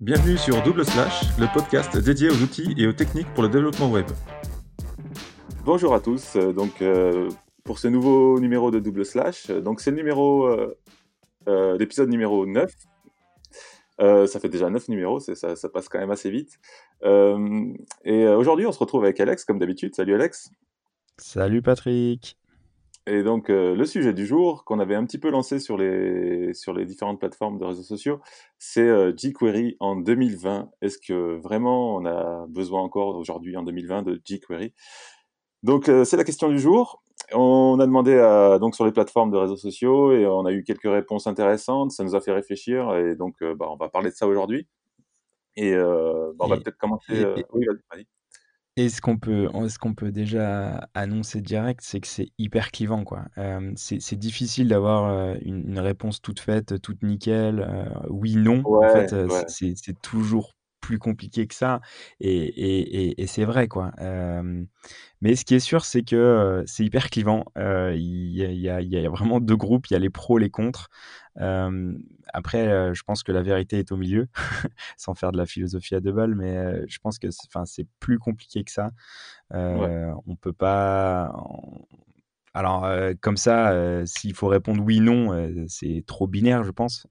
Bienvenue 0.00 0.38
sur 0.38 0.62
Double 0.62 0.82
Slash, 0.82 1.24
le 1.38 1.46
podcast 1.52 1.94
dédié 1.98 2.30
aux 2.30 2.42
outils 2.42 2.74
et 2.78 2.86
aux 2.86 2.92
techniques 2.94 3.26
pour 3.34 3.42
le 3.42 3.50
développement 3.50 3.90
web. 3.90 4.06
Bonjour 5.62 5.94
à 5.94 6.00
tous, 6.00 6.36
euh, 6.36 6.54
donc 6.54 6.80
euh, 6.80 7.28
pour 7.64 7.78
ce 7.78 7.86
nouveau 7.86 8.40
numéro 8.40 8.70
de 8.70 8.78
Double 8.78 9.04
Slash, 9.04 9.50
euh, 9.50 9.60
donc 9.60 9.82
c'est 9.82 9.90
le 9.90 9.98
numéro, 9.98 10.48
l'épisode 11.46 12.08
numéro 12.08 12.46
9. 12.46 12.74
ça 13.98 14.40
fait 14.40 14.48
déjà 14.48 14.70
9 14.70 14.88
numéros, 14.88 15.20
ça, 15.20 15.54
ça, 15.54 15.68
passe 15.68 15.90
quand 15.90 15.98
même 15.98 16.10
assez 16.10 16.30
vite. 16.30 16.58
et 17.04 18.26
aujourd'hui, 18.26 18.64
on 18.64 18.72
se 18.72 18.78
retrouve 18.78 19.04
avec 19.04 19.20
Alex, 19.20 19.44
comme 19.44 19.58
d'habitude. 19.58 19.94
Salut 19.94 20.14
Alex. 20.14 20.50
Salut 21.18 21.60
Patrick. 21.60 22.39
Et 23.06 23.22
donc, 23.22 23.50
euh, 23.50 23.74
le 23.74 23.84
sujet 23.86 24.12
du 24.12 24.26
jour, 24.26 24.64
qu'on 24.64 24.78
avait 24.78 24.94
un 24.94 25.04
petit 25.04 25.18
peu 25.18 25.30
lancé 25.30 25.58
sur 25.58 25.78
les, 25.78 26.52
sur 26.52 26.74
les 26.74 26.84
différentes 26.84 27.18
plateformes 27.18 27.58
de 27.58 27.64
réseaux 27.64 27.82
sociaux, 27.82 28.20
c'est 28.58 28.82
euh, 28.82 29.12
jQuery 29.16 29.76
en 29.80 29.96
2020. 29.96 30.70
Est-ce 30.82 30.98
que 30.98 31.36
vraiment 31.38 31.96
on 31.96 32.04
a 32.04 32.46
besoin 32.48 32.82
encore 32.82 33.16
aujourd'hui, 33.16 33.56
en 33.56 33.62
2020, 33.62 34.02
de 34.02 34.20
jQuery? 34.24 34.74
Donc, 35.62 35.88
euh, 35.88 36.04
c'est 36.04 36.16
la 36.16 36.24
question 36.24 36.48
du 36.48 36.58
jour. 36.58 37.02
On 37.32 37.78
a 37.80 37.86
demandé 37.86 38.18
à, 38.18 38.58
donc 38.58 38.74
sur 38.74 38.84
les 38.84 38.92
plateformes 38.92 39.30
de 39.30 39.36
réseaux 39.36 39.56
sociaux 39.56 40.12
et 40.12 40.26
on 40.26 40.44
a 40.44 40.52
eu 40.52 40.64
quelques 40.64 40.90
réponses 40.90 41.26
intéressantes. 41.26 41.92
Ça 41.92 42.04
nous 42.04 42.14
a 42.16 42.20
fait 42.20 42.32
réfléchir 42.32 42.94
et 42.96 43.14
donc, 43.14 43.36
bah, 43.42 43.66
on 43.70 43.76
va 43.76 43.88
parler 43.88 44.10
de 44.10 44.14
ça 44.14 44.26
aujourd'hui. 44.26 44.66
Et 45.56 45.74
bah, 45.74 46.34
on 46.40 46.48
va 46.48 46.56
peut-être 46.56 46.78
commencer. 46.78 47.24
oui, 47.52 47.66
vas-y. 47.90 48.06
Et 48.76 48.88
ce 48.88 49.00
qu'on 49.00 49.18
peut, 49.18 49.48
ce 49.68 49.78
qu'on 49.78 49.94
peut 49.94 50.12
déjà 50.12 50.88
annoncer 50.94 51.40
direct, 51.40 51.80
c'est 51.82 52.00
que 52.00 52.06
c'est 52.06 52.28
hyper 52.38 52.70
clivant, 52.70 53.04
quoi. 53.04 53.24
c'est 53.76 54.18
difficile 54.18 54.68
d'avoir 54.68 55.34
une, 55.42 55.78
réponse 55.78 56.22
toute 56.22 56.40
faite, 56.40 56.80
toute 56.80 57.02
nickel, 57.02 57.66
oui, 58.08 58.36
non. 58.36 58.62
en 58.64 58.88
fait, 58.88 59.14
c'est 59.48 60.00
toujours 60.00 60.54
plus 60.80 60.98
compliqué 60.98 61.46
que 61.46 61.54
ça. 61.54 61.80
Et, 62.20 62.30
et, 62.30 63.22
et, 63.22 63.26
c'est 63.26 63.44
vrai, 63.44 63.68
quoi. 63.68 63.92
mais 65.20 65.36
ce 65.36 65.44
qui 65.44 65.54
est 65.54 65.60
sûr, 65.60 65.84
c'est 65.84 66.02
que 66.02 66.62
c'est 66.66 66.84
hyper 66.84 67.10
clivant. 67.10 67.44
Il 67.56 67.96
y, 67.96 68.42
y, 68.42 68.68
a, 68.68 68.80
y, 68.80 69.06
a 69.06 69.10
vraiment 69.10 69.40
deux 69.40 69.56
groupes, 69.56 69.88
il 69.88 69.94
y 69.94 69.96
a 69.96 69.98
les 69.98 70.10
pros, 70.10 70.38
les 70.38 70.50
contres. 70.50 70.88
après, 71.36 72.94
je 72.94 73.02
pense 73.02 73.22
que 73.22 73.32
la 73.32 73.42
vérité 73.42 73.78
est 73.78 73.92
au 73.92 73.96
milieu, 73.96 74.28
sans 74.96 75.14
faire 75.14 75.32
de 75.32 75.38
la 75.38 75.46
philosophie 75.46 75.94
à 75.94 76.00
deux 76.00 76.12
balles, 76.12 76.34
mais 76.34 76.86
je 76.88 76.98
pense 76.98 77.18
que 77.18 77.28
c'est 77.64 77.86
plus 78.00 78.18
compliqué 78.18 78.64
que 78.64 78.70
ça. 78.70 78.90
On 79.52 80.36
peut 80.40 80.52
pas. 80.52 81.32
Alors, 82.52 82.88
comme 83.20 83.36
ça, 83.36 84.04
s'il 84.06 84.34
faut 84.34 84.48
répondre 84.48 84.82
oui, 84.82 85.00
non, 85.00 85.66
c'est 85.68 86.02
trop 86.06 86.26
binaire, 86.26 86.64
je 86.64 86.72
pense. 86.72 87.06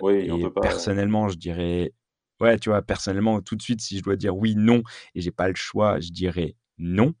oui, 0.00 0.30
on 0.30 0.40
peut 0.40 0.52
pas. 0.52 0.60
Personnellement, 0.60 1.28
je 1.28 1.36
dirais 1.36 1.92
ouais, 2.44 2.58
tu 2.58 2.68
vois, 2.70 2.82
personnellement, 2.82 3.40
tout 3.40 3.56
de 3.56 3.62
suite, 3.62 3.80
si 3.80 3.98
je 3.98 4.02
dois 4.02 4.16
dire 4.16 4.36
oui, 4.36 4.54
non, 4.56 4.82
et 5.14 5.20
j'ai 5.20 5.30
pas 5.32 5.48
le 5.48 5.54
choix, 5.54 6.00
je 6.00 6.10
dirais 6.10 6.56
non. 6.78 7.14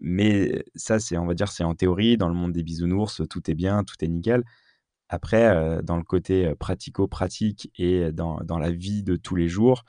mais 0.00 0.64
ça, 0.74 0.98
c'est, 0.98 1.16
on 1.18 1.26
va 1.26 1.34
dire, 1.34 1.48
c'est 1.48 1.64
en 1.64 1.74
théorie. 1.74 2.16
Dans 2.16 2.28
le 2.28 2.34
monde 2.34 2.52
des 2.52 2.62
bisounours, 2.62 3.22
tout 3.28 3.50
est 3.50 3.54
bien, 3.54 3.84
tout 3.84 3.96
est 4.00 4.08
nickel. 4.08 4.44
Après, 5.08 5.82
dans 5.82 5.96
le 5.96 6.02
côté 6.02 6.54
pratico-pratique 6.56 7.70
et 7.78 8.12
dans, 8.12 8.38
dans, 8.44 8.58
la 8.58 8.70
vie 8.70 9.02
de 9.02 9.16
tous 9.16 9.36
les 9.36 9.48
jours, 9.48 9.84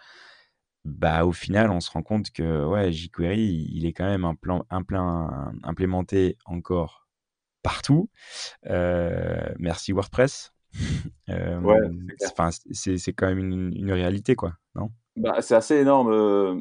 bah, 0.86 1.26
au 1.26 1.32
final, 1.34 1.72
on 1.72 1.80
se 1.80 1.92
rend 1.92 2.04
compte 2.04 2.32
que 2.32 2.66
ouais, 2.66 2.92
jQuery, 2.92 3.70
il 3.73 3.86
est 3.86 3.94
quand 3.94 4.06
même 4.06 4.26
un 4.26 4.36
plan, 4.36 4.66
un 4.70 4.84
plein, 4.84 5.54
implémenté 5.64 6.38
encore 6.45 7.08
partout. 7.64 8.09
merci 8.64 9.92
WordPress. 9.92 10.54
Euh, 11.30 11.60
ouais, 11.60 11.78
c'est 12.72 13.14
quand 13.14 13.28
même 13.28 13.40
une, 13.40 13.92
réalité, 13.92 14.36
quoi, 14.36 14.54
non? 14.76 14.92
Bah, 15.18 15.42
C'est 15.42 15.56
assez 15.56 15.76
énorme. 15.76 16.10
Euh, 16.10 16.55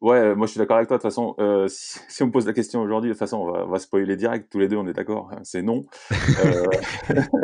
ouais, 0.00 0.34
moi 0.34 0.46
je 0.46 0.52
suis 0.52 0.58
d'accord 0.58 0.78
avec 0.78 0.88
toi. 0.88 0.96
De 0.96 1.02
toute 1.02 1.10
façon, 1.10 1.36
euh, 1.38 1.68
si, 1.68 1.98
on 2.22 2.26
me 2.26 2.32
pose 2.32 2.46
la 2.46 2.52
question 2.52 2.80
aujourd'hui, 2.80 3.10
de 3.10 3.14
toute 3.14 3.20
façon, 3.20 3.38
on 3.38 3.68
va, 3.68 3.78
spoiler 3.78 4.16
direct. 4.16 4.50
Tous 4.50 4.58
les 4.58 4.66
deux, 4.66 4.76
on 4.76 4.88
est 4.88 4.92
d'accord. 4.92 5.30
Hein, 5.32 5.40
c'est 5.44 5.62
non. 5.62 5.84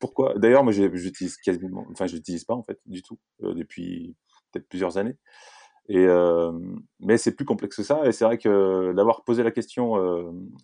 Pourquoi? 0.00 0.34
D'ailleurs, 0.38 0.64
moi, 0.64 0.72
j'utilise 0.72 1.36
quasiment, 1.36 1.86
enfin, 1.90 2.06
je 2.06 2.14
l'utilise 2.14 2.44
pas 2.44 2.54
en 2.54 2.62
fait 2.62 2.78
du 2.86 3.02
tout 3.02 3.18
depuis 3.40 4.16
peut-être 4.52 4.68
plusieurs 4.68 4.96
années. 4.96 5.18
Et 5.88 6.06
mais 7.00 7.18
c'est 7.18 7.36
plus 7.36 7.44
complexe 7.44 7.76
que 7.76 7.82
ça. 7.82 8.06
Et 8.06 8.12
c'est 8.12 8.24
vrai 8.24 8.38
que 8.38 8.92
d'avoir 8.94 9.24
posé 9.24 9.42
la 9.42 9.50
question 9.50 9.96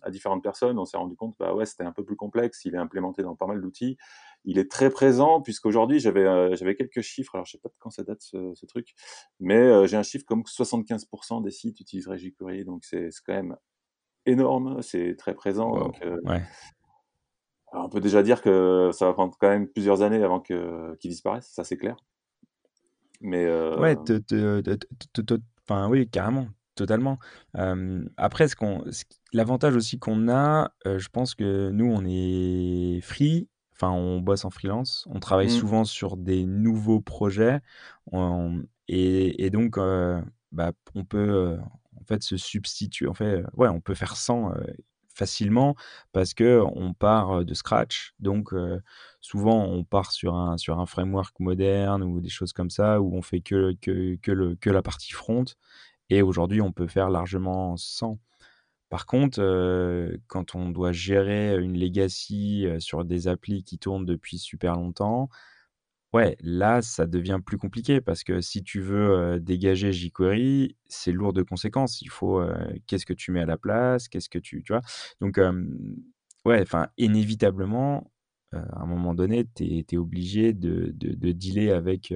à 0.01 0.09
différentes 0.09 0.43
personnes, 0.43 0.79
on 0.79 0.85
s'est 0.85 0.97
rendu 0.97 1.15
compte, 1.15 1.35
bah 1.39 1.53
ouais, 1.53 1.65
c'était 1.65 1.83
un 1.83 1.91
peu 1.91 2.03
plus 2.03 2.15
complexe. 2.15 2.65
Il 2.65 2.73
est 2.73 2.79
implémenté 2.79 3.21
dans 3.21 3.35
pas 3.35 3.45
mal 3.45 3.61
d'outils. 3.61 3.97
Il 4.43 4.57
est 4.57 4.69
très 4.69 4.89
présent 4.89 5.41
puisqu'aujourd'hui 5.41 5.99
j'avais 5.99 6.55
j'avais 6.55 6.75
quelques 6.75 7.01
chiffres. 7.01 7.35
Alors 7.35 7.45
je 7.45 7.51
sais 7.51 7.57
pas 7.59 7.69
de 7.69 7.75
quand 7.79 7.91
ça 7.91 8.03
date 8.03 8.21
ce, 8.21 8.65
truc, 8.65 8.93
mais 9.39 9.87
j'ai 9.87 9.97
un 9.97 10.03
chiffre 10.03 10.25
comme 10.25 10.41
75% 10.41 11.43
des 11.43 11.51
sites 11.51 11.79
utiliseraient 11.79 12.17
jQuery. 12.17 12.65
Donc 12.65 12.83
c'est 12.83 13.09
quand 13.25 13.33
même 13.33 13.55
énorme. 14.25 14.81
C'est 14.81 15.15
très 15.15 15.35
présent. 15.35 15.71
donc, 15.77 16.01
ouais. 16.25 16.41
on 17.73 17.89
peut 17.89 18.01
déjà 18.01 18.23
dire 18.23 18.41
que 18.41 18.89
ça 18.93 19.05
va 19.05 19.13
prendre 19.13 19.35
quand 19.39 19.49
même 19.49 19.67
plusieurs 19.67 20.01
années 20.01 20.23
avant 20.23 20.39
qu'il 20.39 20.97
disparaisse. 21.03 21.47
Ça 21.51 21.63
c'est 21.63 21.77
clair. 21.77 21.95
Mais 23.21 23.45
Ouais, 23.45 23.95
enfin, 25.69 25.87
oui, 25.87 26.09
carrément, 26.09 26.47
totalement. 26.75 27.19
après, 28.17 28.47
ce 28.47 28.55
qu'on, 28.55 28.83
l'avantage 29.33 29.75
aussi 29.75 29.99
qu'on 29.99 30.27
a, 30.29 30.71
je 30.85 31.07
pense 31.09 31.35
que 31.35 31.69
nous, 31.69 31.85
on 31.85 32.03
est 32.05 32.99
free, 33.01 33.47
enfin, 33.81 33.91
on 33.91 34.19
bosse 34.21 34.45
en 34.45 34.49
freelance, 34.49 35.07
on 35.09 35.19
travaille 35.19 35.47
mmh. 35.47 35.59
souvent 35.59 35.85
sur 35.85 36.17
des 36.17 36.45
nouveaux 36.45 37.01
projets, 37.01 37.59
et, 38.87 39.45
et, 39.45 39.49
donc, 39.49 39.77
bah, 40.51 40.71
on 40.95 41.05
peut 41.05 41.57
en 41.99 42.03
fait 42.05 42.23
se 42.23 42.37
substituer, 42.37 43.07
en 43.07 43.13
fait, 43.13 43.43
ouais, 43.55 43.69
on 43.69 43.81
peut 43.81 43.95
faire 43.95 44.15
sans 44.15 44.53
facilement 45.13 45.75
parce 46.11 46.33
que 46.33 46.61
on 46.75 46.93
part 46.93 47.45
de 47.45 47.53
scratch. 47.53 48.13
Donc 48.19 48.53
souvent 49.19 49.65
on 49.65 49.83
part 49.83 50.11
sur 50.11 50.35
un 50.35 50.57
sur 50.57 50.79
un 50.79 50.85
framework 50.85 51.39
moderne 51.39 52.03
ou 52.03 52.21
des 52.21 52.29
choses 52.29 52.53
comme 52.53 52.69
ça 52.69 53.01
où 53.01 53.15
on 53.15 53.21
fait 53.21 53.41
que 53.41 53.75
que, 53.81 54.15
que, 54.21 54.31
le, 54.31 54.55
que 54.55 54.69
la 54.69 54.81
partie 54.81 55.11
front. 55.11 55.45
Et 56.09 56.21
aujourd'hui 56.21 56.61
on 56.61 56.71
peut 56.71 56.87
faire 56.87 57.09
largement 57.09 57.77
sans. 57.77 58.19
Par 58.91 59.07
contre, 59.07 59.41
quand 60.27 60.53
on 60.53 60.69
doit 60.69 60.91
gérer 60.91 61.57
une 61.57 61.79
legacy 61.79 62.67
sur 62.77 63.05
des 63.05 63.27
applis 63.27 63.63
qui 63.63 63.79
tournent 63.79 64.05
depuis 64.05 64.37
super 64.37 64.75
longtemps, 64.75 65.29
Ouais, 66.13 66.35
là, 66.41 66.81
ça 66.81 67.07
devient 67.07 67.39
plus 67.45 67.57
compliqué 67.57 68.01
parce 68.01 68.25
que 68.25 68.41
si 68.41 68.63
tu 68.63 68.81
veux 68.81 69.39
dégager 69.39 69.93
jQuery, 69.93 70.75
c'est 70.89 71.13
lourd 71.13 71.31
de 71.31 71.41
conséquences. 71.41 72.01
Il 72.01 72.09
faut 72.09 72.43
qu'est-ce 72.85 73.05
que 73.05 73.13
tu 73.13 73.31
mets 73.31 73.39
à 73.41 73.45
la 73.45 73.57
place, 73.57 74.09
qu'est-ce 74.09 74.27
que 74.27 74.39
tu, 74.39 74.61
tu 74.61 74.73
vois? 74.73 74.81
Donc, 75.21 75.39
ouais, 76.45 76.61
enfin, 76.61 76.87
inévitablement, 76.97 78.11
à 78.51 78.81
un 78.81 78.85
moment 78.85 79.13
donné, 79.13 79.45
tu 79.55 79.85
es, 79.89 79.97
obligé 79.97 80.51
de, 80.51 80.91
de, 80.93 81.13
de 81.13 81.31
dealer 81.31 81.71
avec, 81.71 82.13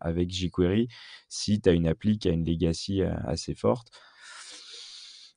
avec 0.00 0.30
jQuery 0.30 0.88
si 1.28 1.60
tu 1.60 1.68
as 1.68 1.72
une 1.72 1.86
appli 1.86 2.18
qui 2.18 2.28
a 2.28 2.32
une 2.32 2.44
legacy 2.44 3.02
assez 3.02 3.54
forte. 3.54 3.92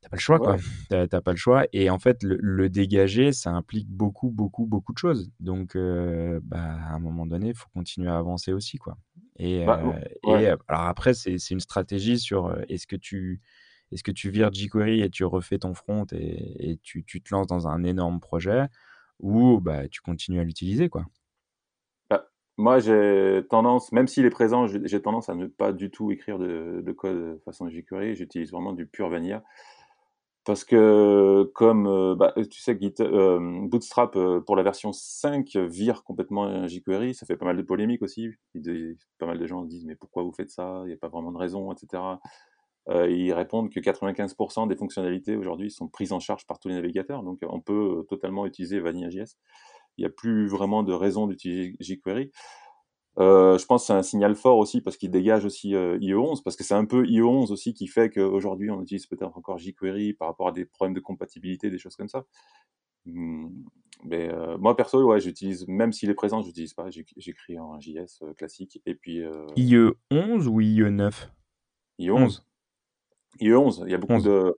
T'as 0.01 0.09
pas 0.09 0.15
le 0.15 0.21
choix, 0.21 0.39
quoi. 0.39 0.55
T'as 0.89 1.21
pas 1.21 1.31
le 1.31 1.37
choix. 1.37 1.65
Et 1.73 1.89
en 1.89 1.99
fait, 1.99 2.23
le, 2.23 2.69
dégager, 2.69 3.33
ça 3.33 3.51
implique 3.51 3.89
beaucoup, 3.89 4.29
beaucoup, 4.29 4.65
beaucoup 4.65 4.93
de 4.93 4.97
choses. 4.97 5.29
Donc, 5.39 5.75
euh, 5.75 6.39
bah, 6.43 6.77
à 6.87 6.93
un 6.93 6.99
moment 6.99 7.25
donné, 7.25 7.49
il 7.49 7.55
faut 7.55 7.67
continuer 7.73 8.09
à 8.09 8.17
avancer 8.17 8.53
aussi, 8.53 8.77
quoi. 8.77 8.97
Et, 9.37 9.65
bah, 9.65 9.81
euh, 9.83 10.39
et 10.39 10.47
alors 10.47 10.83
après, 10.83 11.13
c'est 11.13 11.35
une 11.49 11.59
stratégie 11.59 12.19
sur 12.19 12.47
euh, 12.47 12.61
est-ce 12.69 12.87
que 12.87 12.95
tu 12.95 13.41
est-ce 13.91 14.03
que 14.03 14.11
tu 14.11 14.29
vires 14.29 14.53
jQuery 14.53 15.01
et 15.01 15.09
tu 15.09 15.25
refais 15.25 15.57
ton 15.57 15.73
front 15.73 16.05
et, 16.11 16.71
et 16.71 16.77
tu, 16.77 17.03
tu, 17.05 17.21
te 17.21 17.33
lances 17.33 17.47
dans 17.47 17.67
un 17.67 17.83
énorme 17.83 18.19
projet 18.19 18.67
ou 19.19 19.59
bah, 19.59 19.87
tu 19.89 20.01
continues 20.01 20.39
à 20.39 20.43
l'utiliser, 20.43 20.89
quoi. 20.89 21.05
Bah, 22.09 22.29
moi, 22.57 22.79
j'ai 22.79 23.41
tendance, 23.49 23.91
même 23.91 24.07
s'il 24.07 24.25
est 24.25 24.29
présent, 24.29 24.67
j'ai 24.67 25.01
tendance 25.01 25.29
à 25.29 25.35
ne 25.35 25.47
pas 25.47 25.73
du 25.73 25.89
tout 25.89 26.11
écrire 26.11 26.37
de, 26.37 26.81
de 26.85 26.91
code 26.91 27.41
façon 27.43 27.69
jQuery. 27.69 28.15
J'utilise 28.15 28.51
vraiment 28.51 28.73
du 28.73 28.85
pur 28.85 29.09
vanilla. 29.09 29.43
Parce 30.49 30.63
que 30.63 31.43
comme 31.53 31.85
euh, 31.85 32.15
bah, 32.15 32.33
tu 32.35 32.59
sais, 32.59 32.75
Git, 32.81 32.95
euh, 33.01 33.39
Bootstrap 33.67 34.15
euh, 34.15 34.41
pour 34.41 34.55
la 34.55 34.63
version 34.63 34.91
5 34.91 35.55
vire 35.57 36.03
complètement 36.03 36.67
jQuery, 36.67 37.13
ça 37.13 37.27
fait 37.27 37.37
pas 37.37 37.45
mal 37.45 37.55
de 37.55 37.61
polémiques 37.61 38.01
aussi. 38.01 38.31
pas 39.19 39.27
mal 39.27 39.37
de 39.37 39.45
gens 39.45 39.61
disent 39.61 39.85
mais 39.85 39.95
pourquoi 39.95 40.23
vous 40.23 40.31
faites 40.31 40.49
ça? 40.49 40.81
Il 40.85 40.87
n'y 40.87 40.93
a 40.93 40.97
pas 40.97 41.07
vraiment 41.07 41.31
de 41.31 41.37
raison, 41.37 41.71
etc. 41.71 42.01
ils 42.87 43.31
répondent 43.31 43.69
que 43.69 43.79
95% 43.79 44.67
des 44.67 44.75
fonctionnalités 44.75 45.35
aujourd'hui 45.35 45.69
sont 45.69 45.87
prises 45.87 46.13
en 46.13 46.19
charge 46.19 46.47
par 46.47 46.57
tous 46.57 46.69
les 46.69 46.73
navigateurs, 46.73 47.21
donc 47.21 47.41
on 47.47 47.61
peut 47.61 48.03
totalement 48.09 48.47
utiliser 48.47 48.79
Vanilla.js. 48.79 49.35
Il 49.97 50.01
n'y 50.01 50.07
a 50.07 50.09
plus 50.09 50.47
vraiment 50.47 50.81
de 50.81 50.93
raison 50.93 51.27
d'utiliser 51.27 51.75
jQuery. 51.79 52.31
Euh, 53.17 53.57
je 53.57 53.65
pense 53.65 53.83
que 53.83 53.87
c'est 53.87 53.93
un 53.93 54.03
signal 54.03 54.35
fort 54.35 54.57
aussi 54.57 54.81
parce 54.81 54.95
qu'il 54.95 55.11
dégage 55.11 55.43
aussi 55.43 55.75
euh, 55.75 55.97
IE11, 55.99 56.41
parce 56.43 56.55
que 56.55 56.63
c'est 56.63 56.75
un 56.75 56.85
peu 56.85 57.03
IE11 57.03 57.51
aussi 57.51 57.73
qui 57.73 57.87
fait 57.87 58.09
qu'aujourd'hui 58.09 58.69
on 58.71 58.81
utilise 58.81 59.07
peut-être 59.07 59.37
encore 59.37 59.57
jQuery 59.57 60.13
par 60.13 60.27
rapport 60.29 60.47
à 60.47 60.51
des 60.51 60.65
problèmes 60.65 60.93
de 60.93 60.99
compatibilité, 60.99 61.69
des 61.69 61.79
choses 61.79 61.95
comme 61.95 62.07
ça. 62.07 62.25
Hum, 63.07 63.65
Mais 64.05 64.29
euh, 64.31 64.57
moi, 64.57 64.75
perso, 64.77 65.03
ouais, 65.03 65.19
j'utilise, 65.19 65.67
même 65.67 65.91
s'il 65.91 66.09
est 66.09 66.13
présent, 66.13 66.41
je 66.41 66.47
n'utilise 66.47 66.73
pas. 66.73 66.89
J'écris 66.89 67.59
en 67.59 67.79
JS 67.79 68.21
euh, 68.21 68.33
classique. 68.33 68.81
Et 68.85 68.95
puis, 68.95 69.23
IE 69.55 69.91
11 70.11 70.47
ou 70.47 70.61
IE 70.61 70.89
9 70.89 71.31
IE 71.97 72.11
11. 72.11 72.45
IE 73.39 73.53
11. 73.53 73.83
Il 73.85 73.91
y 73.91 73.95
a 73.95 73.97
beaucoup 73.97 74.21
de. 74.21 74.55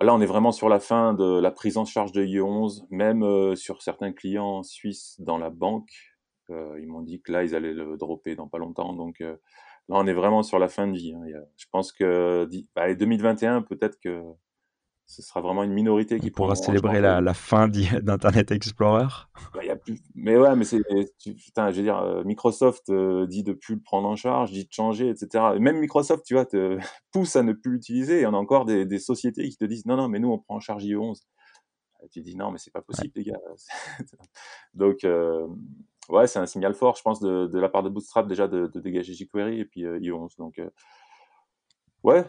Là, 0.00 0.14
on 0.14 0.20
est 0.20 0.26
vraiment 0.26 0.52
sur 0.52 0.68
la 0.68 0.80
fin 0.80 1.14
de 1.14 1.38
la 1.40 1.50
prise 1.50 1.76
en 1.76 1.84
charge 1.84 2.12
de 2.12 2.24
IE 2.24 2.40
11, 2.40 2.86
même 2.90 3.54
sur 3.56 3.82
certains 3.82 4.12
clients 4.12 4.62
suisses 4.62 5.16
dans 5.20 5.38
la 5.38 5.50
banque. 5.50 6.11
Ils 6.50 6.86
m'ont 6.86 7.02
dit 7.02 7.20
que 7.22 7.32
là, 7.32 7.44
ils 7.44 7.54
allaient 7.54 7.74
le 7.74 7.96
dropper 7.96 8.34
dans 8.34 8.48
pas 8.48 8.58
longtemps. 8.58 8.92
Donc 8.92 9.20
là, 9.20 9.36
on 9.88 10.06
est 10.06 10.12
vraiment 10.12 10.42
sur 10.42 10.58
la 10.58 10.68
fin 10.68 10.86
de 10.86 10.96
vie. 10.96 11.14
Hein. 11.14 11.24
Je 11.56 11.66
pense 11.70 11.92
que 11.92 12.48
2021, 12.76 13.60
bah, 13.60 13.66
peut-être 13.68 13.98
que 14.00 14.22
ce 15.12 15.20
sera 15.20 15.40
vraiment 15.42 15.62
une 15.62 15.72
minorité 15.72 16.18
qui 16.18 16.30
pourra 16.30 16.54
célébrer 16.54 17.00
la, 17.00 17.20
la, 17.20 17.34
fin 17.34 17.68
d'Internet 18.02 18.50
Explorer. 18.50 19.08
Bah, 19.52 19.64
y 19.64 19.70
a 19.70 19.76
plus... 19.76 20.00
Mais 20.14 20.38
ouais, 20.38 20.56
mais 20.56 20.64
c'est, 20.64 20.80
putain, 21.22 21.70
je 21.70 21.76
veux 21.76 21.82
dire, 21.82 21.98
euh, 21.98 22.24
Microsoft 22.24 22.88
euh, 22.88 23.26
dit 23.26 23.42
de 23.42 23.52
plus 23.52 23.74
le 23.74 23.82
prendre 23.82 24.08
en 24.08 24.16
charge, 24.16 24.52
dit 24.52 24.64
de 24.64 24.72
changer, 24.72 25.10
etc. 25.10 25.44
même 25.60 25.78
Microsoft, 25.78 26.24
tu 26.24 26.34
vois, 26.34 26.46
te 26.46 26.78
pousse 27.12 27.36
à 27.36 27.42
ne 27.42 27.52
plus 27.52 27.72
l'utiliser. 27.72 28.20
Et 28.20 28.26
on 28.26 28.34
a 28.34 28.38
encore 28.38 28.64
des, 28.64 28.86
des, 28.86 28.98
sociétés 28.98 29.46
qui 29.48 29.56
te 29.56 29.64
disent 29.66 29.84
non, 29.86 29.96
non, 29.96 30.08
mais 30.08 30.18
nous 30.18 30.30
on 30.30 30.38
prend 30.38 30.56
en 30.56 30.60
charge 30.60 30.84
IE11. 30.84 31.20
Et 32.04 32.08
tu 32.08 32.22
dis 32.22 32.34
non, 32.34 32.50
mais 32.50 32.58
c'est 32.58 32.72
pas 32.72 32.82
possible, 32.82 33.12
les 33.14 33.24
gars. 33.24 33.38
Donc 34.74 35.04
euh, 35.04 35.46
ouais, 36.08 36.26
c'est 36.26 36.38
un 36.38 36.46
signal 36.46 36.74
fort, 36.74 36.96
je 36.96 37.02
pense, 37.02 37.20
de, 37.20 37.46
de, 37.46 37.58
la 37.58 37.68
part 37.68 37.82
de 37.82 37.88
Bootstrap 37.88 38.26
déjà 38.26 38.48
de, 38.48 38.66
de 38.66 38.80
dégager 38.80 39.14
jQuery 39.14 39.60
et 39.60 39.64
puis 39.64 39.82
IE11. 39.84 40.36
Donc 40.38 40.60
ouais, 42.02 42.24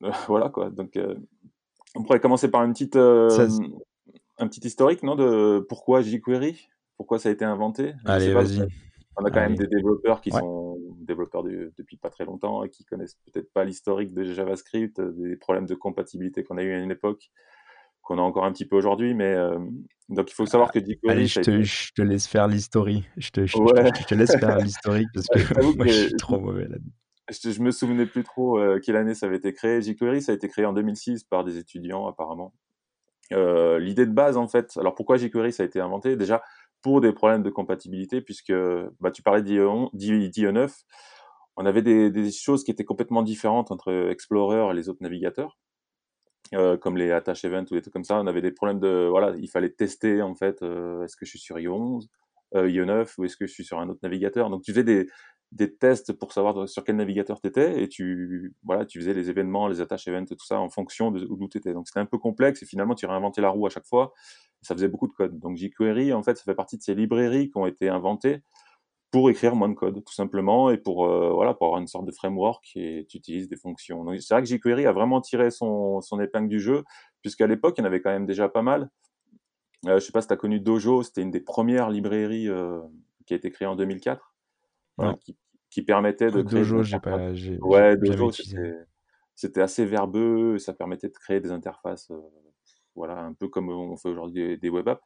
voilà 0.28 0.48
quoi. 0.48 0.70
Donc 0.70 0.98
on 1.96 2.02
pourrait 2.02 2.20
commencer 2.20 2.50
par 2.50 2.62
une 2.64 2.72
petite, 2.72 2.96
euh, 2.96 3.28
un 4.38 4.48
petit 4.48 4.66
historique, 4.66 5.02
non, 5.02 5.16
de 5.16 5.64
pourquoi 5.68 6.02
jQuery, 6.02 6.68
pourquoi 6.96 7.18
ça 7.18 7.28
a 7.28 7.32
été 7.32 7.44
inventé? 7.44 7.94
Allez, 8.04 8.32
vas-y. 8.32 8.66
On 9.18 9.24
a 9.24 9.30
quand 9.30 9.40
même 9.40 9.54
des 9.54 9.66
développeurs 9.66 10.20
qui 10.20 10.30
sont 10.30 10.78
développeurs 11.00 11.42
depuis 11.42 11.96
pas 11.96 12.10
très 12.10 12.26
longtemps 12.26 12.62
et 12.64 12.68
qui 12.68 12.84
connaissent 12.84 13.18
peut-être 13.24 13.50
pas 13.52 13.64
l'historique 13.64 14.12
de 14.12 14.24
JavaScript, 14.24 15.00
des 15.00 15.36
problèmes 15.36 15.64
de 15.64 15.74
compatibilité 15.74 16.44
qu'on 16.44 16.58
a 16.58 16.62
eu 16.62 16.72
à 16.72 16.78
une 16.78 16.90
époque, 16.90 17.30
qu'on 18.06 18.18
a 18.18 18.22
encore 18.22 18.44
un 18.44 18.52
petit 18.52 18.66
peu 18.66 18.76
aujourd'hui. 18.76 19.14
Mais 19.14 19.34
euh, 19.34 19.58
donc 20.08 20.30
il 20.30 20.34
faut 20.34 20.46
savoir 20.46 20.72
que 20.72 20.80
jQuery. 20.80 20.98
Allez, 21.08 21.26
je 21.26 21.40
te, 21.40 21.62
je 21.62 21.92
te, 21.92 22.02
laisse 22.02 22.26
faire 22.26 22.48
l'historique. 22.48 23.04
Je 23.16 23.30
te, 23.30 23.46
je, 23.46 23.56
te, 23.56 24.14
laisse 24.14 24.36
faire 24.38 24.58
l'historique 24.58 25.08
parce 25.12 25.26
que 25.26 25.62
moi, 25.76 25.86
je 25.86 25.92
suis 25.92 26.14
trop 26.14 26.40
mauvais 26.40 26.62
là-dedans 26.62 26.92
je, 27.30 27.50
je, 27.50 27.60
me 27.60 27.70
souvenais 27.70 28.06
plus 28.06 28.24
trop 28.24 28.58
euh, 28.58 28.80
quelle 28.82 28.96
année 28.96 29.14
ça 29.14 29.26
avait 29.26 29.36
été 29.36 29.52
créé. 29.52 29.82
jQuery, 29.82 30.22
ça 30.22 30.32
a 30.32 30.34
été 30.34 30.48
créé 30.48 30.64
en 30.64 30.72
2006 30.72 31.24
par 31.24 31.44
des 31.44 31.58
étudiants 31.58 32.06
apparemment. 32.06 32.54
Euh, 33.32 33.78
L'idée 33.78 34.06
de 34.06 34.12
base 34.12 34.36
en 34.36 34.46
fait, 34.46 34.76
alors 34.76 34.94
pourquoi 34.94 35.16
jQuery 35.16 35.52
ça 35.52 35.64
a 35.64 35.66
été 35.66 35.80
inventé? 35.80 36.16
Déjà 36.16 36.42
pour 36.82 37.00
des 37.00 37.12
problèmes 37.12 37.42
de 37.42 37.50
compatibilité, 37.50 38.20
puisque 38.20 38.52
bah, 39.00 39.10
tu 39.10 39.22
parlais 39.22 39.42
d'IE9, 39.42 40.72
on 41.56 41.66
avait 41.66 41.82
des, 41.82 42.10
des, 42.10 42.30
choses 42.30 42.62
qui 42.62 42.70
étaient 42.70 42.84
complètement 42.84 43.22
différentes 43.22 43.72
entre 43.72 44.10
Explorer 44.10 44.70
et 44.70 44.74
les 44.74 44.88
autres 44.88 45.02
navigateurs. 45.02 45.58
Euh, 46.54 46.76
comme 46.76 46.96
les 46.96 47.10
attach 47.10 47.44
events 47.44 47.64
ou 47.70 47.74
des 47.74 47.82
trucs 47.82 47.92
comme 47.92 48.04
ça, 48.04 48.20
on 48.20 48.26
avait 48.26 48.42
des 48.42 48.52
problèmes 48.52 48.78
de 48.78 49.08
voilà, 49.10 49.34
il 49.36 49.48
fallait 49.48 49.70
tester 49.70 50.22
en 50.22 50.34
fait, 50.34 50.62
euh, 50.62 51.04
est-ce 51.04 51.16
que 51.16 51.24
je 51.26 51.30
suis 51.30 51.38
sur 51.38 51.56
IE11, 51.56 52.06
euh, 52.54 52.68
IE9 52.68 53.14
ou 53.18 53.24
est-ce 53.24 53.36
que 53.36 53.46
je 53.46 53.52
suis 53.52 53.64
sur 53.64 53.80
un 53.80 53.88
autre 53.88 54.00
navigateur. 54.02 54.48
Donc 54.50 54.62
tu 54.62 54.72
faisais 54.72 54.84
des, 54.84 55.06
des 55.52 55.74
tests 55.74 56.12
pour 56.12 56.32
savoir 56.32 56.68
sur 56.68 56.84
quel 56.84 56.96
navigateur 56.96 57.40
tu 57.40 57.48
étais 57.48 57.82
et 57.82 57.88
tu 57.88 58.54
voilà 58.64 58.84
tu 58.84 59.00
faisais 59.00 59.14
les 59.14 59.30
événements 59.30 59.68
les 59.68 59.80
attaches 59.80 60.06
events 60.08 60.26
tout 60.26 60.44
ça 60.44 60.58
en 60.60 60.68
fonction 60.68 61.10
de 61.10 61.20
d'où 61.20 61.48
tu 61.48 61.60
donc 61.72 61.86
c'était 61.88 62.00
un 62.00 62.06
peu 62.06 62.18
complexe 62.18 62.62
et 62.62 62.66
finalement 62.66 62.94
tu 62.94 63.06
réinventais 63.06 63.40
la 63.40 63.50
roue 63.50 63.66
à 63.66 63.70
chaque 63.70 63.86
fois. 63.86 64.12
Ça 64.62 64.74
faisait 64.74 64.88
beaucoup 64.88 65.08
de 65.08 65.12
code. 65.12 65.38
Donc 65.38 65.56
jQuery 65.56 66.12
en 66.12 66.22
fait 66.22 66.36
ça 66.36 66.44
fait 66.44 66.54
partie 66.54 66.76
de 66.76 66.82
ces 66.82 66.94
librairies 66.94 67.50
qui 67.50 67.58
ont 67.58 67.66
été 67.66 67.88
inventées 67.88 68.42
pour 69.16 69.30
écrire 69.30 69.56
moins 69.56 69.70
de 69.70 69.74
code 69.74 70.04
tout 70.04 70.12
simplement 70.12 70.68
et 70.68 70.76
pour 70.76 71.06
euh, 71.06 71.32
voilà 71.32 71.54
pour 71.54 71.68
avoir 71.68 71.80
une 71.80 71.86
sorte 71.86 72.04
de 72.04 72.12
framework 72.12 72.70
et 72.76 73.06
tu 73.08 73.16
utilises 73.16 73.48
des 73.48 73.56
fonctions 73.56 74.04
donc 74.04 74.20
c'est 74.20 74.34
vrai 74.34 74.42
que 74.42 74.48
jQuery 74.50 74.84
a 74.84 74.92
vraiment 74.92 75.22
tiré 75.22 75.50
son, 75.50 76.02
son 76.02 76.20
épingle 76.20 76.50
du 76.50 76.60
jeu 76.60 76.84
puisqu'à 77.22 77.46
l'époque 77.46 77.76
il 77.78 77.80
y 77.80 77.84
en 77.84 77.86
avait 77.86 78.02
quand 78.02 78.10
même 78.10 78.26
déjà 78.26 78.50
pas 78.50 78.60
mal 78.60 78.90
euh, 79.86 79.98
je 79.98 80.04
sais 80.04 80.12
pas 80.12 80.20
si 80.20 80.28
tu 80.28 80.34
as 80.34 80.36
connu 80.36 80.60
Dojo 80.60 81.02
c'était 81.02 81.22
une 81.22 81.30
des 81.30 81.40
premières 81.40 81.88
librairies 81.88 82.50
euh, 82.50 82.82
qui 83.24 83.32
a 83.32 83.38
été 83.38 83.50
créée 83.50 83.66
en 83.66 83.74
2004 83.74 84.34
qui, 85.24 85.38
qui, 85.70 85.80
permettait 85.80 86.30
de 86.30 86.42
créer. 86.42 86.60
Dojo, 86.60 86.82
j'ai 86.82 87.00
pas. 87.00 87.32
Ouais, 87.62 87.96
Dojo, 87.96 88.30
c'était 89.34 89.62
assez 89.62 89.86
verbeux, 89.86 90.58
ça 90.58 90.74
permettait 90.74 91.08
de 91.08 91.14
créer 91.14 91.40
des 91.40 91.52
interfaces, 91.52 92.10
euh, 92.10 92.20
voilà, 92.94 93.18
un 93.18 93.32
peu 93.32 93.48
comme 93.48 93.70
on 93.70 93.96
fait 93.96 94.10
aujourd'hui 94.10 94.58
des, 94.58 94.68
web 94.68 94.88
apps. 94.88 95.02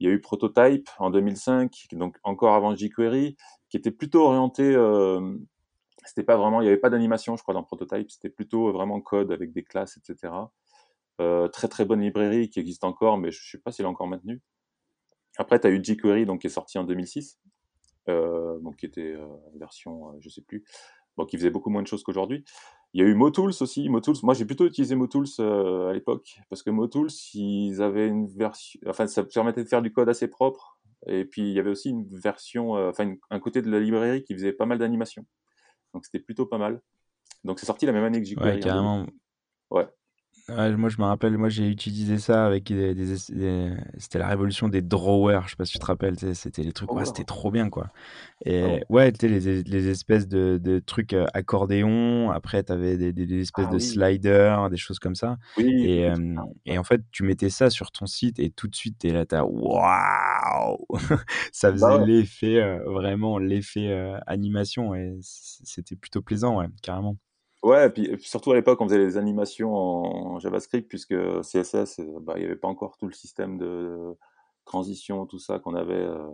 Il 0.00 0.06
y 0.06 0.10
a 0.10 0.12
eu 0.12 0.20
Prototype 0.20 0.88
en 0.98 1.10
2005, 1.10 1.88
donc 1.92 2.18
encore 2.22 2.54
avant 2.54 2.74
jQuery, 2.74 3.36
qui 3.68 3.76
était 3.76 3.90
plutôt 3.90 4.24
orienté. 4.24 4.62
Euh, 4.74 5.36
c'était 6.04 6.22
pas 6.22 6.36
vraiment, 6.36 6.60
il 6.60 6.64
n'y 6.64 6.68
avait 6.68 6.80
pas 6.80 6.90
d'animation, 6.90 7.36
je 7.36 7.42
crois, 7.42 7.54
dans 7.54 7.62
Prototype. 7.62 8.10
C'était 8.10 8.28
plutôt 8.28 8.72
vraiment 8.72 9.00
code 9.00 9.32
avec 9.32 9.52
des 9.52 9.64
classes, 9.64 9.96
etc. 9.96 10.32
Euh, 11.20 11.48
très 11.48 11.68
très 11.68 11.84
bonne 11.84 12.00
librairie 12.02 12.50
qui 12.50 12.60
existe 12.60 12.84
encore, 12.84 13.16
mais 13.16 13.30
je 13.30 13.38
ne 13.38 13.50
sais 13.50 13.58
pas 13.58 13.72
s'il 13.72 13.84
est 13.84 13.88
encore 13.88 14.06
maintenu. 14.06 14.42
Après, 15.38 15.60
tu 15.60 15.66
as 15.66 15.70
eu 15.70 15.82
jQuery, 15.82 16.26
donc 16.26 16.42
qui 16.42 16.46
est 16.46 16.50
sorti 16.50 16.78
en 16.78 16.84
2006, 16.84 17.38
euh, 18.08 18.58
donc 18.60 18.76
qui 18.76 18.86
était 18.86 19.14
euh, 19.14 19.26
version, 19.58 20.10
euh, 20.10 20.12
je 20.20 20.28
sais 20.28 20.42
plus, 20.42 20.64
bon, 21.16 21.26
qui 21.26 21.36
faisait 21.36 21.50
beaucoup 21.50 21.70
moins 21.70 21.82
de 21.82 21.86
choses 21.86 22.02
qu'aujourd'hui. 22.02 22.44
Il 22.96 23.00
y 23.00 23.02
a 23.02 23.08
eu 23.08 23.14
Motools 23.14 23.52
aussi. 23.60 23.90
Motools, 23.90 24.16
moi 24.22 24.32
j'ai 24.32 24.46
plutôt 24.46 24.64
utilisé 24.64 24.94
Motools 24.94 25.28
à 25.38 25.92
l'époque 25.92 26.40
parce 26.48 26.62
que 26.62 26.70
Motools, 26.70 27.10
ils 27.34 27.82
avaient 27.82 28.08
une 28.08 28.26
version, 28.26 28.80
enfin 28.86 29.06
ça 29.06 29.22
permettait 29.22 29.62
de 29.62 29.68
faire 29.68 29.82
du 29.82 29.92
code 29.92 30.08
assez 30.08 30.28
propre. 30.28 30.78
Et 31.06 31.26
puis 31.26 31.42
il 31.42 31.52
y 31.52 31.58
avait 31.58 31.68
aussi 31.68 31.90
une 31.90 32.06
version, 32.08 32.70
enfin 32.70 33.14
un 33.28 33.38
côté 33.38 33.60
de 33.60 33.70
la 33.70 33.80
librairie 33.80 34.24
qui 34.24 34.32
faisait 34.32 34.54
pas 34.54 34.64
mal 34.64 34.78
d'animation. 34.78 35.26
Donc 35.92 36.06
c'était 36.06 36.20
plutôt 36.20 36.46
pas 36.46 36.56
mal. 36.56 36.80
Donc 37.44 37.60
c'est 37.60 37.66
sorti 37.66 37.84
la 37.84 37.92
même 37.92 38.04
année 38.04 38.18
que 38.18 38.26
jQuery. 38.26 38.54
Ouais, 38.54 38.60
carrément. 38.60 39.04
Ouais 39.68 39.86
moi, 40.48 40.88
je 40.88 40.98
me 40.98 41.04
rappelle, 41.04 41.36
moi, 41.36 41.48
j'ai 41.48 41.68
utilisé 41.68 42.18
ça 42.18 42.46
avec 42.46 42.64
des, 42.72 43.16
c'était 43.16 44.18
la 44.18 44.28
révolution 44.28 44.68
des 44.68 44.82
drawers. 44.82 45.42
Je 45.44 45.50
sais 45.50 45.56
pas 45.56 45.64
si 45.64 45.72
tu 45.72 45.78
te 45.78 45.86
rappelles, 45.86 46.16
c'était 46.34 46.62
les 46.62 46.72
trucs, 46.72 46.92
ouais, 46.92 47.04
c'était 47.04 47.24
trop 47.24 47.50
bien, 47.50 47.68
quoi. 47.68 47.88
Et 48.44 48.80
ah 48.80 48.84
ouais, 48.88 49.12
tu 49.12 49.26
les, 49.28 49.62
les 49.62 49.88
espèces 49.88 50.28
de, 50.28 50.60
de 50.62 50.78
trucs 50.78 51.14
euh, 51.14 51.26
accordéon. 51.34 52.30
Après, 52.30 52.62
tu 52.62 52.72
avais 52.72 52.96
des, 52.96 53.12
des, 53.12 53.40
espèces 53.40 53.66
ah 53.68 53.72
de 53.72 53.78
sliders, 53.78 54.70
des 54.70 54.76
choses 54.76 54.98
comme 54.98 55.14
ça. 55.14 55.36
et, 55.58 56.08
et 56.64 56.78
en 56.78 56.84
fait, 56.84 57.02
tu 57.10 57.24
mettais 57.24 57.50
ça 57.50 57.70
sur 57.70 57.90
ton 57.90 58.06
site 58.06 58.38
et 58.38 58.50
tout 58.50 58.68
de 58.68 58.76
suite, 58.76 58.98
tu 59.00 59.08
es 59.08 59.12
là, 59.12 59.26
t'as 59.26 59.42
waouh! 59.42 60.86
ça 61.52 61.72
bah 61.72 61.76
faisait 61.76 62.06
l'effet, 62.06 62.62
euh, 62.62 62.84
vraiment, 62.86 63.38
l'effet 63.38 63.88
euh, 63.88 64.18
animation 64.26 64.94
et 64.94 65.16
c'était 65.22 65.96
plutôt 65.96 66.22
plaisant, 66.22 66.58
ouais, 66.58 66.66
carrément. 66.82 67.16
Ouais, 67.66 67.88
et 67.88 67.90
puis, 67.90 68.16
surtout 68.20 68.52
à 68.52 68.54
l'époque, 68.54 68.80
on 68.80 68.84
faisait 68.86 68.96
les 68.96 69.16
animations 69.16 69.74
en 69.74 70.38
JavaScript, 70.38 70.88
puisque 70.88 71.16
CSS, 71.42 71.98
euh, 71.98 72.20
bah, 72.20 72.34
il 72.36 72.40
n'y 72.40 72.44
avait 72.44 72.54
pas 72.54 72.68
encore 72.68 72.96
tout 72.96 73.08
le 73.08 73.12
système 73.12 73.58
de 73.58 74.16
transition, 74.64 75.26
tout 75.26 75.40
ça 75.40 75.58
qu'on 75.58 75.74
avait, 75.74 75.94
euh, 75.94 76.30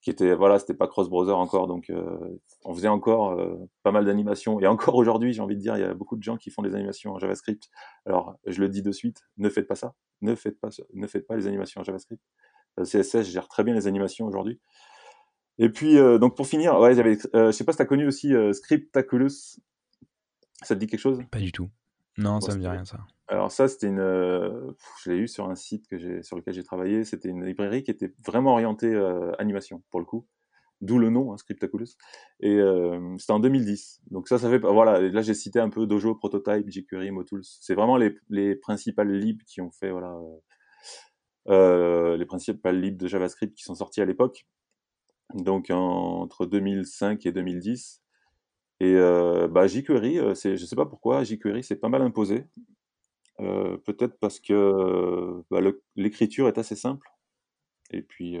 qui 0.00 0.10
était, 0.10 0.36
voilà, 0.36 0.60
c'était 0.60 0.74
pas 0.74 0.86
cross-browser 0.86 1.32
encore, 1.32 1.66
donc 1.66 1.90
euh, 1.90 2.38
on 2.64 2.72
faisait 2.72 2.86
encore 2.86 3.36
pas 3.82 3.90
mal 3.90 4.04
d'animations. 4.04 4.60
Et 4.60 4.68
encore 4.68 4.94
aujourd'hui, 4.94 5.32
j'ai 5.32 5.42
envie 5.42 5.56
de 5.56 5.60
dire, 5.60 5.76
il 5.76 5.80
y 5.80 5.84
a 5.84 5.92
beaucoup 5.92 6.16
de 6.16 6.22
gens 6.22 6.36
qui 6.36 6.50
font 6.50 6.62
des 6.62 6.76
animations 6.76 7.14
en 7.14 7.18
JavaScript. 7.18 7.68
Alors, 8.06 8.36
je 8.46 8.60
le 8.60 8.68
dis 8.68 8.82
de 8.82 8.92
suite, 8.92 9.22
ne 9.38 9.48
faites 9.48 9.66
pas 9.66 9.74
ça, 9.74 9.94
ne 10.20 10.36
faites 10.36 10.60
pas, 10.60 10.68
ne 10.94 11.06
faites 11.08 11.26
pas 11.26 11.34
les 11.34 11.48
animations 11.48 11.80
en 11.80 11.84
JavaScript. 11.84 12.22
CSS 12.80 13.24
gère 13.24 13.48
très 13.48 13.64
bien 13.64 13.74
les 13.74 13.88
animations 13.88 14.24
aujourd'hui. 14.24 14.60
Et 15.58 15.68
puis, 15.68 15.96
donc 16.20 16.36
pour 16.36 16.46
finir, 16.46 16.78
ouais, 16.78 16.94
j'avais, 16.94 17.18
je 17.34 17.50
sais 17.50 17.64
pas 17.64 17.72
si 17.72 17.78
tu 17.78 17.82
as 17.82 17.86
connu 17.86 18.06
aussi 18.06 18.32
Scriptaculous. 18.52 19.58
Ça 20.62 20.74
te 20.74 20.80
dit 20.80 20.86
quelque 20.86 21.00
chose? 21.00 21.20
Pas 21.30 21.38
du 21.38 21.52
tout. 21.52 21.70
Non, 22.18 22.40
ça 22.40 22.54
me 22.54 22.60
dit 22.60 22.66
rien 22.66 22.84
ça. 22.84 22.98
Alors 23.28 23.52
ça, 23.52 23.68
c'était 23.68 23.86
une, 23.86 24.00
euh, 24.00 24.72
je 25.04 25.10
l'ai 25.10 25.18
eu 25.18 25.28
sur 25.28 25.48
un 25.48 25.54
site 25.54 25.86
que 25.86 25.98
j'ai, 25.98 26.22
sur 26.22 26.36
lequel 26.36 26.54
j'ai 26.54 26.64
travaillé. 26.64 27.04
C'était 27.04 27.28
une 27.28 27.44
librairie 27.44 27.84
qui 27.84 27.90
était 27.90 28.12
vraiment 28.26 28.52
orientée 28.52 28.92
euh, 28.92 29.32
animation 29.38 29.82
pour 29.90 30.00
le 30.00 30.06
coup, 30.06 30.26
d'où 30.80 30.98
le 30.98 31.10
nom, 31.10 31.32
hein, 31.32 31.36
Scriptaculous. 31.36 31.94
Et 32.40 32.56
euh, 32.56 33.16
c'était 33.18 33.32
en 33.32 33.38
2010. 33.38 34.00
Donc 34.10 34.28
ça, 34.28 34.38
ça 34.38 34.50
fait, 34.50 34.58
voilà. 34.58 35.00
Là, 35.00 35.22
j'ai 35.22 35.34
cité 35.34 35.60
un 35.60 35.68
peu 35.70 35.86
Dojo, 35.86 36.16
Prototype, 36.16 36.68
jQuery, 36.68 37.12
Motools. 37.12 37.44
C'est 37.44 37.74
vraiment 37.74 37.96
les, 37.96 38.16
les 38.30 38.56
principales 38.56 39.12
libs 39.12 39.42
qui 39.44 39.60
ont 39.60 39.70
fait, 39.70 39.90
voilà, 39.90 40.18
les 42.16 42.26
principales 42.26 42.80
libs 42.80 42.96
de 42.96 43.06
JavaScript 43.06 43.54
qui 43.54 43.62
sont 43.62 43.76
sortis 43.76 44.00
à 44.00 44.06
l'époque. 44.06 44.46
Donc 45.34 45.70
entre 45.70 46.46
2005 46.46 47.26
et 47.26 47.32
2010. 47.32 48.02
Et 48.80 48.94
euh, 48.94 49.48
bah, 49.48 49.66
jQuery, 49.66 50.18
euh, 50.18 50.34
c'est, 50.34 50.56
je 50.56 50.64
sais 50.64 50.76
pas 50.76 50.86
pourquoi, 50.86 51.24
jQuery 51.24 51.64
c'est 51.64 51.76
pas 51.76 51.88
mal 51.88 52.02
imposé. 52.02 52.44
Euh, 53.40 53.76
peut-être 53.78 54.18
parce 54.18 54.40
que 54.40 55.42
bah, 55.50 55.60
l'écriture 55.96 56.48
est 56.48 56.58
assez 56.58 56.76
simple. 56.76 57.08
Et 57.90 58.02
puis, 58.02 58.38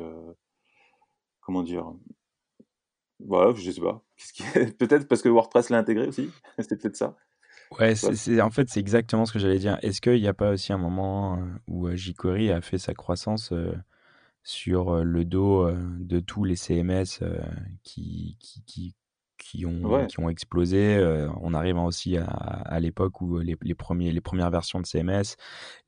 comment 1.40 1.62
dire? 1.62 1.92
Voilà, 3.20 3.54
je 3.54 3.70
sais 3.70 3.80
pas. 3.80 4.04
peut-être 4.78 5.08
parce 5.08 5.22
que 5.22 5.28
WordPress 5.28 5.70
l'a 5.70 5.78
intégré 5.78 6.06
aussi. 6.06 6.30
c'est 6.58 6.80
peut-être 6.80 6.96
ça. 6.96 7.16
Ouais, 7.78 7.94
c'est, 7.94 8.40
en 8.40 8.50
fait, 8.50 8.68
c'est 8.68 8.80
exactement 8.80 9.26
ce 9.26 9.32
que 9.32 9.38
j'allais 9.38 9.58
dire. 9.58 9.78
Est-ce 9.82 10.00
qu'il 10.00 10.20
n'y 10.20 10.28
a 10.28 10.34
pas 10.34 10.52
aussi 10.52 10.72
un 10.72 10.78
moment 10.78 11.42
où 11.66 11.88
jQuery 11.90 12.50
a 12.50 12.60
fait 12.60 12.78
sa 12.78 12.94
croissance 12.94 13.52
sur 14.42 15.04
le 15.04 15.24
dos 15.24 15.70
de 15.72 16.20
tous 16.20 16.44
les 16.44 16.56
CMS 16.56 17.20
qui, 17.82 18.36
qui, 18.40 18.62
qui, 18.64 18.94
qui 19.38 19.64
ont, 19.66 20.06
qui 20.06 20.20
ont 20.20 20.28
explosé. 20.28 20.98
on 21.40 21.54
arrive 21.54 21.78
aussi 21.78 22.16
à, 22.16 22.24
à 22.24 22.80
l'époque 22.80 23.20
où 23.20 23.38
les, 23.38 23.56
les, 23.62 23.74
premiers, 23.74 24.12
les 24.12 24.20
premières 24.20 24.50
versions 24.50 24.80
de 24.80 24.86
CMS, 24.86 25.36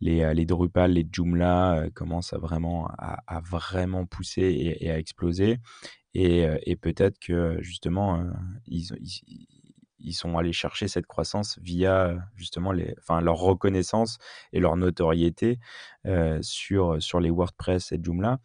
les, 0.00 0.32
les 0.34 0.46
Drupal, 0.46 0.92
les 0.92 1.06
Joomla 1.10 1.86
commencent 1.94 2.32
à 2.32 2.38
vraiment, 2.38 2.88
à, 2.98 3.22
à 3.26 3.40
vraiment 3.40 4.06
pousser 4.06 4.42
et, 4.42 4.86
et, 4.86 4.90
à 4.90 4.98
exploser. 4.98 5.58
Et, 6.14 6.46
et 6.64 6.76
peut-être 6.76 7.18
que 7.18 7.58
justement, 7.60 8.24
ils, 8.66 8.88
ils, 9.00 9.46
ils, 10.00 10.12
sont 10.12 10.36
allés 10.38 10.52
chercher 10.52 10.88
cette 10.88 11.06
croissance 11.06 11.58
via 11.62 12.16
justement 12.34 12.72
les, 12.72 12.94
enfin, 12.98 13.20
leur 13.20 13.36
reconnaissance 13.36 14.18
et 14.52 14.60
leur 14.60 14.76
notoriété 14.76 15.58
euh, 16.06 16.38
sur, 16.42 17.00
sur 17.02 17.20
les 17.20 17.30
WordPress 17.30 17.92
et 17.92 18.00
Joomla. 18.02 18.38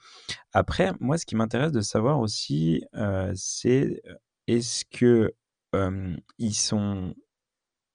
Après, 0.53 0.91
moi, 0.99 1.17
ce 1.17 1.25
qui 1.25 1.35
m'intéresse 1.35 1.71
de 1.71 1.81
savoir 1.81 2.19
aussi, 2.19 2.83
euh, 2.95 3.31
c'est 3.35 4.01
est-ce 4.47 4.85
que 4.85 5.33
ils 6.37 6.53
sont 6.53 7.13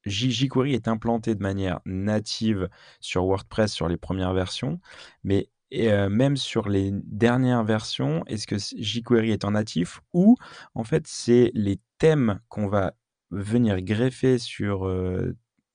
jQuery 0.05 0.75
est 0.75 0.87
implanté 0.87 1.35
de 1.35 1.43
manière 1.43 1.81
native 1.87 2.69
sur 3.01 3.25
WordPress 3.25 3.73
sur 3.73 3.89
les 3.89 3.97
premières 3.97 4.35
versions, 4.35 4.81
mais 5.25 5.49
même 5.73 6.37
sur 6.37 6.69
les 6.69 6.91
dernières 6.93 7.65
versions, 7.65 8.25
est-ce 8.27 8.47
que 8.47 8.57
jQuery 8.59 9.31
est 9.31 9.45
en 9.45 9.53
natif 9.53 10.01
ou 10.13 10.37
en 10.75 10.85
fait 10.85 11.07
c'est 11.07 11.53
les 11.55 11.79
thèmes 11.99 12.41
qu'on 12.49 12.69
va 12.69 12.95
venir 13.31 13.81
greffer 13.81 14.39
sur, 14.39 14.91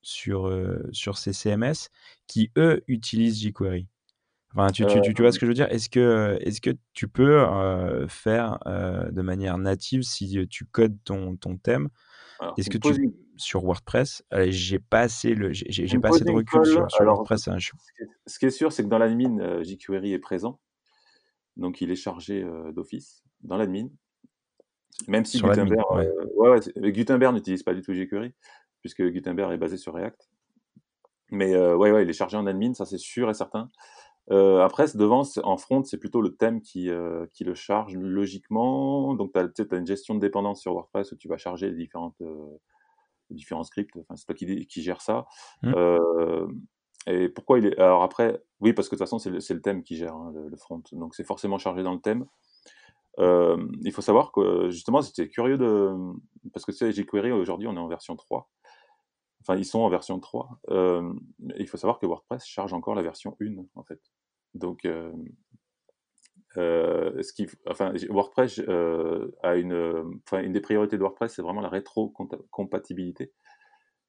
sur, 0.01 0.51
sur 0.91 1.17
ces 1.17 1.34
CMS 1.34 1.89
qui 2.27 2.51
eux 2.58 2.84
utilisent 2.88 3.41
jQuery 3.41 3.88
Enfin, 4.55 4.71
tu, 4.71 4.85
tu, 4.85 5.01
tu, 5.13 5.21
vois 5.21 5.33
ce 5.33 5.39
que 5.39 5.45
je 5.45 5.50
veux 5.50 5.55
dire? 5.55 5.69
Est-ce 5.69 5.89
que, 5.89 6.38
est 6.39 6.62
que 6.62 6.69
tu 6.93 7.09
peux 7.09 7.41
euh, 7.41 8.07
faire 8.07 8.57
euh, 8.67 9.12
de 9.12 9.21
manière 9.21 9.57
native 9.57 10.03
si 10.03 10.47
tu 10.47 10.65
codes 10.65 10.97
ton, 11.03 11.35
ton 11.35 11.57
thème? 11.57 11.89
Est-ce 12.57 12.69
que 12.69 12.77
tu 12.77 13.13
sur 13.35 13.65
WordPress? 13.65 14.24
J'ai 14.47 14.79
pas 14.79 15.01
assez 15.01 15.35
le, 15.35 15.51
j'ai 15.51 16.00
pas 16.00 16.09
assez 16.09 16.24
de 16.24 16.31
recul 16.31 16.65
sur, 16.65 16.89
sur 16.89 17.03
WordPress. 17.03 17.50
Hein, 17.50 17.57
ce 18.25 18.39
qui 18.39 18.45
est 18.45 18.50
sûr, 18.50 18.71
c'est 18.71 18.83
que 18.83 18.88
dans 18.88 18.97
l'admin, 18.97 19.39
euh, 19.39 19.63
jQuery 19.63 20.13
est 20.13 20.19
présent, 20.19 20.62
donc 21.57 21.81
il 21.81 21.91
est 21.91 21.95
chargé 21.95 22.45
d'office 22.74 23.24
dans 23.41 23.57
l'admin. 23.57 23.89
Même 25.09 25.25
si 25.25 25.41
Gutenberg, 25.41 25.83
ouais. 25.91 26.09
Ouais, 26.38 26.91
Gutenberg 26.91 27.33
n'utilise 27.33 27.63
pas 27.63 27.74
du 27.74 27.81
tout 27.81 27.93
jQuery, 27.93 28.33
puisque 28.79 29.03
Gutenberg 29.03 29.51
est 29.51 29.57
basé 29.57 29.75
sur 29.75 29.95
React. 29.95 30.29
Mais 31.31 31.57
ouais, 31.57 31.91
ouais, 31.91 32.03
il 32.03 32.09
est 32.09 32.13
chargé 32.13 32.38
en 32.38 32.45
admin, 32.45 32.74
ça 32.74 32.85
c'est 32.85 32.97
sûr 32.97 33.29
et 33.29 33.33
certain. 33.33 33.69
Euh, 34.32 34.63
après, 34.63 34.86
devant, 34.96 35.24
en 35.44 35.58
front, 35.58 35.84
c'est 35.84 35.98
plutôt 35.98 36.22
le 36.22 36.36
thème 36.36 36.62
qui, 36.62 36.89
euh, 36.89 37.25
qui 37.34 37.44
le 37.44 37.53
charge 37.53 37.96
logiquement. 37.96 39.13
Donc, 39.13 39.34
tu 39.34 39.39
as, 39.39 39.75
une 39.77 39.86
gestion 39.86 40.15
de 40.15 40.20
dépendance 40.20 40.62
sur 40.62 40.74
WordPress 40.74 41.12
où 41.12 41.15
tu 41.15 41.27
vas 41.27 41.38
charger 41.38 41.70
les 41.70 41.75
différentes, 41.75 42.20
euh, 42.22 42.58
différents 43.29 43.63
scripts. 43.63 43.96
Enfin, 43.98 44.15
c'est 44.15 44.25
toi 44.25 44.36
qui, 44.36 44.65
qui 44.65 44.82
gère 44.82 45.01
ça. 45.01 45.27
Mmh. 45.62 45.74
Euh, 45.75 46.48
et 47.08 47.29
pourquoi 47.29 47.60
il 47.60 47.67
est. 47.67 47.77
Alors, 47.79 48.01
après, 48.01 48.41
oui, 48.62 48.74
parce 48.74 48.89
que 48.89 48.96
de 48.96 48.98
toute 48.98 49.08
façon, 49.08 49.20
c'est 49.20 49.29
le, 49.29 49.38
le, 49.38 49.62
thème 49.62 49.84
qui 49.84 49.96
gère 49.96 50.15
hein, 50.15 50.34
le, 50.34 50.58
front. 50.58 50.82
Donc, 50.91 51.13
c'est 51.13 51.24
forcément 51.24 51.60
chargé 51.60 51.84
dans 51.84 51.94
le 51.94 52.01
thème. 52.01 52.25
Il 53.20 53.91
faut 53.94 54.01
savoir 54.01 54.32
que, 54.32 54.70
justement, 54.72 55.03
c'était 55.03 55.27
curieux 55.27 55.58
de. 55.60 55.94
Parce 56.51 56.65
que 56.65 56.72
tu 56.72 56.79
sais, 56.79 56.91
jQuery, 56.91 57.32
aujourd'hui, 57.32 57.67
on 57.67 57.75
est 57.75 57.79
en 57.79 57.88
version 57.88 58.15
3. 58.15 58.50
Enfin, 59.47 59.59
ils 59.59 59.65
sont 59.65 59.79
en 59.79 59.89
version 59.89 60.19
3. 60.19 60.59
Euh, 60.69 61.13
il 61.57 61.67
faut 61.67 61.77
savoir 61.77 61.99
que 61.99 62.07
WordPress 62.07 62.45
charge 62.45 62.73
encore 62.73 62.95
la 62.95 63.03
version 63.03 63.37
1, 63.39 63.63
en 63.75 63.83
fait. 63.83 63.99
Donc, 64.55 64.85
euh, 64.85 65.11
euh, 66.57 67.21
ce 67.21 67.31
qui, 67.31 67.47
enfin, 67.67 67.93
WordPress 68.09 68.59
a 69.43 69.55
une, 69.55 70.19
enfin, 70.25 70.41
une 70.41 70.51
des 70.51 70.61
priorités 70.61 70.97
de 70.97 71.01
WordPress, 71.01 71.35
c'est 71.35 71.43
vraiment 71.43 71.61
la 71.61 71.69
rétro-compatibilité. 71.69 73.33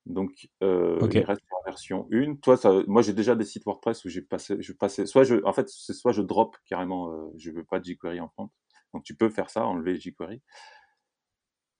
Donc, 0.06 0.48
il 0.62 1.24
reste 1.24 1.42
en 1.50 1.62
version 1.66 2.08
1. 2.12 2.36
Toi, 2.36 2.56
ça, 2.56 2.72
moi, 2.86 3.02
j'ai 3.02 3.12
déjà 3.12 3.34
des 3.34 3.44
sites 3.44 3.66
WordPress 3.66 4.06
où 4.06 4.08
j'ai 4.08 4.22
passé, 4.22 4.56
je 4.60 4.72
passais, 4.72 5.04
soit 5.04 5.24
je, 5.24 5.44
en 5.44 5.52
fait, 5.52 5.68
c'est 5.68 5.92
soit 5.92 6.12
je 6.12 6.22
drop 6.22 6.56
carrément, 6.64 7.30
je 7.36 7.50
veux 7.50 7.64
pas 7.64 7.78
de 7.78 7.84
jQuery 7.84 8.20
en 8.20 8.28
front. 8.28 8.48
Donc, 8.94 9.04
tu 9.04 9.14
peux 9.14 9.28
faire 9.28 9.50
ça, 9.50 9.66
enlever 9.66 10.00
jQuery. 10.00 10.40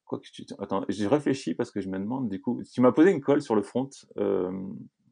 Quoi 0.06 0.20
que 0.20 0.28
tu... 0.30 0.46
Attends, 0.58 0.84
j'ai 0.88 1.06
réfléchi 1.06 1.54
parce 1.54 1.70
que 1.70 1.80
je 1.80 1.88
me 1.88 1.98
demande, 1.98 2.28
du 2.28 2.40
coup, 2.40 2.62
tu 2.72 2.80
m'as 2.80 2.92
posé 2.92 3.10
une 3.10 3.20
colle 3.20 3.42
sur 3.42 3.54
le 3.54 3.62
front, 3.62 3.90
euh, 4.16 4.50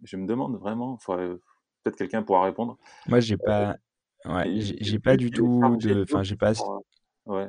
je 0.04 0.16
me 0.16 0.26
demande 0.26 0.56
vraiment, 0.56 0.98
peut-être 1.06 1.96
quelqu'un 1.96 2.22
pourra 2.22 2.44
répondre. 2.44 2.78
Moi, 3.08 3.20
j'ai 3.20 3.36
pas, 3.36 3.76
ouais, 4.24 4.54
j'ai 4.56 4.98
pas 4.98 5.16
du 5.16 5.30
tout 5.30 5.76
de, 5.78 6.02
enfin, 6.02 6.22
j'ai 6.22 6.36
pas. 6.36 6.52
Ouais 7.26 7.48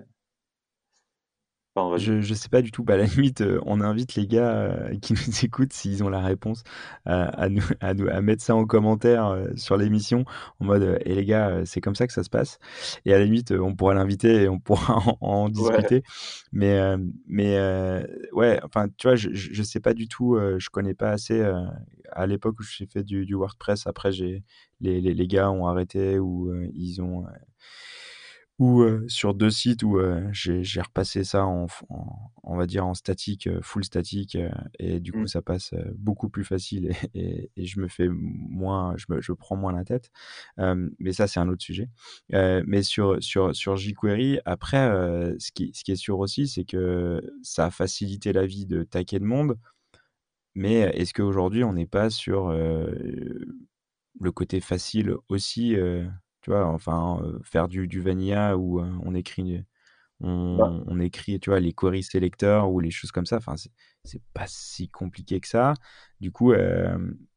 je, 1.98 2.22
je 2.22 2.34
sais 2.34 2.50
pas 2.50 2.62
du 2.62 2.72
tout. 2.72 2.84
Bah, 2.84 2.94
à 2.94 2.98
la 2.98 3.05
limite, 3.05 3.41
euh, 3.41 3.60
on 3.65 3.82
invite 3.82 4.15
les 4.15 4.27
gars 4.27 4.50
euh, 4.50 4.98
qui 5.00 5.13
nous 5.27 5.46
écoutent, 5.46 5.74
s'ils 5.74 6.03
ont 6.03 6.10
la 6.10 6.22
réponse, 6.22 6.63
à, 7.05 7.50
nous, 7.50 7.63
à, 7.82 7.94
nous, 7.94 8.08
à 8.08 8.22
mettre 8.22 8.44
ça 8.44 8.55
en 8.55 8.65
commentaire 8.65 9.27
euh, 9.27 9.48
sur 9.55 9.77
l'émission, 9.77 10.25
en 10.60 10.65
mode 10.65 11.00
Et 11.05 11.15
les 11.15 11.25
gars, 11.25 11.63
c'est 11.65 11.82
comme 11.82 11.96
ça 11.96 12.08
que 12.08 12.13
ça 12.13 12.24
se 12.24 12.29
passe. 12.29 12.60
Et 13.05 13.13
à 13.13 13.20
la 13.20 13.25
limite, 13.25 13.51
on 13.51 13.75
pourra 13.75 13.94
l'inviter 13.94 14.44
et 14.44 14.50
on 14.50 14.60
pourra 14.60 14.96
en, 15.22 15.46
en 15.46 15.50
discuter. 15.50 16.03
Mais, 16.51 16.79
mais 17.27 17.58
ouais, 18.32 18.60
enfin, 18.63 18.88
tu 18.98 19.08
vois, 19.08 19.15
je, 19.15 19.29
je 19.34 19.63
sais 19.63 19.79
pas 19.79 19.94
du 19.94 20.08
tout, 20.08 20.38
je 20.58 20.70
connais 20.70 20.94
pas 20.94 21.10
assez. 21.10 21.44
à 22.12 22.27
l'époque 22.27 22.60
où 22.60 22.63
j'ai 22.63 22.86
fait 22.86 23.03
du, 23.03 23.25
du, 23.25 23.36
WordPress, 23.36 23.88
après, 23.88 24.12
j'ai 24.12 24.44
les, 24.82 25.01
les, 25.01 25.13
les, 25.13 25.27
gars 25.27 25.51
ont 25.51 25.67
arrêté 25.67 26.20
ou 26.20 26.53
ils 26.74 27.01
ont 27.01 27.25
ou 28.57 28.85
sur 29.09 29.33
deux 29.33 29.50
sites 29.50 29.83
où 29.83 30.00
j'ai 30.31 30.81
repassé 30.81 31.24
ça 31.25 31.45
en, 31.45 31.67
on 32.43 32.55
va 32.55 32.65
dire 32.65 32.85
en 32.85 32.93
statique, 32.93 33.50
full 33.62 33.83
statique, 33.83 34.38
et 34.79 35.00
du 35.01 35.12
coup 35.12 35.19
mmh. 35.19 35.27
ça 35.27 35.41
passe 35.41 35.74
beaucoup 35.95 36.29
plus 36.29 36.45
facile 36.45 36.91
et, 37.13 37.51
et, 37.57 37.65
je 37.65 37.79
me 37.79 37.88
fais 37.88 38.07
moins, 38.09 38.95
je, 38.97 39.05
me, 39.09 39.21
je 39.21 39.33
prends 39.33 39.57
moins 39.57 39.74
la 39.74 39.83
tête. 39.83 40.09
mais 40.57 41.12
ça 41.12 41.27
c'est 41.27 41.39
un 41.39 41.50
autre 41.50 41.63
sujet. 41.63 41.89
mais 42.31 42.83
sur 42.83 43.21
sur 43.21 43.53
sur 43.55 43.75
jQuery, 43.75 44.39
après, 44.45 44.88
ce 45.38 45.51
qui 45.51 45.71
ce 45.74 45.83
qui 45.83 45.91
est 45.91 45.95
sûr 45.97 46.19
aussi, 46.19 46.47
c'est 46.47 46.65
que 46.65 47.21
ça 47.43 47.65
a 47.65 47.71
facilité 47.71 48.31
la 48.31 48.45
vie 48.45 48.65
de 48.65 48.83
taquet 48.83 49.19
de 49.19 49.25
monde. 49.25 49.57
Mais 50.55 50.75
est-ce 50.75 51.13
qu'aujourd'hui 51.13 51.65
on 51.65 51.74
n'est 51.74 51.85
pas 51.85 52.09
sur 52.09 52.50
le 52.50 54.31
côté 54.31 54.62
facile 54.62 55.15
aussi 55.27 55.75
tu 56.45 56.51
vois, 56.51 56.67
enfin, 56.67 57.19
faire 57.41 57.67
du, 57.67 57.87
du 57.87 58.01
vanilla 58.01 58.55
où 58.55 58.79
on 58.79 59.15
écrit, 59.15 59.63
bah 60.19 60.27
on, 60.27 60.83
on, 60.85 60.99
écrit, 60.99 61.39
tu 61.39 61.49
vois, 61.49 61.59
les 61.59 61.73
query 61.73 62.03
selectors 62.03 62.71
ou 62.71 62.79
les 62.79 62.91
choses 62.91 63.11
comme 63.11 63.25
ça. 63.25 63.37
Enfin, 63.37 63.55
c'est 64.03 64.21
pas 64.35 64.45
si 64.45 64.87
compliqué 64.87 65.39
que 65.39 65.47
ça. 65.47 65.73
Du 66.21 66.31
coup, 66.31 66.53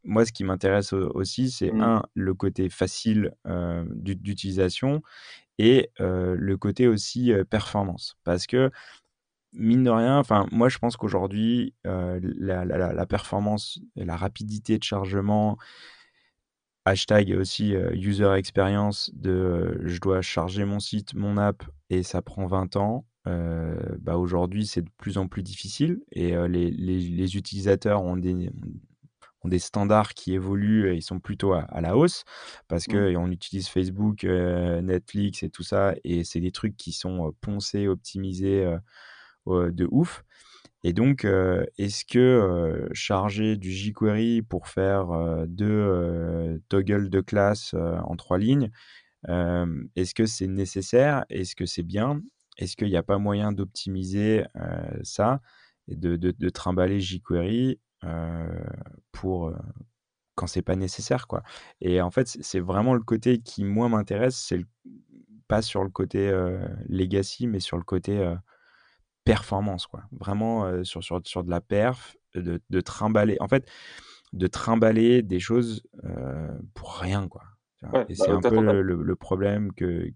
moi, 0.05 0.27
ce 0.27 0.33
qui 0.33 0.45
m'intéresse 0.45 0.93
aussi, 0.93 1.51
c'est 1.51 1.73
mmh. 1.73 1.81
un, 1.81 2.03
le 2.13 2.35
côté 2.35 2.69
facile 2.69 3.33
d'utilisation 3.95 5.01
et 5.57 5.91
le 5.99 6.57
côté 6.57 6.87
aussi 6.87 7.33
performance. 7.49 8.19
Parce 8.25 8.47
que 8.47 8.71
mine 9.55 9.85
de 9.85 9.91
rien, 9.91 10.19
enfin, 10.19 10.47
moi, 10.53 10.69
je 10.69 10.77
pense 10.77 10.99
qu'aujourd'hui, 10.99 11.73
la, 11.85 12.67
la, 12.67 12.93
la, 12.93 13.07
performance 13.07 13.81
et 13.97 14.05
la 14.05 14.17
rapidité 14.17 14.77
de 14.77 14.85
chargement 14.85 15.57
hashtag 16.89 17.37
aussi 17.39 17.75
euh, 17.75 17.91
user 17.95 18.33
experience 18.37 19.11
de 19.15 19.31
euh, 19.31 19.79
je 19.85 20.01
dois 20.01 20.23
charger 20.23 20.65
mon 20.65 20.81
site, 20.81 21.15
mon 21.15 21.37
app 21.37 21.63
et 21.91 22.03
ça 22.03 22.23
prend 22.23 22.47
20 22.47 22.77
ans. 22.77 23.07
Euh, 23.27 23.77
bah 24.01 24.17
aujourd'hui, 24.17 24.67
c'est 24.67 24.83
de 24.83 24.91
plus 24.97 25.19
en 25.19 25.29
plus 25.29 25.43
difficile 25.43 26.01
et 26.13 26.35
les, 26.49 26.71
les, 26.71 26.99
les, 26.99 27.37
utilisateurs 27.37 28.03
ont 28.03 28.17
des, 28.17 28.51
ont 29.43 29.49
des 29.49 29.59
standards 29.59 30.15
qui 30.15 30.33
évoluent 30.33 30.91
et 30.91 30.95
ils 30.95 31.03
sont 31.03 31.21
plutôt 31.21 31.53
à, 31.53 31.61
à 31.63 31.83
la 31.83 31.97
hausse 31.97 32.25
parce 32.69 32.87
que 32.87 33.15
on 33.17 33.31
utilise 33.31 33.69
Facebook, 33.69 34.25
Netflix 34.25 35.43
et 35.43 35.51
tout 35.51 35.63
ça 35.63 35.95
et 36.05 36.25
c'est 36.25 36.41
des 36.41 36.53
trucs 36.53 36.77
qui 36.77 36.93
sont 36.93 37.35
poncés, 37.43 37.87
optimisés 37.87 38.65
de 39.47 39.89
ouf. 39.91 40.25
Et 40.85 40.93
donc, 40.93 41.25
euh, 41.25 41.65
est-ce 41.77 42.05
que 42.05 42.19
euh, 42.19 42.89
charger 42.93 43.57
du 43.57 43.73
jQuery 43.73 44.43
pour 44.43 44.69
faire 44.69 45.11
euh, 45.11 45.45
deux 45.49 46.61
toggles 46.69 47.11
de 47.11 47.21
classe 47.21 47.75
en 47.75 48.17
trois 48.17 48.39
lignes, 48.39 48.71
est-ce 49.27 50.15
que 50.15 50.27
c'est 50.27 50.47
nécessaire? 50.47 51.25
Est-ce 51.29 51.57
que 51.57 51.67
c'est 51.67 51.83
bien? 51.83 52.23
Est-ce 52.57 52.77
qu'il 52.77 52.89
n'y 52.89 52.97
a 52.97 53.03
pas 53.03 53.19
moyen 53.19 53.53
d'optimiser 53.53 54.45
ça 55.03 55.41
et 55.89 55.97
de, 55.97 56.17
de, 56.17 56.31
de, 56.31 56.49
trimballer 56.51 57.01
jQuery 57.01 57.81
pour 59.13 59.53
quand 60.37 60.47
c'est 60.47 60.63
pas 60.63 60.77
nécessaire 60.77 61.27
quoi? 61.27 61.43
Et 61.81 62.01
en 62.01 62.11
fait, 62.11 62.29
c'est 62.29 62.61
vraiment 62.61 62.95
le 62.95 63.03
côté 63.03 63.41
qui 63.41 63.65
moi 63.65 63.89
m'intéresse, 63.89 64.37
c'est 64.37 64.65
pas 65.49 65.63
sur 65.63 65.83
le 65.83 65.91
côté 65.91 66.33
legacy, 66.89 67.49
mais 67.49 67.61
sur 67.61 67.77
le 67.77 67.85
côté 67.85 68.37
performance, 69.33 69.87
quoi. 69.87 70.03
Vraiment 70.13 70.85
sur, 70.85 71.03
sur, 71.03 71.21
sur, 71.25 71.45
de 71.45 71.51
la 71.51 71.61
perf, 71.61 72.17
de, 72.35 72.61
de, 72.69 72.81
trimballer. 72.81 73.37
En 73.41 73.49
fait, 73.49 73.69
de 74.33 74.47
trimballer 74.47 75.23
des 75.23 75.41
choses 75.41 75.83
pour 76.75 76.95
rien, 76.95 77.29
quoi. 77.29 77.43
et 77.83 77.87
bah, 77.93 78.07
c'est 78.11 78.31
un 78.31 78.41
peu 78.41 78.61
le, 78.61 78.83
le, 78.83 79.17
problème 79.17 79.73
que, 79.73 80.11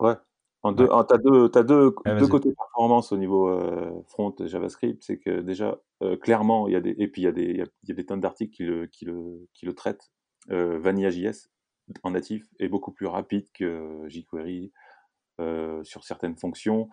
Ouais. 0.00 0.14
En 0.62 0.72
deux, 0.72 0.86
tu 0.86 1.14
as 1.14 1.18
deux, 1.18 1.50
as 1.54 1.62
deux, 1.62 1.94
deux 2.06 2.26
côtés 2.26 2.54
performance 2.54 3.12
au 3.12 3.18
niveau 3.18 3.50
euh, 3.50 4.02
front 4.08 4.34
JavaScript. 4.40 5.02
C'est 5.02 5.18
que 5.18 5.40
déjà, 5.42 5.78
euh, 6.02 6.16
clairement, 6.16 6.68
il 6.68 6.72
y 6.72 6.76
a 6.76 6.80
des, 6.80 6.94
et 6.96 7.06
puis 7.06 7.20
il 7.20 7.24
y 7.26 7.28
a 7.28 7.32
des, 7.32 7.44
il 7.44 7.56
y 7.58 7.92
a, 7.92 7.94
des 7.94 8.06
tonnes 8.06 8.20
d'articles 8.20 8.54
qui 8.54 8.64
le, 8.64 8.86
qui, 8.86 9.04
le, 9.04 9.46
qui 9.52 9.66
le 9.66 9.74
traitent. 9.74 10.10
Euh, 10.50 10.78
Vanilla.js 10.78 11.50
en 12.02 12.12
natif 12.12 12.46
est 12.58 12.68
beaucoup 12.68 12.92
plus 12.92 13.06
rapide 13.06 13.46
que 13.52 14.06
jQuery 14.08 14.72
sur 15.82 16.02
certaines 16.02 16.36
fonctions. 16.36 16.88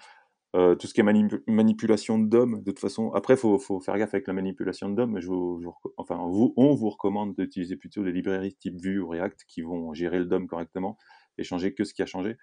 Tout 0.53 0.87
ce 0.87 0.93
qui 0.93 0.99
est 0.99 1.41
manipulation 1.47 2.19
de 2.19 2.27
DOM, 2.27 2.59
de 2.59 2.71
toute 2.71 2.79
façon. 2.79 3.11
Après, 3.13 3.37
faut, 3.37 3.57
faut, 3.57 3.79
faire 3.79 3.97
gaffe 3.97 4.13
avec 4.13 4.27
la 4.27 4.33
manipulation 4.33 4.89
de 4.89 4.95
DOM. 4.95 5.19
Je 5.19 5.27
vous, 5.27 5.63
enfin, 5.97 6.17
vous, 6.27 6.53
on 6.57 6.73
vous 6.75 6.89
recommande 6.89 7.35
d'utiliser 7.35 7.77
plutôt 7.77 8.03
les 8.03 8.11
librairies 8.11 8.53
type 8.55 8.79
Vue 8.81 8.99
ou 8.99 9.07
React 9.07 9.45
qui 9.47 9.61
vont 9.61 9.93
gérer 9.93 10.19
le 10.19 10.25
DOM 10.25 10.47
correctement 10.47 10.97
et 11.37 11.43
changer 11.43 11.73
que 11.73 11.83
ce 11.83 11.93
qui 11.93 12.01
a 12.01 12.05
changé. 12.05 12.37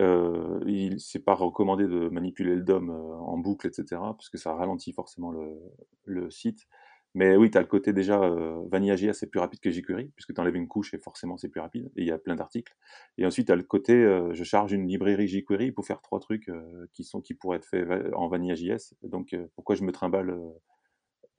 Euh, 0.00 0.60
il 0.66 0.98
c'est 0.98 1.24
pas 1.24 1.34
recommandé 1.34 1.86
de 1.86 2.08
manipuler 2.08 2.56
le 2.56 2.62
DOM 2.62 2.90
euh, 2.90 3.14
en 3.14 3.38
boucle, 3.38 3.66
etc., 3.66 3.84
parce 3.90 4.28
que 4.28 4.38
ça 4.38 4.54
ralentit 4.54 4.92
forcément 4.92 5.30
le, 5.30 5.56
le 6.04 6.30
site. 6.30 6.66
Mais 7.14 7.36
oui, 7.36 7.50
tu 7.50 7.58
as 7.58 7.60
le 7.60 7.66
côté 7.66 7.92
déjà, 7.92 8.20
euh, 8.20 8.60
Vanilla.js 8.70 9.12
c'est 9.14 9.28
plus 9.28 9.40
rapide 9.40 9.60
que 9.60 9.70
jQuery, 9.70 10.10
puisque 10.16 10.34
tu 10.34 10.40
enlèves 10.40 10.56
une 10.56 10.66
couche 10.66 10.94
et 10.94 10.98
forcément 10.98 11.36
c'est 11.36 11.48
plus 11.48 11.60
rapide, 11.60 11.86
et 11.96 12.02
il 12.02 12.06
y 12.06 12.10
a 12.10 12.18
plein 12.18 12.34
d'articles. 12.34 12.74
Et 13.18 13.26
ensuite, 13.26 13.46
tu 13.46 13.52
as 13.52 13.56
le 13.56 13.62
côté, 13.62 13.94
euh, 13.94 14.34
je 14.34 14.44
charge 14.44 14.72
une 14.72 14.86
librairie 14.88 15.28
jQuery 15.28 15.72
pour 15.72 15.86
faire 15.86 16.02
trois 16.02 16.18
trucs 16.20 16.48
euh, 16.48 16.86
qui, 16.92 17.04
sont, 17.04 17.20
qui 17.20 17.34
pourraient 17.34 17.58
être 17.58 17.66
faits 17.66 17.86
en 18.14 18.28
Vanilla.js. 18.28 18.94
Donc, 19.02 19.36
pourquoi 19.54 19.76
je 19.76 19.84
me 19.84 19.92
trimballe 19.92 20.36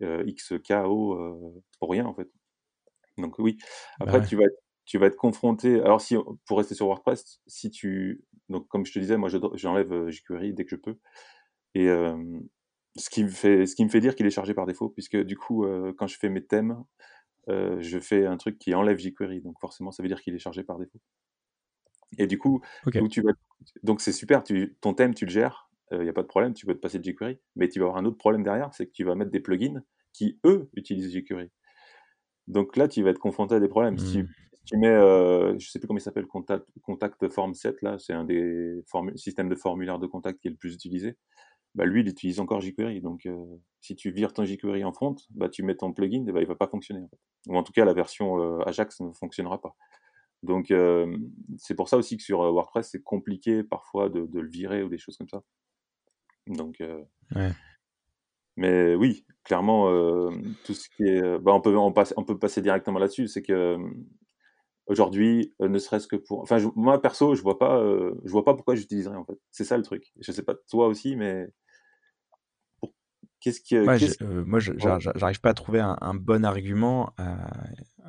XKO 0.02 1.52
pour 1.80 1.90
rien, 1.90 2.06
en 2.06 2.14
fait 2.14 2.30
Donc 3.18 3.40
oui, 3.40 3.58
bah 4.00 4.06
après, 4.08 4.26
tu 4.26 4.36
vas 4.36 4.44
être 4.46 4.66
tu 4.86 5.00
vas 5.00 5.08
être 5.08 5.18
confronté. 5.18 5.82
Alors, 5.82 6.00
si, 6.00 6.16
pour 6.46 6.58
rester 6.60 6.76
sur 6.76 6.88
WordPress, 6.88 7.42
si 7.48 7.72
tu. 7.72 8.24
Donc, 8.50 8.68
comme 8.68 8.86
je 8.86 8.94
te 8.94 9.00
disais, 9.00 9.18
moi, 9.18 9.30
j'enlève 9.56 9.92
euh, 9.92 10.12
jQuery 10.12 10.54
dès 10.54 10.64
que 10.66 10.72
je 10.72 10.76
peux. 10.76 10.98
Et 11.74 11.90
euh, 11.90 12.16
ce, 12.96 13.10
qui 13.10 13.24
me 13.24 13.30
fait, 13.30 13.66
ce 13.66 13.76
qui 13.76 13.84
me 13.84 13.90
fait 13.90 14.00
dire 14.00 14.16
qu'il 14.16 14.26
est 14.26 14.32
chargé 14.32 14.54
par 14.54 14.66
défaut, 14.66 14.90
puisque 14.90 15.18
du 15.18 15.38
coup, 15.38 15.66
euh, 15.66 15.94
quand 15.98 16.08
je 16.08 16.18
fais 16.18 16.30
mes 16.30 16.44
thèmes, 16.44 16.84
je 17.48 18.00
fais 18.00 18.26
un 18.26 18.38
truc 18.38 18.58
qui 18.58 18.74
enlève 18.74 18.98
jQuery. 18.98 19.42
Donc, 19.42 19.60
forcément, 19.60 19.92
ça 19.92 20.02
veut 20.02 20.10
dire 20.10 20.22
qu'il 20.22 20.34
est 20.34 20.40
chargé 20.40 20.64
par 20.64 20.80
défaut. 20.80 21.00
Et 22.18 22.28
du 22.28 22.40
coup, 22.40 22.62
tu 23.10 23.22
vas... 23.22 23.32
donc 23.84 24.02
c'est 24.02 24.12
super, 24.12 24.44
tu, 24.44 24.76
ton 24.82 24.94
thème, 24.94 25.14
tu 25.14 25.26
le 25.26 25.32
gères, 25.32 25.70
il 25.92 26.00
n'y 26.00 26.10
a 26.10 26.14
pas 26.14 26.24
de 26.24 26.28
problème, 26.28 26.54
tu 26.54 26.66
peux 26.66 26.74
te 26.74 26.80
passer 26.80 26.98
de 26.98 27.04
jQuery, 27.04 27.40
mais 27.56 27.68
tu 27.70 27.80
vas 27.80 27.86
avoir 27.86 28.02
un 28.02 28.06
autre 28.06 28.18
problème 28.18 28.44
derrière, 28.44 28.74
c'est 28.74 28.88
que 28.88 28.92
tu 28.92 29.04
vas 29.04 29.16
mettre 29.16 29.32
des 29.32 29.40
plugins 29.40 29.84
qui, 30.12 30.40
eux, 30.46 30.70
utilisent 30.74 31.14
jQuery. 31.14 31.52
Donc 32.48 32.78
là, 32.78 32.88
tu 32.88 33.04
vas 33.04 33.10
être 33.12 33.20
confronté 33.20 33.56
à 33.56 33.60
des 33.60 33.68
problèmes. 33.68 33.98
Si, 33.98 34.24
tu 34.66 34.78
mets, 34.78 34.88
euh, 34.88 35.58
je 35.60 35.70
sais 35.70 35.80
plus 35.80 35.88
comment 35.88 36.00
il 36.00 36.02
s'appelle, 36.02 36.26
Contact, 36.26 36.68
Contact 36.82 37.30
Form 37.30 37.54
7, 37.54 37.82
là, 37.82 37.98
c'est 38.00 38.14
un 38.14 38.26
des 38.26 38.84
systèmes 39.16 39.50
de 39.50 39.56
formulaire 39.56 40.00
de 40.00 40.08
contact 40.08 40.40
qui 40.42 40.48
est 40.48 40.52
le 40.52 40.58
plus 40.58 40.74
utilisé. 40.74 41.18
Bah, 41.76 41.86
lui, 41.86 42.02
il 42.02 42.08
utilise 42.08 42.40
encore 42.40 42.62
jQuery. 42.62 43.02
Donc, 43.02 43.26
euh, 43.26 43.46
si 43.82 43.96
tu 43.96 44.12
vires 44.12 44.34
ton 44.34 44.46
jQuery 44.46 44.84
en 44.84 44.94
front, 44.94 45.16
bah, 45.32 45.50
tu 45.50 45.64
mets 45.64 45.76
ton 45.76 45.94
plugin, 45.94 46.26
et 46.28 46.32
bah, 46.32 46.42
il 46.42 46.48
va 46.48 46.56
pas 46.56 46.68
fonctionner. 46.68 47.02
En 47.02 47.08
fait. 47.10 47.20
Ou 47.48 47.58
en 47.58 47.64
tout 47.64 47.74
cas, 47.74 47.86
la 47.86 47.94
version 47.94 48.40
euh, 48.42 48.60
Ajax 48.66 49.02
ne 49.02 49.12
fonctionnera 49.12 49.62
pas. 49.62 49.76
Donc, 50.44 50.72
euh, 50.72 51.18
c'est 51.58 51.76
pour 51.76 51.90
ça 51.90 51.98
aussi 51.98 52.18
que 52.18 52.24
sur 52.24 52.40
WordPress, 52.40 52.90
c'est 52.92 53.04
compliqué 53.04 53.64
parfois 53.64 54.10
de, 54.10 54.26
de, 54.26 54.40
le 54.40 54.50
virer 54.50 54.84
ou 54.84 54.90
des 54.90 54.98
choses 54.98 55.18
comme 55.18 55.30
ça. 55.30 55.44
Donc, 56.48 56.82
ouais. 57.36 57.52
mais 58.56 58.96
oui, 58.96 59.26
clairement, 59.44 59.90
tout 60.64 60.76
ce 60.76 60.88
qui 60.90 61.04
est, 61.04 61.40
bah, 61.40 61.54
on 61.54 61.62
peut 61.62 61.76
on, 61.76 61.92
passe, 61.92 62.14
on 62.18 62.24
peut 62.24 62.38
passer 62.38 62.62
directement 62.62 63.00
là-dessus. 63.00 63.28
C'est 63.28 63.42
que 63.42 63.78
aujourd'hui, 64.88 65.54
euh, 65.62 65.68
ne 65.70 65.80
serait-ce 65.80 66.08
que 66.08 66.16
pour. 66.16 66.42
Enfin, 66.42 66.58
moi 66.76 67.02
perso, 67.02 67.36
je 67.36 67.42
vois 67.42 67.58
pas, 67.58 67.80
euh, 67.80 68.14
je 68.24 68.32
vois 68.32 68.46
pas 68.46 68.54
pourquoi 68.54 68.76
j'utiliserais 68.76 69.16
en 69.16 69.26
fait. 69.26 69.40
C'est 69.52 69.64
ça 69.64 69.78
le 69.78 69.84
truc. 69.84 70.12
Je 70.20 70.32
sais 70.32 70.44
pas 70.44 70.56
toi 70.70 70.88
aussi, 70.88 71.16
mais 71.16 71.48
qu'est-ce 73.46 73.62
qui. 73.62 73.78
Ouais, 73.78 73.98
euh, 74.24 74.44
moi, 74.46 74.60
j'arrive 74.60 75.40
pas 75.40 75.52
à 75.52 75.54
trouver 75.54 75.80
un, 75.80 75.98
un 76.02 76.16
bon 76.16 76.44
argument 76.44 77.14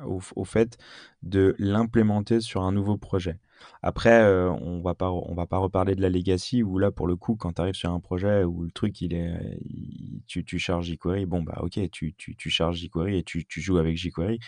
au, 0.03 0.19
au, 0.35 0.45
fait 0.45 0.77
de 1.21 1.55
l'implémenter 1.59 2.41
sur 2.41 2.63
un 2.63 2.71
nouveau 2.71 2.97
projet. 2.97 3.39
Après, 3.81 4.21
euh, 4.23 4.49
on 4.49 4.81
va 4.81 4.95
pas, 4.95 5.11
on 5.11 5.33
va 5.33 5.45
pas 5.45 5.57
reparler 5.57 5.95
de 5.95 6.01
la 6.01 6.09
legacy 6.09 6.63
où 6.63 6.77
là, 6.79 6.91
pour 6.91 7.07
le 7.07 7.15
coup, 7.15 7.35
quand 7.35 7.53
tu 7.53 7.61
arrives 7.61 7.75
sur 7.75 7.91
un 7.91 7.99
projet 7.99 8.43
où 8.43 8.63
le 8.63 8.71
truc, 8.71 9.01
il 9.01 9.13
est, 9.13 9.59
tu, 10.27 10.43
tu, 10.43 10.59
charges 10.59 10.87
jQuery, 10.87 11.25
bon, 11.25 11.43
bah, 11.43 11.59
ok, 11.61 11.79
tu, 11.91 12.13
tu, 12.15 12.35
tu 12.35 12.49
charges 12.49 12.79
jQuery 12.79 13.17
et 13.17 13.23
tu, 13.23 13.45
tu, 13.45 13.61
joues 13.61 13.77
avec 13.77 13.97
jQuery 13.97 14.39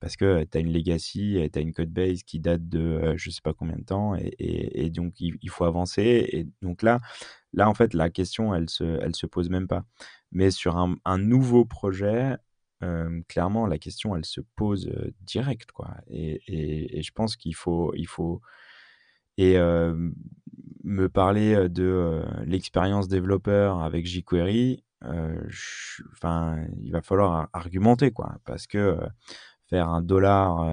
parce 0.00 0.16
que 0.16 0.44
tu 0.44 0.58
as 0.58 0.60
une 0.60 0.72
legacy, 0.72 1.38
tu 1.52 1.58
as 1.58 1.62
une 1.62 1.72
code 1.72 1.90
base 1.90 2.22
qui 2.24 2.38
date 2.40 2.68
de 2.68 2.80
euh, 2.80 3.14
je 3.16 3.30
sais 3.30 3.40
pas 3.42 3.54
combien 3.54 3.76
de 3.76 3.84
temps 3.84 4.14
et, 4.16 4.84
et, 4.84 4.90
donc 4.90 5.18
il, 5.20 5.36
il, 5.40 5.50
faut 5.50 5.64
avancer. 5.64 6.28
Et 6.32 6.46
donc 6.62 6.82
là, 6.82 7.00
là, 7.54 7.68
en 7.68 7.74
fait, 7.74 7.94
la 7.94 8.10
question, 8.10 8.54
elle 8.54 8.68
se, 8.68 8.84
elle 9.02 9.16
se 9.16 9.26
pose 9.26 9.48
même 9.48 9.68
pas. 9.68 9.84
Mais 10.34 10.50
sur 10.50 10.76
un, 10.76 10.96
un 11.04 11.18
nouveau 11.18 11.64
projet, 11.64 12.36
euh, 12.82 13.22
clairement, 13.28 13.66
la 13.66 13.78
question, 13.78 14.16
elle 14.16 14.24
se 14.24 14.40
pose 14.56 14.88
euh, 14.88 15.12
direct, 15.22 15.72
quoi. 15.72 15.96
Et, 16.08 16.42
et, 16.48 16.98
et, 16.98 17.02
je 17.02 17.12
pense 17.12 17.36
qu'il 17.36 17.54
faut, 17.54 17.94
il 17.94 18.06
faut, 18.06 18.40
et 19.38 19.58
euh, 19.58 20.10
me 20.84 21.08
parler 21.08 21.68
de 21.68 22.22
l'expérience 22.46 23.08
développeur 23.08 23.80
avec 23.82 24.06
jQuery, 24.06 24.84
enfin, 26.12 26.64
il 26.80 26.90
va 26.92 27.02
falloir 27.02 27.48
argumenter, 27.52 28.10
quoi, 28.10 28.36
parce 28.44 28.66
que 28.66 28.98
faire 29.68 29.88
un 29.88 30.02
dollar 30.02 30.66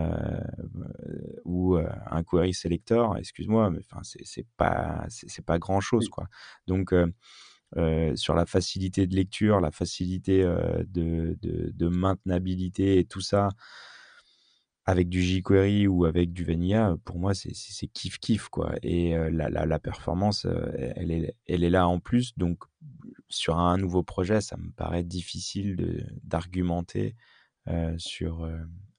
ou 1.45 1.77
un 1.77 2.23
query 2.23 2.53
selector, 2.53 3.17
excuse-moi, 3.17 3.69
mais 3.71 3.79
enfin, 3.89 4.01
c'est 4.03 4.47
pas, 4.57 5.05
c'est 5.09 5.45
pas 5.45 5.59
grand 5.59 5.79
chose, 5.81 6.09
quoi. 6.09 6.27
Donc 6.67 6.93
euh, 7.77 8.15
sur 8.15 8.33
la 8.33 8.45
facilité 8.45 9.07
de 9.07 9.15
lecture, 9.15 9.61
la 9.61 9.71
facilité 9.71 10.43
euh, 10.43 10.83
de, 10.87 11.37
de, 11.41 11.87
maintenabilité 11.87 12.99
et 12.99 13.05
tout 13.05 13.21
ça, 13.21 13.49
avec 14.85 15.07
du 15.09 15.21
jQuery 15.21 15.87
ou 15.87 16.05
avec 16.05 16.33
du 16.33 16.43
Vanilla, 16.43 16.97
pour 17.05 17.17
moi, 17.17 17.33
c'est 17.33 17.53
kiff 17.87 18.19
kiff. 18.19 18.49
Et 18.83 19.15
euh, 19.15 19.29
la, 19.31 19.49
la, 19.49 19.65
la, 19.65 19.79
performance, 19.79 20.45
elle 20.95 21.11
est, 21.11 21.35
elle 21.47 21.63
est 21.63 21.69
là 21.69 21.87
en 21.87 21.99
plus. 21.99 22.37
Donc, 22.37 22.63
sur 23.29 23.57
un 23.57 23.77
nouveau 23.77 24.03
projet, 24.03 24.41
ça 24.41 24.57
me 24.57 24.71
paraît 24.71 25.03
difficile 25.03 26.05
d'argumenter 26.23 27.15
sur, 27.97 28.49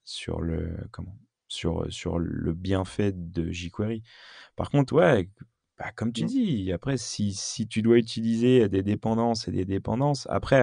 sur 0.04 0.40
le 0.40 0.76
comment 0.92 1.18
sur, 1.52 1.87
sur 1.92 2.18
le 2.18 2.54
bienfait 2.54 3.12
de 3.12 3.50
jQuery. 3.52 4.02
Par 4.56 4.70
contre, 4.70 4.94
ouais, 4.94 5.28
bah, 5.82 5.90
comme 5.96 6.12
tu 6.12 6.22
mmh. 6.22 6.26
dis, 6.28 6.72
après, 6.72 6.96
si, 6.96 7.32
si, 7.32 7.66
tu 7.66 7.82
dois 7.82 7.98
utiliser 7.98 8.68
des 8.68 8.84
dépendances 8.84 9.48
et 9.48 9.50
des 9.50 9.64
dépendances, 9.64 10.28
après, 10.30 10.62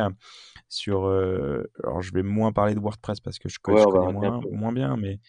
sur. 0.69 1.07
Euh, 1.07 1.69
alors, 1.83 2.01
je 2.01 2.13
vais 2.13 2.23
moins 2.23 2.53
parler 2.53 2.73
de 2.73 2.79
WordPress 2.79 3.19
parce 3.19 3.37
que 3.37 3.49
je, 3.49 3.59
connais, 3.59 3.83
moins, 3.85 4.39
moins, 4.49 4.71
bien, 4.71 4.95
mais. 4.95 5.19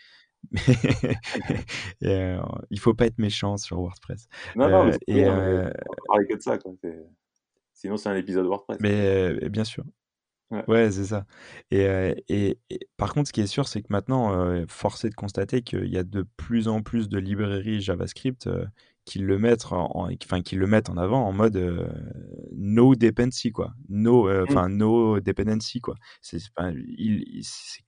mais 0.53 0.77
euh, 2.05 2.41
il 2.71 2.79
faut 2.79 2.95
pas 2.95 3.07
être 3.07 3.19
méchant 3.19 3.57
sur 3.57 3.81
WordPress. 3.81 4.29
Non, 4.55 4.69
non, 4.69 4.85
mais, 4.85 4.93
euh, 5.09 5.09
et, 5.09 5.29
on 5.29 6.07
parler 6.07 6.27
que 6.29 6.37
de 6.37 6.41
ça. 6.41 6.57
Quoi. 6.57 6.73
Sinon, 7.75 7.97
c'est 7.97 8.11
un 8.11 8.17
épisode 8.17 8.47
WordPress. 8.47 8.79
Mais 8.81 9.49
bien 9.49 9.65
sûr. 9.65 9.85
Ouais, 10.69 10.91
c'est 10.93 11.07
ça. 11.07 11.27
Et, 11.73 12.25
et, 12.29 12.59
par 12.97 13.13
contre, 13.13 13.29
ce 13.29 13.33
qui 13.33 13.41
est 13.41 13.47
sûr, 13.49 13.67
c'est 13.67 13.83
que 13.83 13.89
maintenant, 13.91 14.35
euh, 14.35 14.65
force 14.69 15.05
est 15.05 15.11
de 15.11 15.15
constater 15.15 15.63
qu'il 15.63 15.87
y 15.87 15.99
a 15.99 16.05
de 16.05 16.25
plus 16.37 16.69
en 16.69 16.81
plus 16.83 17.09
de 17.09 17.19
librairies 17.19 17.81
JavaScript 17.81 18.49
qui 19.11 19.19
le 19.19 19.41
mettent 19.41 19.73
en, 19.73 20.09
enfin 20.23 20.41
le 20.53 20.67
mettent 20.69 20.89
en 20.89 20.97
avant 20.97 21.27
en 21.27 21.33
mode 21.33 21.57
euh, 21.57 21.89
no 22.53 22.95
dependency 22.95 23.51
quoi. 23.51 23.75
No 23.89 24.29
euh, 24.29 24.43
mmh. 24.43 24.47
enfin 24.49 24.69
no 24.69 25.19
dependency 25.19 25.81
quoi. 25.81 25.97
C'est 26.23 26.39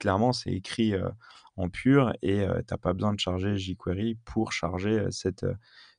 clairement 0.01 0.33
c'est 0.33 0.51
écrit 0.51 0.95
euh, 0.95 1.09
en 1.57 1.69
pur 1.69 2.13
et 2.23 2.45
t'as 2.67 2.77
pas 2.77 2.93
besoin 2.93 3.15
de 3.15 3.21
charger 3.21 3.57
jQuery 3.57 4.17
pour 4.25 4.51
charger 4.51 5.07
cette 5.11 5.47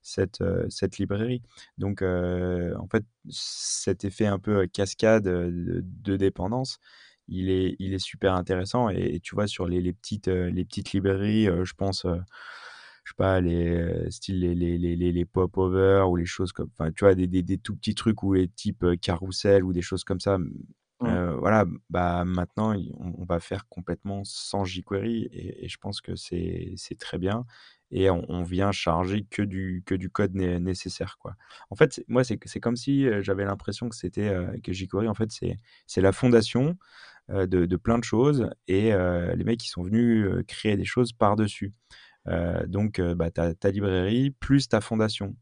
cette 0.01 0.43
cette 0.67 0.97
librairie. 0.97 1.41
Donc 1.77 2.01
en 2.01 2.87
fait 2.89 3.05
cet 3.29 4.03
effet 4.03 4.25
un 4.25 4.39
peu 4.39 4.67
cascade 4.67 5.23
de, 5.23 6.17
dépendance 6.17 6.79
il 7.29 7.49
est 7.49 7.77
il 7.79 7.93
est 7.93 7.99
super 7.99 8.33
intéressant 8.33 8.89
et, 8.89 9.21
tu 9.23 9.35
vois 9.35 9.47
sur 9.47 9.67
les, 9.67 9.79
les 9.79 9.93
petites 9.93 10.27
les 10.27 10.65
petites 10.65 10.91
librairies 10.91 11.47
je 11.63 11.73
pense 11.75 12.05
je 13.03 13.11
sais 13.11 13.15
pas, 13.17 13.41
les 13.41 13.67
euh, 13.67 14.09
style 14.09 14.39
les, 14.39 14.55
les, 14.55 14.77
les, 14.77 15.11
les 15.11 15.25
pop-over 15.25 16.05
ou 16.09 16.15
les 16.15 16.25
choses 16.25 16.53
comme, 16.53 16.69
enfin, 16.77 16.91
tu 16.91 17.03
vois, 17.03 17.15
des, 17.15 17.27
des, 17.27 17.43
des, 17.43 17.57
tout 17.57 17.75
petits 17.75 17.95
trucs 17.95 18.23
ou 18.23 18.33
les 18.33 18.47
types 18.47 18.83
euh, 18.83 18.95
carrousel 18.95 19.63
ou 19.63 19.73
des 19.73 19.81
choses 19.81 20.03
comme 20.03 20.19
ça. 20.19 20.37
Euh, 21.01 21.35
voilà, 21.35 21.65
bah 21.89 22.23
maintenant 22.23 22.73
on, 22.97 23.25
va 23.25 23.41
faire 23.41 23.67
complètement 23.67 24.23
sans 24.23 24.63
jQuery 24.63 25.23
et, 25.33 25.65
et 25.65 25.67
je 25.67 25.77
pense 25.77 25.99
que 25.99 26.15
c'est 26.15 26.77
très 26.97 27.17
bien 27.17 27.45
et 27.91 28.09
on, 28.09 28.23
on, 28.29 28.43
vient 28.43 28.71
charger 28.71 29.25
que 29.29 29.41
du, 29.41 29.83
que 29.85 29.95
du 29.95 30.09
code 30.09 30.33
nécessaire 30.33 31.17
quoi. 31.19 31.35
En 31.69 31.75
fait, 31.75 32.01
moi 32.07 32.23
c'est 32.23 32.37
comme 32.61 32.77
si 32.77 33.05
j'avais 33.21 33.43
l'impression 33.43 33.89
que 33.89 33.97
c'était 33.97 34.33
que 34.63 34.71
jQuery 34.71 35.09
en 35.09 35.13
fait 35.13 35.29
c'est 35.87 36.01
la 36.01 36.13
fondation 36.13 36.77
de, 37.27 37.45
de, 37.45 37.75
plein 37.75 37.97
de 37.97 38.05
choses 38.05 38.49
et 38.69 38.93
les 38.93 39.43
mecs 39.43 39.59
qui 39.59 39.67
sont 39.67 39.83
venus 39.83 40.25
créer 40.47 40.77
des 40.77 40.85
choses 40.85 41.11
par 41.11 41.35
dessus. 41.35 41.73
Euh, 41.73 42.12
donc, 42.25 42.99
euh, 42.99 43.15
bah, 43.15 43.31
ta, 43.31 43.53
ta 43.53 43.71
librairie 43.71 44.31
plus 44.31 44.67
ta 44.67 44.81
fondation. 44.81 45.35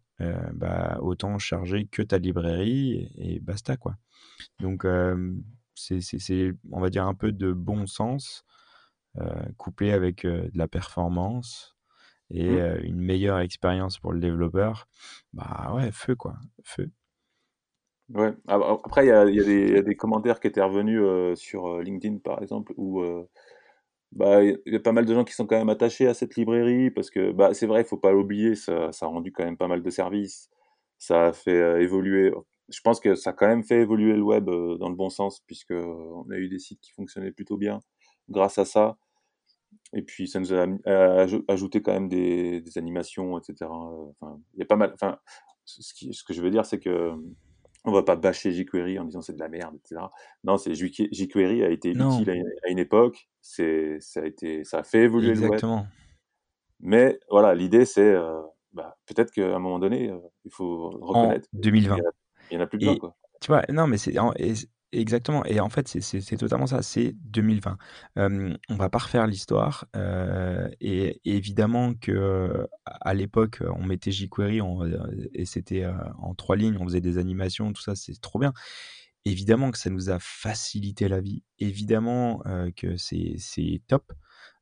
bah, 0.53 0.99
autant 1.01 1.39
charger 1.39 1.87
que 1.87 2.03
ta 2.03 2.19
librairie 2.19 3.11
et, 3.17 3.39
basta 3.39 3.75
quoi. 3.75 3.95
Donc 4.59 4.85
c'est, 5.73 6.53
on 6.71 6.79
va 6.79 6.89
dire, 6.89 7.05
un 7.05 7.15
peu 7.15 7.31
de 7.31 7.53
bon 7.53 7.87
sens 7.87 8.45
couplé 9.57 9.91
avec 9.91 10.25
de 10.25 10.51
la 10.53 10.67
performance 10.67 11.75
et 12.29 12.49
mmh. 12.49 12.83
une 12.83 13.01
meilleure 13.01 13.39
expérience 13.39 13.97
pour 13.97 14.13
le 14.13 14.19
développeur. 14.19 14.87
Bah 15.33 15.73
ouais, 15.75 15.91
feu 15.91 16.15
quoi, 16.15 16.35
feu. 16.63 16.89
Ouais. 18.13 18.33
Après, 18.47 19.05
il 19.05 19.09
y 19.09 19.11
a, 19.11 19.25
y 19.25 19.77
a, 19.77 19.81
des 19.81 19.95
commentaires 19.95 20.39
qui 20.39 20.47
étaient 20.47 20.61
revenus 20.61 21.01
sur 21.39 21.79
LinkedIn, 21.79 22.17
par 22.19 22.41
exemple, 22.41 22.73
où 22.77 23.01
bah, 24.11 24.43
il 24.43 24.59
y 24.65 24.75
a 24.75 24.79
pas 24.79 24.91
mal 24.91 25.05
de 25.05 25.13
gens 25.13 25.23
qui 25.23 25.33
sont 25.33 25.47
quand 25.47 25.57
même 25.57 25.69
attachés 25.69 26.07
à 26.07 26.13
cette 26.13 26.35
librairie 26.35 26.91
parce 26.91 27.09
que 27.09 27.31
bah, 27.31 27.53
c'est 27.53 27.67
vrai, 27.67 27.81
il 27.81 27.85
faut 27.85 27.97
pas 27.97 28.11
l'oublier, 28.11 28.55
ça, 28.55 28.91
ça, 28.91 29.05
a 29.05 29.09
rendu 29.09 29.31
quand 29.31 29.43
même 29.43 29.57
pas 29.57 29.67
mal 29.67 29.81
de 29.81 29.89
services. 29.89 30.49
Ça 30.97 31.27
a 31.27 31.33
fait 31.33 31.81
évoluer. 31.81 32.31
Je 32.69 32.81
pense 32.81 32.99
que 32.99 33.15
ça 33.15 33.31
a 33.31 33.33
quand 33.33 33.47
même 33.47 33.63
fait 33.63 33.81
évoluer 33.81 34.13
le 34.13 34.21
web 34.21 34.45
dans 34.45 34.89
le 34.89 34.95
bon 34.95 35.09
sens 35.09 35.41
puisque 35.47 35.71
on 35.71 36.29
a 36.31 36.37
eu 36.37 36.49
des 36.49 36.59
sites 36.59 36.81
qui 36.81 36.91
fonctionnaient 36.91 37.31
plutôt 37.31 37.57
bien 37.57 37.81
grâce 38.29 38.57
à 38.57 38.65
ça. 38.65 38.97
Et 39.93 40.01
puis 40.03 40.27
ça 40.27 40.39
nous 40.39 40.53
a, 40.53 40.65
ajouté 41.47 41.81
quand 41.81 41.93
même 41.93 42.09
des, 42.09 42.61
des 42.61 42.77
animations, 42.77 43.37
etc. 43.39 43.69
Enfin, 43.71 44.39
il 44.53 44.59
y 44.59 44.63
a 44.63 44.65
pas 44.65 44.75
mal. 44.75 44.91
Enfin, 44.93 45.19
ce 45.65 46.23
que 46.23 46.33
je 46.33 46.41
veux 46.41 46.51
dire, 46.51 46.65
c'est 46.65 46.79
que 46.79 47.13
on 47.83 47.91
va 47.91 48.03
pas 48.03 48.15
bâcher 48.15 48.51
jQuery 48.51 48.99
en 48.99 49.05
disant 49.05 49.21
c'est 49.21 49.33
de 49.33 49.39
la 49.39 49.49
merde, 49.49 49.75
etc. 49.75 50.01
Non, 50.43 50.57
c'est 50.57 50.73
jQuery 50.75 51.63
a 51.63 51.69
été 51.69 51.89
utile 51.89 52.45
à 52.63 52.69
une, 52.69 52.79
époque, 52.79 53.29
c'est 53.41 53.97
ça 53.99 54.21
a 54.21 54.25
été 54.25 54.63
ça 54.63 54.79
a 54.79 54.83
fait 54.83 55.01
évoluer 55.01 55.31
Exactement. 55.31 55.75
le 55.75 55.81
web. 55.81 55.87
Mais 56.81 57.19
voilà, 57.29 57.53
l'idée 57.55 57.85
c'est 57.85 58.01
euh, 58.01 58.41
bah, 58.73 58.97
peut-être 59.05 59.31
qu'à 59.31 59.55
un 59.55 59.59
moment 59.59 59.79
donné, 59.79 60.09
euh, 60.09 60.17
il 60.45 60.51
faut 60.51 60.89
reconnaître. 60.89 61.47
En 61.53 61.59
2020. 61.59 61.97
Il 62.49 62.55
y 62.55 62.57
en 62.57 62.61
a, 62.61 62.67
plus 62.67 62.79
besoin, 62.79 62.97
quoi. 62.97 63.15
Tu 63.39 63.47
vois, 63.47 63.63
non, 63.69 63.87
mais 63.87 63.97
c'est 63.97 64.13
Exactement. 64.93 65.45
Et 65.45 65.59
en 65.61 65.69
fait, 65.69 65.87
c'est 65.87 66.37
totalement 66.37 66.67
ça. 66.67 66.81
C'est 66.81 67.13
2020. 67.23 67.77
On 68.17 68.57
on 68.69 68.75
va 68.75 68.89
pas 68.89 68.99
refaire 68.99 69.25
l'histoire. 69.25 69.85
et, 70.81 71.21
évidemment 71.23 71.93
que 71.93 72.67
à 72.85 73.13
l'époque, 73.13 73.63
on 73.77 73.85
mettait 73.85 74.11
jQuery 74.11 74.59
et 75.33 75.45
c'était 75.45 75.85
en 76.19 76.33
trois 76.35 76.55
lignes. 76.57 76.77
On 76.79 76.85
faisait 76.85 77.01
des 77.01 77.17
animations, 77.17 77.71
tout 77.71 77.81
ça, 77.81 77.95
c'est 77.95 78.19
trop 78.19 78.39
bien. 78.39 78.53
Évidemment 79.23 79.71
que 79.71 79.77
ça 79.77 79.89
nous 79.89 80.09
a 80.09 80.17
facilité 80.19 81.07
la 81.07 81.21
vie. 81.21 81.43
Évidemment 81.59 82.43
que 82.75 82.97
c'est 82.97 83.81
top. 83.87 84.11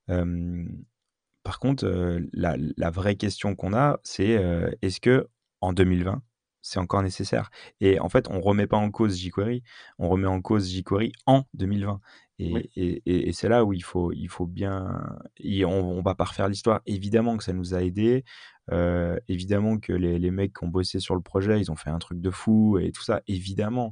par 0.08 1.60
contre, 1.60 2.20
la, 2.34 2.56
la 2.78 2.90
vraie 2.92 3.16
question 3.16 3.56
qu'on 3.56 3.74
a, 3.74 4.00
c'est 4.04 4.40
est-ce 4.84 5.00
que 5.00 5.28
en 5.62 5.74
2020, 5.74 6.22
c'est 6.62 6.80
encore 6.80 7.04
nécessaire. 7.04 7.50
Et 7.82 8.00
en 8.00 8.10
fait, 8.10 8.28
on 8.30 8.42
remet 8.42 8.68
pas 8.68 8.78
en 8.78 8.92
cause 8.92 9.18
jQuery, 9.18 9.64
on 9.98 10.10
remet 10.10 10.28
en 10.28 10.42
cause 10.42 10.70
jQuery 10.70 11.12
en 11.26 11.44
2020. 11.54 12.00
Et, 12.42 13.32
c'est 13.34 13.50
là 13.50 13.66
où 13.66 13.74
il 13.74 13.84
faut, 13.84 14.14
il 14.14 14.30
faut 14.30 14.46
bien. 14.46 15.20
on, 15.66 16.02
va 16.02 16.16
pas 16.16 16.24
refaire 16.24 16.48
l'histoire. 16.48 16.82
Évidemment 16.86 17.38
que 17.38 17.44
ça 17.44 17.54
nous 17.54 17.74
a 17.74 17.84
aidés. 17.84 18.24
Euh, 18.72 19.18
évidemment 19.28 19.78
que 19.80 19.92
les, 19.94 20.32
mecs 20.32 20.54
qui 20.54 20.64
ont 20.64 20.70
bossé 20.70 21.00
sur 21.00 21.16
le 21.16 21.22
projet, 21.22 21.60
ils 21.60 21.72
ont 21.72 21.76
fait 21.76 21.90
un 21.90 22.00
truc 22.00 22.22
de 22.22 22.32
fou 22.32 22.78
et 22.80 22.92
tout 22.92 23.02
ça. 23.02 23.22
Évidemment. 23.28 23.92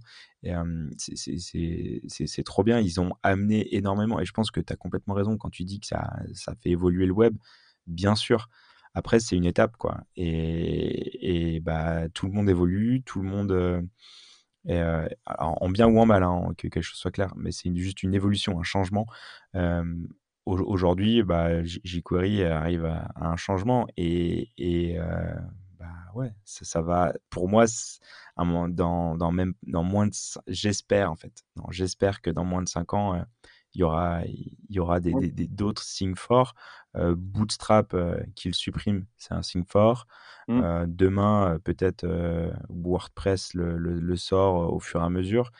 c'est 0.97 2.43
trop 2.45 2.63
bien. 2.63 2.79
Ils 2.79 3.01
ont 3.01 3.11
amené 3.21 3.75
énormément. 3.75 4.19
Et 4.19 4.25
je 4.25 4.31
pense 4.31 4.51
que 4.51 4.61
tu 4.61 4.71
as 4.71 4.77
complètement 4.77 5.13
raison 5.13 5.37
quand 5.37 5.49
tu 5.49 5.63
dis 5.65 5.79
que 5.79 5.87
ça, 5.87 6.13
ça 6.33 6.55
fait 6.55 6.69
évoluer 6.69 7.05
le 7.05 7.13
web. 7.13 7.35
Bien 7.85 8.15
sûr. 8.15 8.49
Après, 8.97 9.19
c'est 9.19 9.35
une 9.35 9.45
étape, 9.45 9.77
quoi. 9.77 9.99
Et, 10.15 11.59
bah, 11.61 12.09
tout 12.15 12.25
le 12.25 12.31
monde 12.31 12.49
évolue, 12.49 13.03
tout 13.05 13.21
le 13.21 13.29
monde. 13.29 13.51
Euh, 13.51 13.79
euh, 14.69 15.07
en 15.37 15.69
bien 15.69 15.87
ou 15.87 15.99
en 15.99 16.07
mal, 16.07 16.23
hein, 16.23 16.49
que 16.57 16.67
quelque 16.67 16.81
chose 16.81 16.97
soit 16.97 17.11
clair, 17.11 17.31
mais 17.37 17.51
c'est 17.51 17.73
juste 17.75 18.01
une 18.01 18.15
évolution, 18.15 18.59
un 18.59 18.63
changement. 18.63 19.05
Aujourd'hui, 20.45 21.21
bah, 21.21 21.63
jQuery 21.63 22.43
arrive 22.43 22.85
à, 22.85 23.11
un 23.17 23.35
changement 23.35 23.85
et, 23.97 24.49
et 24.57 24.97
bah, 25.77 25.93
ouais, 26.15 26.33
ça, 26.43 26.81
va. 26.81 27.13
Pour 27.29 27.49
moi, 27.49 27.65
dans, 28.35 29.15
dans, 29.15 29.31
même, 29.31 29.53
dans 29.61 29.83
moins. 29.83 30.09
J'espère, 30.47 31.11
en 31.11 31.15
fait. 31.15 31.45
J'espère 31.69 32.21
que 32.21 32.31
dans 32.31 32.45
moins 32.45 32.63
de 32.63 32.69
5 32.69 32.95
ans, 32.95 33.23
il 33.77 33.81
y 33.81 33.83
aura, 33.83 34.25
il 34.25 34.75
y 34.75 34.79
aura 34.79 34.99
des, 34.99 35.13
d'autres 35.47 35.83
signes 35.83 36.15
forts. 36.15 36.55
Euh, 36.95 37.13
Bootstrap 37.15 37.95
qu'il 38.33 38.55
supprime, 38.55 39.05
c'est 39.17 39.35
un 39.35 39.43
signe 39.43 39.63
fort. 39.63 40.07
Mmh. 40.47 40.85
Demain, 40.87 41.59
peut-être 41.63 42.07
WordPress 42.69 43.53
le, 43.53 43.77
le, 43.77 44.15
sort 44.15 44.73
au 44.73 44.79
fur 44.79 45.01
et 45.01 45.03
à 45.03 45.09
mesure. 45.09 45.51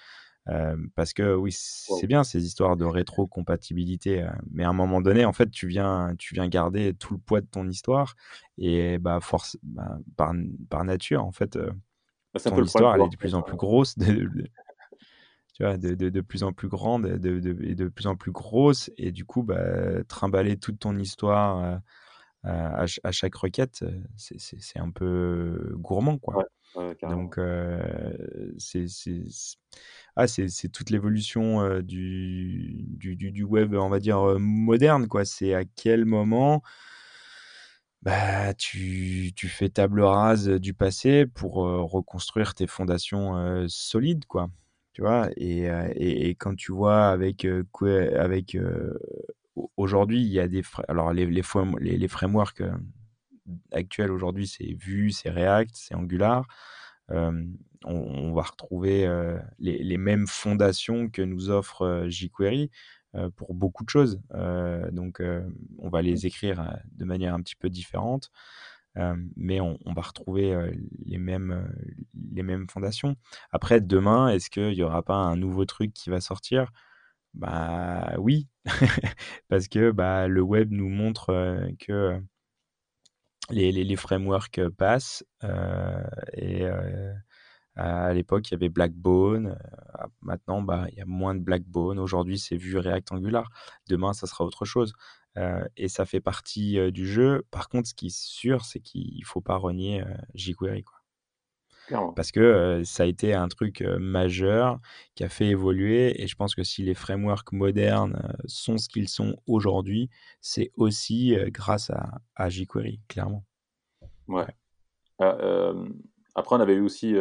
parce 0.96 1.14
que 1.14 1.36
oui, 1.36 1.52
c'est 1.52 2.08
bien 2.08 2.24
ces 2.24 2.44
histoires 2.44 2.76
de 2.76 2.86
rétro-compatibilité, 2.86 4.26
mais 4.50 4.64
à 4.64 4.70
un 4.70 4.74
moment 4.74 5.02
donné, 5.02 5.26
en 5.26 5.34
fait, 5.34 5.52
tu 5.52 5.68
viens, 5.68 6.16
tu 6.18 6.34
viens 6.34 6.48
garder 6.48 6.94
tout 6.94 7.14
le 7.14 7.20
poids 7.20 7.42
de 7.42 7.48
ton 7.48 7.68
histoire 7.68 8.16
et 8.58 8.98
bah, 8.98 9.20
force, 9.22 9.58
bah, 9.62 10.00
par, 10.16 10.34
par 10.70 10.86
nature, 10.86 11.24
en 11.24 11.32
fait, 11.32 11.58
bah, 12.34 12.40
ton 12.40 12.64
histoire 12.64 12.96
elle 12.96 13.02
est 13.02 13.10
de 13.10 13.18
plus 13.18 13.36
en 13.36 13.42
plus 13.42 13.58
grosse. 13.58 13.96
Tu 15.58 15.64
vois, 15.64 15.76
de, 15.76 15.96
de, 15.96 16.10
de, 16.10 16.22
plus 16.22 16.44
en 16.44 16.54
plus 16.54 16.68
grande 16.68 17.08
et 17.08 17.18
de, 17.18 17.40
de, 17.40 17.88
plus 17.88 18.06
en 18.06 18.16
plus 18.16 18.32
grosse. 18.32 18.92
Et 18.96 19.12
du 19.12 19.26
coup, 19.26 19.42
bah, 19.42 20.04
trimballer 20.08 20.56
toute 20.58 20.78
ton 20.78 20.96
histoire 21.00 21.82
euh, 22.46 22.50
à, 22.52 22.86
à, 23.04 23.12
chaque 23.12 23.34
requête, 23.34 23.82
euh, 23.82 24.04
c'est 24.18 24.78
un 24.80 24.92
peu 24.92 25.74
gourmand, 25.78 26.20
quoi. 26.20 26.46
Donc, 27.02 27.40
euh, 27.40 28.14
c'est 28.60 28.86
ah, 30.16 30.28
toute 30.28 30.92
l'évolution 30.92 31.80
du, 31.80 32.86
du, 32.90 33.16
du, 33.16 33.44
web, 33.44 33.74
on 33.74 33.90
va 33.90 33.98
dire, 34.00 34.40
moderne, 34.40 35.08
quoi. 35.08 35.26
C'est 35.26 35.56
à 35.56 35.64
quel 35.66 36.06
moment 36.06 36.62
bah, 38.04 38.54
tu, 38.54 39.32
tu, 39.36 39.48
fais 39.48 39.70
table 39.70 40.02
rase 40.04 40.50
du 40.50 40.76
passé 40.76 41.26
pour 41.26 41.56
reconstruire 41.56 42.54
tes 42.54 42.68
fondations 42.68 43.66
solides, 43.68 44.26
quoi 44.26 44.52
tu 44.98 45.04
vois? 45.04 45.30
Et, 45.38 45.68
et, 45.96 46.34
quand 46.34 46.56
tu 46.56 46.72
vois 46.72 47.10
avec 47.10 47.46
avec 47.46 48.58
aujourd'hui 49.76 50.22
il 50.24 50.30
y 50.30 50.40
a 50.40 50.48
des 50.48 50.64
alors 50.88 51.14
les 51.14 51.28
les, 51.28 51.44
les, 51.80 51.98
les 52.00 52.08
frameworks 52.08 52.64
actuels 53.72 54.12
aujourd'hui 54.12 54.48
c'est 54.48 54.74
Vue 54.74 55.12
c'est 55.12 55.30
React 55.30 55.70
c'est 55.76 55.94
Angular. 55.94 56.48
On, 57.10 58.34
va 58.34 58.42
retrouver 58.42 59.08
les, 59.60 59.84
les, 59.84 59.98
mêmes 59.98 60.26
fondations 60.26 61.10
que 61.10 61.22
nous 61.22 61.52
offre 61.52 62.08
jQuery 62.10 62.72
pour 63.36 63.54
beaucoup 63.54 63.84
de 63.84 63.92
choses. 63.92 64.20
Donc 64.92 65.22
on 65.78 65.90
va 65.90 66.02
les 66.02 66.26
écrire 66.26 66.76
de 66.94 67.06
manière 67.06 67.36
un 67.36 67.42
petit 67.42 67.56
peu 67.56 67.70
différente 67.70 68.32
mais 69.36 69.60
on, 69.62 69.78
va 69.86 70.02
retrouver 70.02 70.72
les, 71.06 71.18
mêmes, 71.18 71.72
les 72.32 72.44
mêmes 72.44 72.68
fondations. 72.70 73.16
Après, 73.52 73.82
demain, 73.82 74.30
est-ce 74.30 74.50
qu'il 74.50 74.72
n'y 74.72 74.84
aura 74.84 75.04
pas 75.04 75.16
un 75.16 75.36
nouveau 75.36 75.66
truc 75.66 75.94
qui 75.94 76.10
va 76.10 76.22
sortir? 76.22 76.72
Bah 77.34 78.16
oui, 78.18 78.48
parce 79.50 79.68
que 79.68 79.92
bah, 79.92 80.28
le 80.28 80.42
web 80.42 80.72
nous 80.72 80.90
montre 80.90 81.70
que 81.80 82.20
les, 83.50 83.72
les, 83.72 83.96
frameworks 83.96 84.62
passent. 84.70 85.24
et 86.34 86.68
à 87.78 88.12
l'époque, 88.14 88.50
il 88.50 88.54
y 88.54 88.56
avait 88.56 88.70
Blackbone. 88.70 89.58
Maintenant, 90.22 90.62
bah, 90.64 90.88
il 90.92 90.98
y 90.98 91.02
a 91.02 91.06
moins 91.06 91.36
de 91.36 91.42
Blackbone. 91.42 92.00
Aujourd'hui, 92.00 92.40
c'est 92.40 92.58
vu 92.58 92.78
React. 92.78 93.14
Demain, 93.88 94.14
ça 94.14 94.26
sera 94.26 94.46
autre 94.46 94.66
chose. 94.66 94.94
Euh, 95.38 95.64
et 95.78 95.88
ça 95.88 96.06
fait 96.06 96.20
partie 96.20 96.92
du 96.92 97.08
jeu. 97.08 97.46
Par 97.52 97.70
contre, 97.70 97.88
ce 97.88 97.94
qui 97.94 98.08
est 98.08 98.16
sûr, 98.16 98.66
c'est 98.66 98.80
qu'il 98.80 99.20
ne 99.20 99.26
faut 99.26 99.42
pas 99.42 99.56
renier 99.56 100.04
jQuery. 100.34 100.84
Quoi. 100.84 100.98
Parce 102.16 102.32
que 102.32 102.82
ça 102.84 103.04
a 103.04 103.06
été 103.06 103.34
un 103.34 103.48
truc 103.48 103.82
majeur 103.82 104.80
qui 105.16 105.24
a 105.24 105.30
fait 105.30 105.48
évoluer. 105.48 106.22
Et 106.22 106.28
je 106.28 106.36
pense 106.36 106.56
que 106.56 106.64
si 106.64 106.84
les 106.84 106.94
frameworks 106.94 107.52
modernes 107.52 108.36
sont 108.46 108.78
ce 108.78 108.90
qu'ils 108.90 109.10
sont 109.10 109.38
aujourd'hui, 109.48 110.10
c'est 110.42 110.72
aussi 110.76 111.38
grâce 111.48 111.90
à, 111.92 112.22
à, 112.36 112.50
jQuery, 112.50 113.00
clairement. 113.08 113.46
Ouais. 114.28 114.48
après, 115.20 116.56
on 116.56 116.60
avait 116.60 116.76
eu 116.76 116.82
aussi, 116.82 117.16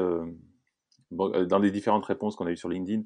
dans 1.10 1.58
les 1.58 1.70
différentes 1.70 2.06
réponses 2.06 2.34
qu'on 2.34 2.46
a 2.46 2.50
eues 2.50 2.56
sur 2.56 2.68
LinkedIn, 2.68 3.02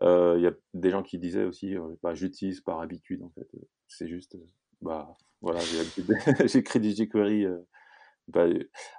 il 0.00 0.40
y 0.40 0.46
a 0.46 0.52
des 0.74 0.90
gens 0.90 1.02
qui 1.02 1.18
disaient 1.18 1.44
aussi, 1.44 1.76
bah, 2.02 2.14
j'utilise 2.14 2.60
par 2.60 2.80
habitude 2.80 3.22
en 3.22 3.30
fait. 3.30 3.48
C'est 3.88 4.08
juste, 4.08 4.36
bah 4.80 5.16
voilà, 5.40 5.60
j'écris 6.46 6.80
du 6.80 6.90
jQuery. 6.90 7.46
Bah, 8.28 8.46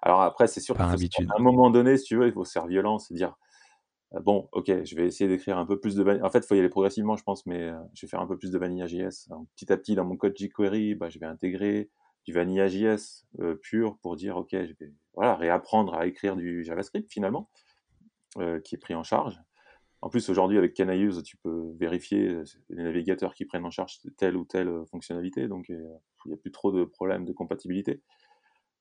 alors 0.02 0.22
après, 0.22 0.48
c'est 0.48 0.60
sûr 0.60 0.76
qu'à 0.76 0.86
un 0.86 1.42
moment 1.42 1.70
donné, 1.70 1.98
si 1.98 2.06
tu 2.06 2.18
veux, 2.18 2.28
il 2.28 2.34
faut 2.34 2.46
se 2.46 2.52
faire 2.52 2.68
violence 2.68 3.10
et 3.12 3.16
dire, 3.16 3.36
bon, 4.22 4.48
ok, 4.52 4.84
je 4.84 4.96
vais 4.96 5.08
essayer 5.08 5.30
d'écrire 5.30 5.58
un 5.58 5.66
peu 5.66 5.80
plus 5.80 5.96
de 5.96 6.04
vanilla. 6.04 6.26
En 6.26 6.30
fait, 6.30 6.40
il 6.40 6.46
faut 6.46 6.56
y 6.56 6.60
aller 6.60 6.70
progressivement, 6.70 7.16
je 7.16 7.24
pense, 7.24 7.46
mais 7.46 7.72
je 7.94 8.06
vais 8.06 8.10
faire 8.10 8.22
un 8.22 8.28
peu 8.28 8.38
plus 8.38 8.52
de 8.52 8.58
Vanilla 8.58 8.88
JS. 8.88 9.30
petit 9.56 9.72
à 9.72 9.78
petit, 9.78 9.96
dans 9.96 10.06
mon 10.06 10.18
code 10.18 10.38
jQuery, 10.38 10.96
bah, 10.96 11.10
je 11.10 11.20
vais 11.20 11.26
intégrer 11.26 11.90
du 12.26 12.34
Vanilla 12.34 12.68
JS 12.68 13.26
pur 13.62 13.98
pour 14.02 14.16
dire, 14.16 14.38
ok, 14.38 14.52
je 14.52 14.74
vais 14.80 14.94
voilà, 15.14 15.36
réapprendre 15.36 15.94
à 15.96 16.06
écrire 16.06 16.36
du 16.36 16.64
JavaScript 16.64 17.12
finalement, 17.12 17.50
qui 18.64 18.76
est 18.76 18.80
pris 18.80 18.96
en 18.96 19.04
charge. 19.04 19.40
En 20.04 20.10
plus, 20.10 20.30
aujourd'hui, 20.30 20.58
avec 20.58 20.74
Canayuse, 20.74 21.24
tu 21.24 21.38
peux 21.38 21.74
vérifier 21.80 22.38
les 22.70 22.84
navigateurs 22.84 23.34
qui 23.34 23.46
prennent 23.46 23.64
en 23.64 23.72
charge 23.72 24.00
telle 24.18 24.36
ou 24.36 24.44
telle 24.44 24.70
fonctionnalité, 24.92 25.48
donc 25.48 25.70
il 25.70 25.80
n'y 26.26 26.34
a 26.34 26.38
plus 26.38 26.52
trop 26.52 26.74
de 26.74 26.84
problèmes 26.84 27.24
de 27.24 27.32
compatibilité. 27.32 28.02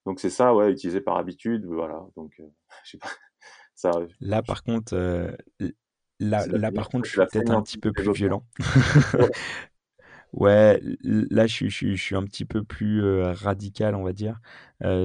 Donc 0.04 0.18
c'est 0.18 0.30
ça, 0.30 0.52
ouais, 0.52 0.72
utilisé 0.72 1.00
par 1.00 1.18
habitude, 1.18 1.64
voilà. 1.64 2.04
Donc, 2.16 2.32
je 2.84 2.90
sais 2.90 2.98
pas. 2.98 3.08
Ça, 3.76 3.92
là, 4.20 4.42
par 4.42 4.64
contre, 4.64 4.96
là, 6.18 6.46
là 6.48 6.72
par 6.72 6.88
contre, 6.88 7.04
je 7.04 7.12
suis 7.12 7.20
peut-être 7.20 7.52
un 7.52 7.62
petit 7.62 7.78
peu 7.78 7.92
plus 7.92 8.12
violent. 8.12 8.44
Ouais, 10.32 10.80
là, 11.02 11.46
je, 11.46 11.68
je, 11.68 11.94
je, 11.94 12.02
suis 12.02 12.16
un 12.16 12.24
petit 12.24 12.46
peu 12.46 12.64
plus 12.64 13.02
radical, 13.20 13.94
on 13.94 14.02
va 14.02 14.14
dire, 14.14 14.40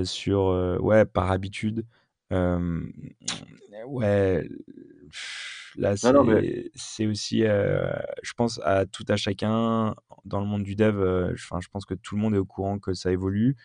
sur, 0.04 0.80
ouais, 0.82 1.06
par 1.06 1.32
habitude. 1.32 1.86
ouais, 2.32 4.50
là, 5.76 5.96
c'est 6.76 7.06
aussi, 7.06 7.42
je 7.42 8.34
pense, 8.36 8.60
à 8.64 8.86
tout 8.86 9.06
à 9.08 9.18
chacun 9.18 9.96
dans 10.26 10.40
le 10.40 10.46
monde 10.46 10.64
du 10.64 10.76
dev. 10.76 11.32
Enfin, 11.34 11.60
je 11.62 11.68
pense 11.70 11.86
que 11.86 11.94
tout 11.94 12.16
le 12.16 12.22
monde 12.22 12.36
est 12.36 12.40
au 12.40 12.46
courant 12.46 12.80
que 12.80 12.94
ça 12.94 13.12
évolue. 13.12 13.56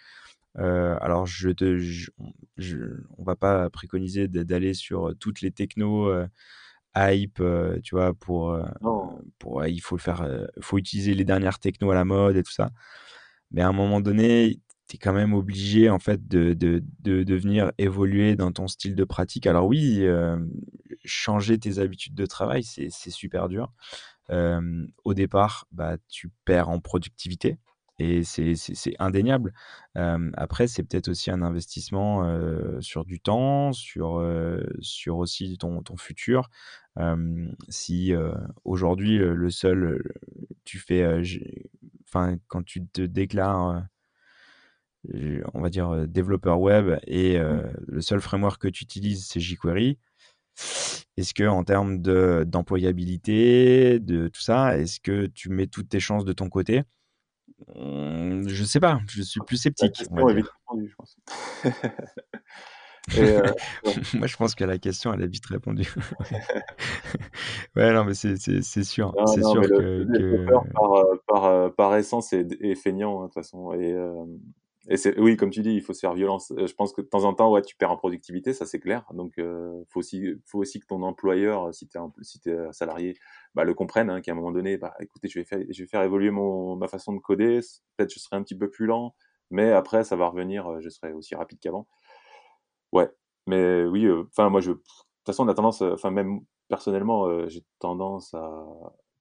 alors, 0.56 1.26
je 1.26 1.50
te, 1.50 1.78
je, 1.78 2.10
on 3.18 3.24
va 3.24 3.36
pas 3.36 3.70
préconiser 3.70 4.28
d'aller 4.28 4.74
sur 4.74 5.12
toutes 5.18 5.40
les 5.40 5.50
technos 5.50 6.10
hype, 6.96 7.40
euh, 7.40 7.78
tu 7.82 7.94
vois, 7.94 8.14
pour, 8.14 8.52
euh, 8.52 8.64
pour 9.38 9.64
il 9.66 9.80
faut 9.80 9.96
le 9.96 10.00
faire, 10.00 10.22
euh, 10.22 10.46
faut 10.60 10.78
utiliser 10.78 11.14
les 11.14 11.24
dernières 11.24 11.58
technos 11.58 11.90
à 11.90 11.94
la 11.94 12.04
mode 12.04 12.36
et 12.36 12.42
tout 12.42 12.52
ça. 12.52 12.70
Mais 13.50 13.62
à 13.62 13.68
un 13.68 13.72
moment 13.72 14.00
donné, 14.00 14.60
tu 14.88 14.96
es 14.96 14.98
quand 14.98 15.12
même 15.12 15.34
obligé 15.34 15.90
en 15.90 15.98
fait 15.98 16.26
de, 16.28 16.54
de, 16.54 16.82
de, 17.00 17.34
venir 17.34 17.72
évoluer 17.78 18.36
dans 18.36 18.52
ton 18.52 18.66
style 18.66 18.94
de 18.94 19.04
pratique. 19.04 19.46
Alors 19.46 19.66
oui, 19.66 20.06
changer 21.04 21.58
tes 21.58 21.78
habitudes 21.78 22.14
de 22.14 22.26
travail, 22.26 22.62
c'est 22.64 22.90
super 22.90 23.48
dur. 23.48 23.72
au 24.28 25.14
départ, 25.14 25.66
bah, 25.72 25.96
tu 26.08 26.30
perds 26.44 26.68
en 26.68 26.80
productivité 26.80 27.58
et 27.98 28.24
c'est 28.24 28.94
indéniable. 28.98 29.52
après, 29.94 30.66
c'est 30.66 30.82
peut-être 30.82 31.08
aussi 31.08 31.30
un 31.30 31.42
investissement 31.42 32.24
sur 32.80 33.04
du 33.04 33.20
temps, 33.20 33.72
sur, 33.72 34.24
sur 34.80 35.18
aussi 35.18 35.56
ton, 35.58 35.82
ton 35.82 35.96
futur. 35.96 36.50
si 37.68 38.12
aujourd'hui, 38.64 39.18
le 39.18 39.50
seul, 39.50 40.02
tu 40.64 40.78
fais, 40.78 41.22
enfin, 42.08 42.36
quand 42.48 42.64
tu 42.64 42.86
te 42.86 43.02
déclares, 43.02 43.84
on 45.54 45.60
va 45.60 45.68
dire, 45.68 46.08
développeur 46.08 46.60
web 46.60 46.98
et 47.06 47.38
mmh. 47.38 47.74
le 47.86 48.00
seul 48.00 48.20
framework 48.20 48.62
que 48.62 48.68
tu 48.68 48.84
utilises, 48.84 49.26
c'est 49.26 49.40
jQuery. 49.40 49.98
Est-ce 51.16 51.34
que 51.34 51.44
en 51.44 51.64
termes 51.64 51.98
d'employabilité, 51.98 54.00
de, 54.00 54.28
tout 54.28 54.40
ça, 54.40 54.78
est-ce 54.78 55.00
que 55.00 55.26
tu 55.26 55.50
mets 55.50 55.66
toutes 55.66 55.88
tes 55.88 56.00
chances 56.00 56.24
de 56.24 56.32
ton 56.32 56.48
côté? 56.48 56.82
Mmh, 57.76 58.48
je 58.48 58.64
sais 58.64 58.80
pas, 58.80 59.00
je 59.08 59.22
suis 59.22 59.40
plus 59.46 59.56
sceptique. 59.56 60.02
je 60.02 60.94
pense. 60.96 61.16
Euh, 63.18 63.42
Moi, 64.14 64.26
je 64.26 64.36
pense 64.36 64.54
que 64.54 64.64
la 64.64 64.78
question, 64.78 65.12
elle 65.12 65.22
est 65.22 65.26
vite 65.26 65.46
répondue. 65.46 65.92
ouais, 67.76 67.92
non, 67.92 68.04
mais 68.04 68.14
c'est 68.14 68.36
sûr. 68.36 69.14
C'est 69.26 69.42
sûr 69.42 69.62
que. 69.62 70.04
que... 70.04 70.46
Par, 70.72 70.92
euh, 70.92 71.22
par, 71.26 71.44
euh, 71.44 71.68
par, 71.70 71.96
essence 71.96 72.32
est, 72.32 72.52
est 72.60 72.74
feignant, 72.74 73.18
hein, 73.18 73.22
de 73.22 73.26
toute 73.26 73.34
façon. 73.34 73.72
Et, 73.72 73.96
oui, 75.16 75.36
comme 75.36 75.50
tu 75.50 75.62
dis, 75.62 75.74
il 75.74 75.82
faut 75.82 75.92
se 75.92 76.00
faire 76.00 76.14
violence. 76.14 76.52
Je 76.56 76.72
pense 76.74 76.92
que 76.92 77.00
de 77.00 77.06
temps 77.06 77.24
en 77.24 77.34
temps, 77.34 77.50
ouais, 77.52 77.62
tu 77.62 77.76
perds 77.76 77.92
en 77.92 77.96
productivité, 77.96 78.52
ça 78.52 78.66
c'est 78.66 78.80
clair. 78.80 79.04
Donc, 79.14 79.34
il 79.38 79.84
faut, 79.88 80.00
aussi, 80.00 80.34
faut 80.46 80.58
aussi 80.58 80.80
que 80.80 80.86
ton 80.86 81.02
employeur, 81.02 81.72
si 81.74 81.88
tu 81.88 81.98
es, 81.98 82.00
si 82.22 82.40
es 82.46 82.72
salarié, 82.72 83.14
bah, 83.54 83.64
le 83.64 83.74
comprenne, 83.74 84.10
hein, 84.10 84.20
qu'à 84.20 84.32
un 84.32 84.34
moment 84.34 84.50
donné, 84.52 84.76
bah, 84.78 84.94
écoutez, 85.00 85.28
je 85.28 85.38
vais 85.38 85.44
faire, 85.44 85.60
je 85.70 85.82
vais 85.82 85.88
faire 85.88 86.02
évoluer 86.02 86.30
ma 86.32 86.88
façon 86.88 87.12
de 87.12 87.20
coder. 87.20 87.60
Peut-être 87.96 88.12
je 88.12 88.18
serai 88.18 88.36
un 88.36 88.42
petit 88.42 88.56
peu 88.56 88.70
plus 88.70 88.86
lent, 88.86 89.14
mais 89.50 89.72
après, 89.72 90.04
ça 90.04 90.16
va 90.16 90.28
revenir, 90.28 90.80
je 90.80 90.88
serai 90.88 91.12
aussi 91.12 91.34
rapide 91.34 91.58
qu'avant. 91.60 91.86
Ouais, 92.92 93.08
mais 93.46 93.84
oui, 93.84 94.08
enfin, 94.30 94.48
moi, 94.50 94.60
de 94.60 94.66
toute 94.66 94.82
façon, 95.26 95.44
on 95.44 95.48
a 95.48 95.54
tendance, 95.54 95.82
enfin, 95.82 96.10
même 96.10 96.40
personnellement, 96.68 97.48
j'ai 97.48 97.64
tendance 97.78 98.34
à, 98.34 98.64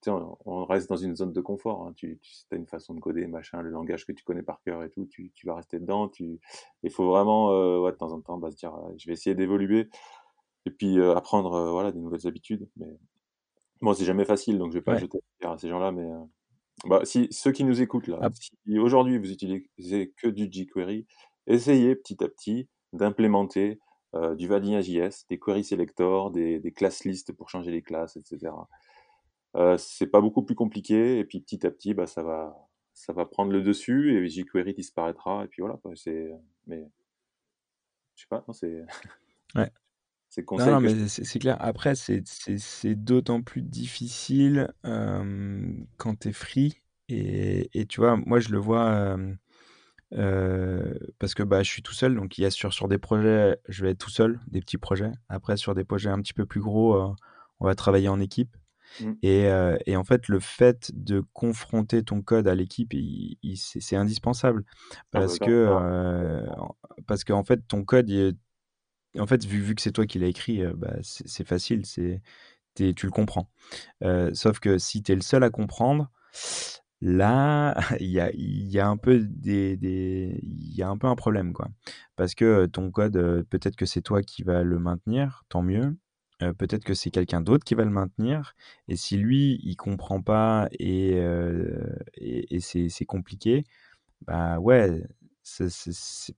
on, 0.07 0.37
on, 0.45 0.65
reste 0.65 0.89
dans 0.89 0.97
une 0.97 1.15
zone 1.15 1.33
de 1.33 1.41
confort. 1.41 1.85
Hein. 1.85 1.93
Tu, 1.95 2.19
tu 2.21 2.45
as 2.51 2.55
une 2.55 2.67
façon 2.67 2.93
de 2.93 2.99
coder, 2.99 3.27
machin, 3.27 3.61
le 3.61 3.69
langage 3.69 4.05
que 4.05 4.11
tu 4.11 4.23
connais 4.23 4.43
par 4.43 4.61
cœur 4.61 4.83
et 4.83 4.89
tout, 4.89 5.05
tu, 5.05 5.31
tu 5.33 5.45
vas 5.45 5.55
rester 5.55 5.79
dedans. 5.79 6.07
Tu... 6.07 6.39
Il 6.83 6.91
faut 6.91 7.07
vraiment, 7.07 7.51
euh, 7.51 7.79
ouais, 7.79 7.91
de 7.91 7.97
temps 7.97 8.11
en 8.11 8.21
temps, 8.21 8.37
bah, 8.37 8.51
se 8.51 8.55
dire, 8.55 8.73
euh, 8.73 8.93
je 8.97 9.07
vais 9.07 9.13
essayer 9.13 9.35
d'évoluer 9.35 9.89
et 10.65 10.71
puis 10.71 10.99
euh, 10.99 11.15
apprendre 11.15 11.53
euh, 11.53 11.71
voilà, 11.71 11.91
des 11.91 11.99
nouvelles 11.99 12.27
habitudes. 12.27 12.67
Mais 12.77 12.87
bon, 13.81 13.93
c'est 13.93 14.05
jamais 14.05 14.25
facile, 14.25 14.57
donc 14.57 14.71
je 14.71 14.77
vais 14.77 14.83
pas 14.83 14.97
jeter 14.97 15.19
à 15.43 15.57
ces 15.57 15.69
gens-là. 15.69 15.91
Mais 15.91 16.07
bah, 16.85 17.01
si 17.03 17.27
ceux 17.31 17.51
qui 17.51 17.63
nous 17.63 17.81
écoutent 17.81 18.07
là, 18.07 18.19
ah. 18.21 18.29
si 18.33 18.79
aujourd'hui 18.79 19.17
vous 19.17 19.31
utilisez 19.31 20.13
que 20.17 20.27
du 20.27 20.49
jQuery, 20.51 21.05
essayez 21.47 21.95
petit 21.95 22.23
à 22.23 22.27
petit 22.27 22.67
d'implémenter 22.93 23.79
du 24.37 24.45
Vanilla.js, 24.45 25.25
des 25.29 25.39
query 25.39 25.63
selector, 25.63 26.31
des, 26.31 26.59
des 26.59 26.71
class 26.73 27.05
lists 27.05 27.31
pour 27.31 27.49
changer 27.49 27.71
les 27.71 27.81
classes, 27.81 28.17
etc. 28.17 28.51
Euh, 29.55 29.77
c'est 29.77 30.07
pas 30.07 30.21
beaucoup 30.21 30.43
plus 30.43 30.55
compliqué 30.55 31.19
et 31.19 31.25
puis 31.25 31.41
petit 31.41 31.67
à 31.67 31.71
petit 31.71 31.93
bah 31.93 32.07
ça 32.07 32.23
va 32.23 32.55
ça 32.93 33.11
va 33.11 33.25
prendre 33.25 33.51
le 33.51 33.61
dessus 33.61 34.15
et 34.15 34.29
jQuery 34.29 34.73
disparaîtra 34.73 35.43
et 35.43 35.47
puis 35.49 35.61
voilà 35.61 35.77
c'est 35.95 36.31
mais 36.67 36.89
je 38.15 38.21
sais 38.21 38.27
pas 38.29 38.45
c'est 38.53 38.85
ouais 39.55 39.69
c'est 40.31 40.49
non, 40.49 40.79
mais 40.79 41.09
c'est 41.09 41.39
clair. 41.39 41.57
Après, 41.59 41.93
c'est 41.93 42.95
d'autant 42.95 43.41
plus 43.41 43.61
difficile 43.61 44.73
euh, 44.85 45.73
quand 45.97 46.19
tu 46.19 46.29
es 46.29 46.31
free. 46.31 46.81
Et, 47.09 47.69
et, 47.77 47.85
tu 47.85 47.99
vois, 47.99 48.15
moi, 48.15 48.39
je 48.39 48.47
le 48.47 48.57
vois 48.57 49.17
euh, 50.13 50.93
parce 51.19 51.33
que 51.33 51.43
bah, 51.43 51.63
je 51.63 51.69
suis 51.69 51.81
tout 51.81 51.93
seul. 51.93 52.15
Donc, 52.15 52.37
il 52.37 52.43
y 52.43 52.45
a 52.45 52.49
sur, 52.49 52.71
sur 52.71 52.87
des 52.87 52.97
projets, 52.97 53.59
je 53.67 53.83
vais 53.83 53.91
être 53.91 53.97
tout 53.97 54.09
seul, 54.09 54.39
des 54.47 54.61
petits 54.61 54.77
projets. 54.77 55.11
Après, 55.27 55.57
sur 55.57 55.75
des 55.75 55.83
projets 55.83 56.09
un 56.09 56.21
petit 56.21 56.33
peu 56.33 56.45
plus 56.45 56.61
gros, 56.61 57.13
on 57.59 57.65
va 57.65 57.75
travailler 57.75 58.07
en 58.07 58.21
équipe. 58.21 58.55
Mmh. 58.99 59.11
Et, 59.21 59.47
euh, 59.47 59.77
et, 59.85 59.95
en 59.95 60.03
fait, 60.03 60.27
le 60.27 60.39
fait 60.39 60.91
de 60.93 61.23
confronter 61.33 62.03
ton 62.03 62.21
code 62.21 62.47
à 62.47 62.55
l'équipe, 62.55 62.93
c'est 63.55 63.95
indispensable 63.95 64.63
ah 64.67 64.95
bah, 65.13 65.19
parce 65.21 65.39
que 65.39 65.49
euh, 65.49 66.45
parce 67.07 67.23
qu'en 67.23 67.43
fait, 67.43 67.67
ton 67.67 67.83
code, 67.83 68.11
en 69.17 69.27
fait, 69.27 69.45
vu, 69.45 69.61
vu 69.61 69.75
que 69.75 69.81
c'est 69.81 69.91
toi 69.91 70.05
qui 70.05 70.19
l'as 70.19 70.27
écrit, 70.27 70.63
euh, 70.63 70.73
bah, 70.75 70.95
c'est 71.01 71.47
facile, 71.47 71.85
c'est 71.85 72.21
tu 72.75 73.05
le 73.05 73.11
comprends. 73.11 73.49
sauf 74.33 74.59
que 74.59 74.77
si 74.77 75.03
tu 75.03 75.11
es 75.11 75.15
le 75.15 75.21
seul 75.21 75.43
à 75.43 75.49
comprendre, 75.49 76.09
là, 77.01 77.75
il 77.99 78.09
y 78.09 78.19
a, 78.19 78.31
y 78.33 78.79
a, 78.79 78.87
un 78.87 78.97
peu 78.97 79.19
des, 79.19 79.77
des, 79.77 80.39
y 80.43 80.81
a 80.81 80.89
un 80.89 80.97
peu 80.97 81.07
un 81.07 81.15
problème 81.15 81.53
quoi, 81.53 81.67
parce 82.15 82.33
que 82.33 82.65
ton 82.67 82.91
code, 82.91 83.45
peut-être 83.49 83.75
que 83.75 83.85
c'est 83.85 84.01
toi 84.01 84.21
qui 84.21 84.43
va 84.43 84.63
le 84.63 84.79
maintenir, 84.79 85.43
tant 85.49 85.61
mieux. 85.61 85.95
Euh, 86.41 86.53
peut-être 86.53 86.83
que 86.83 86.93
c'est 86.93 87.11
quelqu'un 87.11 87.41
d'autre 87.41 87.63
qui 87.63 87.75
va 87.75 87.83
le 87.83 87.91
maintenir. 87.91 88.55
Et 88.87 88.95
si 88.95 89.17
lui, 89.17 89.59
il 89.63 89.75
comprend 89.75 90.21
pas 90.21 90.67
et, 90.79 91.13
euh, 91.15 91.95
et, 92.15 92.59
c'est 92.59 93.05
compliqué, 93.05 93.63
bah 94.25 94.59
ouais, 94.59 95.03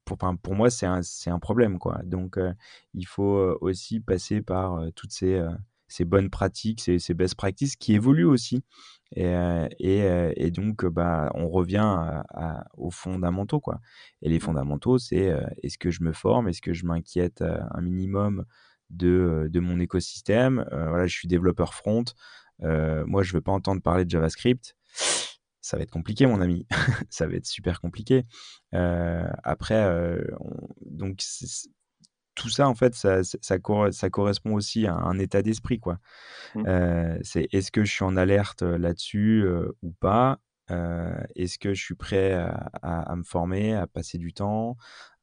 pour, 0.05 0.17
pour, 0.17 0.55
moi, 0.55 0.69
c'est 0.69 0.85
un, 0.85 1.01
un, 1.27 1.39
problème. 1.39 1.79
Quoi. 1.79 2.01
Donc, 2.03 2.37
euh, 2.37 2.53
il 2.93 3.05
faut 3.05 3.57
aussi 3.61 3.99
passer 3.99 4.41
par 4.41 4.81
toutes 4.95 5.11
ces, 5.11 5.41
ces, 5.87 6.05
bonnes 6.05 6.29
pratiques, 6.29 6.81
ces, 6.81 6.99
ces, 6.99 7.13
best 7.13 7.35
practices 7.35 7.75
qui 7.75 7.93
évoluent 7.93 8.25
aussi. 8.25 8.63
Et, 9.15 9.31
et, 9.79 10.33
et 10.37 10.51
donc, 10.51 10.85
bah, 10.85 11.31
on 11.35 11.49
revient 11.49 12.23
aux 12.77 12.91
fondamentaux. 12.91 13.59
Quoi. 13.59 13.79
Et 14.21 14.29
les 14.29 14.39
fondamentaux, 14.39 14.97
c'est 14.97 15.31
est-ce 15.61 15.77
que 15.77 15.91
je 15.91 16.03
me 16.03 16.13
forme 16.13 16.47
Est-ce 16.47 16.61
que 16.61 16.73
je 16.73 16.85
m'inquiète 16.85 17.41
un 17.41 17.81
minimum 17.81 18.45
de, 18.93 19.47
de 19.51 19.59
mon 19.59 19.79
écosystème. 19.79 20.65
Euh, 20.71 20.89
voilà, 20.89 21.07
je 21.07 21.15
suis 21.15 21.27
développeur 21.27 21.73
front. 21.73 22.03
Euh, 22.63 23.03
moi, 23.05 23.23
je 23.23 23.31
ne 23.31 23.37
veux 23.37 23.41
pas 23.41 23.51
entendre 23.51 23.81
parler 23.81 24.05
de 24.05 24.09
JavaScript 24.09 24.75
ça 25.65 25.77
va 25.77 25.83
être 25.83 25.91
compliqué, 25.91 26.25
mon 26.25 26.41
ami. 26.41 26.67
ça 27.09 27.25
va 27.25 27.35
être 27.35 27.45
super 27.45 27.79
compliqué. 27.79 28.25
Euh, 28.73 29.25
après, 29.45 29.89
donc 30.81 31.23
tout 32.35 32.49
ça, 32.49 32.67
en 32.67 32.75
fait, 32.75 32.95
ça, 32.95 33.23
ça, 33.23 33.37
ça, 33.39 34.09
correspond 34.09 34.55
aussi 34.55 34.87
à 34.87 34.93
un 34.93 35.17
état 35.19 35.41
d'esprit, 35.41 35.79
quoi. 35.79 35.99
Mmh. 36.53 36.63
c'est 37.23 37.47
est-ce 37.53 37.71
que 37.71 37.85
je 37.85 37.93
suis 37.93 38.03
en 38.03 38.17
alerte 38.17 38.61
là-dessus 38.61 39.47
ou 39.81 39.91
pas? 40.01 40.31
euh, 40.31 40.52
est-ce 40.69 41.57
que 41.57 41.73
je 41.73 41.83
suis 41.83 41.95
prêt 41.95 42.33
à, 42.81 43.15
me 43.15 43.23
former, 43.23 43.73
à 43.73 43.87
passer 43.87 44.17
du 44.17 44.33
temps, 44.33 44.77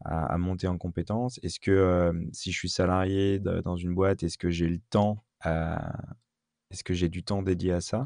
à, 0.05 0.37
monter 0.39 0.67
en 0.67 0.79
compétences? 0.79 1.41
Est-ce 1.43 1.61
que 1.61 1.71
euh, 1.71 2.13
si 2.33 2.53
je 2.53 2.59
suis 2.59 2.71
salarié 2.71 3.39
dans 3.39 3.77
une 3.77 3.95
boîte, 3.95 4.23
est-ce 4.23 4.39
que 4.39 4.51
j'ai 4.51 4.69
le 4.69 4.79
temps 4.91 5.25
Est-ce 5.45 6.85
que 6.85 6.95
j'ai 6.95 7.09
du 7.09 7.23
temps 7.25 7.43
dédié 7.43 7.73
à 7.73 7.81
ça? 7.81 8.05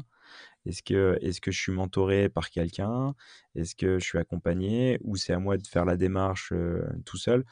Est-ce 0.65 0.81
que, 0.81 1.19
est 1.21 1.39
que 1.39 1.51
je 1.51 1.59
suis 1.59 1.71
mentoré 1.71 2.27
par 2.27 2.49
quelqu'un? 2.49 3.13
Est-ce 3.53 3.75
que 3.75 3.99
je 3.99 4.03
suis 4.03 4.17
accompagné? 4.17 4.97
Ou 5.03 5.15
c'est 5.15 5.33
à 5.33 5.39
moi 5.39 5.57
de 5.57 5.67
faire 5.67 5.85
la 5.85 5.95
démarche 5.95 6.53
tout 7.05 7.17
seul? 7.17 7.45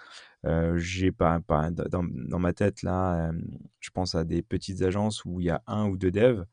J'ai 0.77 1.11
pas, 1.11 1.39
pas 1.41 1.69
dans, 1.71 2.03
dans, 2.03 2.39
ma 2.39 2.53
tête 2.53 2.81
là, 2.83 3.31
je 3.79 3.89
pense 3.91 4.15
à 4.15 4.23
des 4.23 4.41
petites 4.41 4.81
agences 4.81 5.25
où 5.25 5.39
il 5.39 5.45
y 5.47 5.49
a 5.51 5.61
un 5.67 5.87
ou 5.87 5.97
deux 5.97 6.11
devs. 6.11 6.45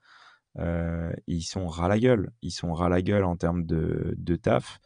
Ils 0.56 1.42
sont 1.42 1.66
ras 1.66 1.88
la 1.88 1.98
gueule. 1.98 2.32
Ils 2.42 2.50
sont 2.50 2.72
ras 2.72 2.88
la 2.88 3.02
gueule 3.02 3.24
en 3.24 3.36
termes 3.36 3.64
de, 3.64 4.14
de 4.16 4.36
taf. 4.36 4.80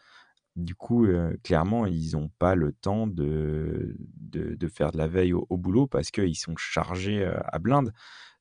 Du 0.57 0.77
coup, 0.77 1.09
clairement, 1.42 1.85
ils 1.87 2.12
n'ont 2.12 2.31
pas 2.38 2.55
le 2.55 2.72
temps 2.72 3.09
de, 3.09 3.96
de, 3.98 4.68
faire 4.68 4.92
de 4.92 4.98
la 4.98 5.09
veille 5.09 5.33
au, 5.33 5.57
boulot 5.57 5.88
parce 5.88 6.12
qu'ils 6.12 6.37
sont 6.37 6.55
chargés 6.57 7.24
à 7.24 7.59
blinde. 7.59 7.92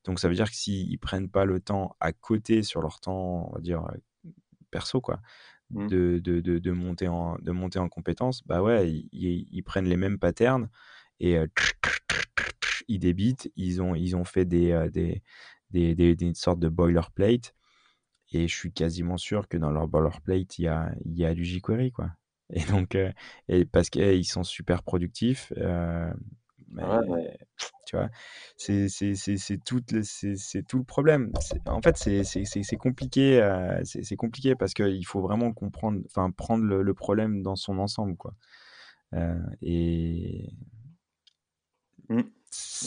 Donc, 0.04 0.20
ça 0.20 0.28
veut 0.28 0.36
dire 0.36 0.50
que 0.50 0.56
s'ils 0.56 0.92
ne 0.92 0.98
prennent 0.98 1.30
pas 1.30 1.46
le 1.46 1.60
temps 1.60 1.96
à 2.00 2.12
côté 2.12 2.62
sur 2.62 2.82
leur 2.82 3.00
temps, 3.00 3.50
on 3.50 3.56
va 3.56 3.62
dire, 3.62 3.88
perso, 4.70 5.02
quoi, 5.02 5.22
mmh. 5.72 5.88
de, 5.88 6.72
monter 6.72 7.08
en, 7.08 7.38
de 7.40 7.52
monter 7.52 7.80
en 7.80 7.90
compétences, 7.90 8.46
bah 8.46 8.62
ouais, 8.62 8.92
ils, 9.12 9.64
prennent 9.64 9.88
les 9.88 9.98
mêmes 9.98 10.20
patterns 10.20 10.70
et 11.20 11.38
ils 12.88 13.00
débitent. 13.00 13.52
Ils 13.56 13.82
ont, 13.82 13.96
ils 13.96 14.16
ont 14.16 14.26
fait 14.26 14.46
des, 14.46 14.88
des, 14.92 15.24
des, 15.74 15.96
des, 15.96 16.16
des 16.16 16.34
sortes 16.34 16.60
de 16.60 16.70
boilerplate 16.70 17.54
et 18.34 18.48
je 18.48 18.56
suis 18.56 18.72
quasiment 18.72 19.18
sûr 19.18 19.48
que 19.48 19.58
dans 19.58 19.72
leur 19.72 19.88
boilerplate, 19.88 20.58
il 20.58 20.64
y 20.64 20.68
a, 20.68 20.92
il 21.06 21.18
y 21.18 21.26
a 21.26 21.34
du 21.34 21.46
jQuery, 21.46 21.92
quoi. 21.92 22.12
Et 22.50 22.64
donc, 22.66 22.96
euh, 22.96 23.12
et 23.48 23.66
parce 23.66 23.90
qu'ils 23.90 24.26
sont 24.26 24.44
super 24.44 24.84
productifs, 24.84 25.54
euh, 25.58 26.12
tu 27.86 27.96
vois, 27.96 28.10
c'est 28.58 29.60
tout, 29.64 29.82
le 29.90 30.84
problème. 30.84 31.32
En 31.66 31.82
fait, 31.82 31.98
c'est 31.98 32.78
compliqué, 32.78 33.42
euh, 33.42 33.82
c'est 33.84 34.16
compliqué 34.16 34.56
parce 34.56 34.74
qu'il 34.74 35.06
faut 35.06 35.22
vraiment 35.22 35.54
comprendre, 35.54 36.02
enfin, 36.08 36.32
prendre 36.32 36.66
le, 36.66 36.94
problème 36.94 37.44
dans 37.44 37.56
son 37.56 37.80
ensemble, 37.80 38.18
quoi. 38.18 38.34
et 39.62 40.50
mmh. 42.10 42.22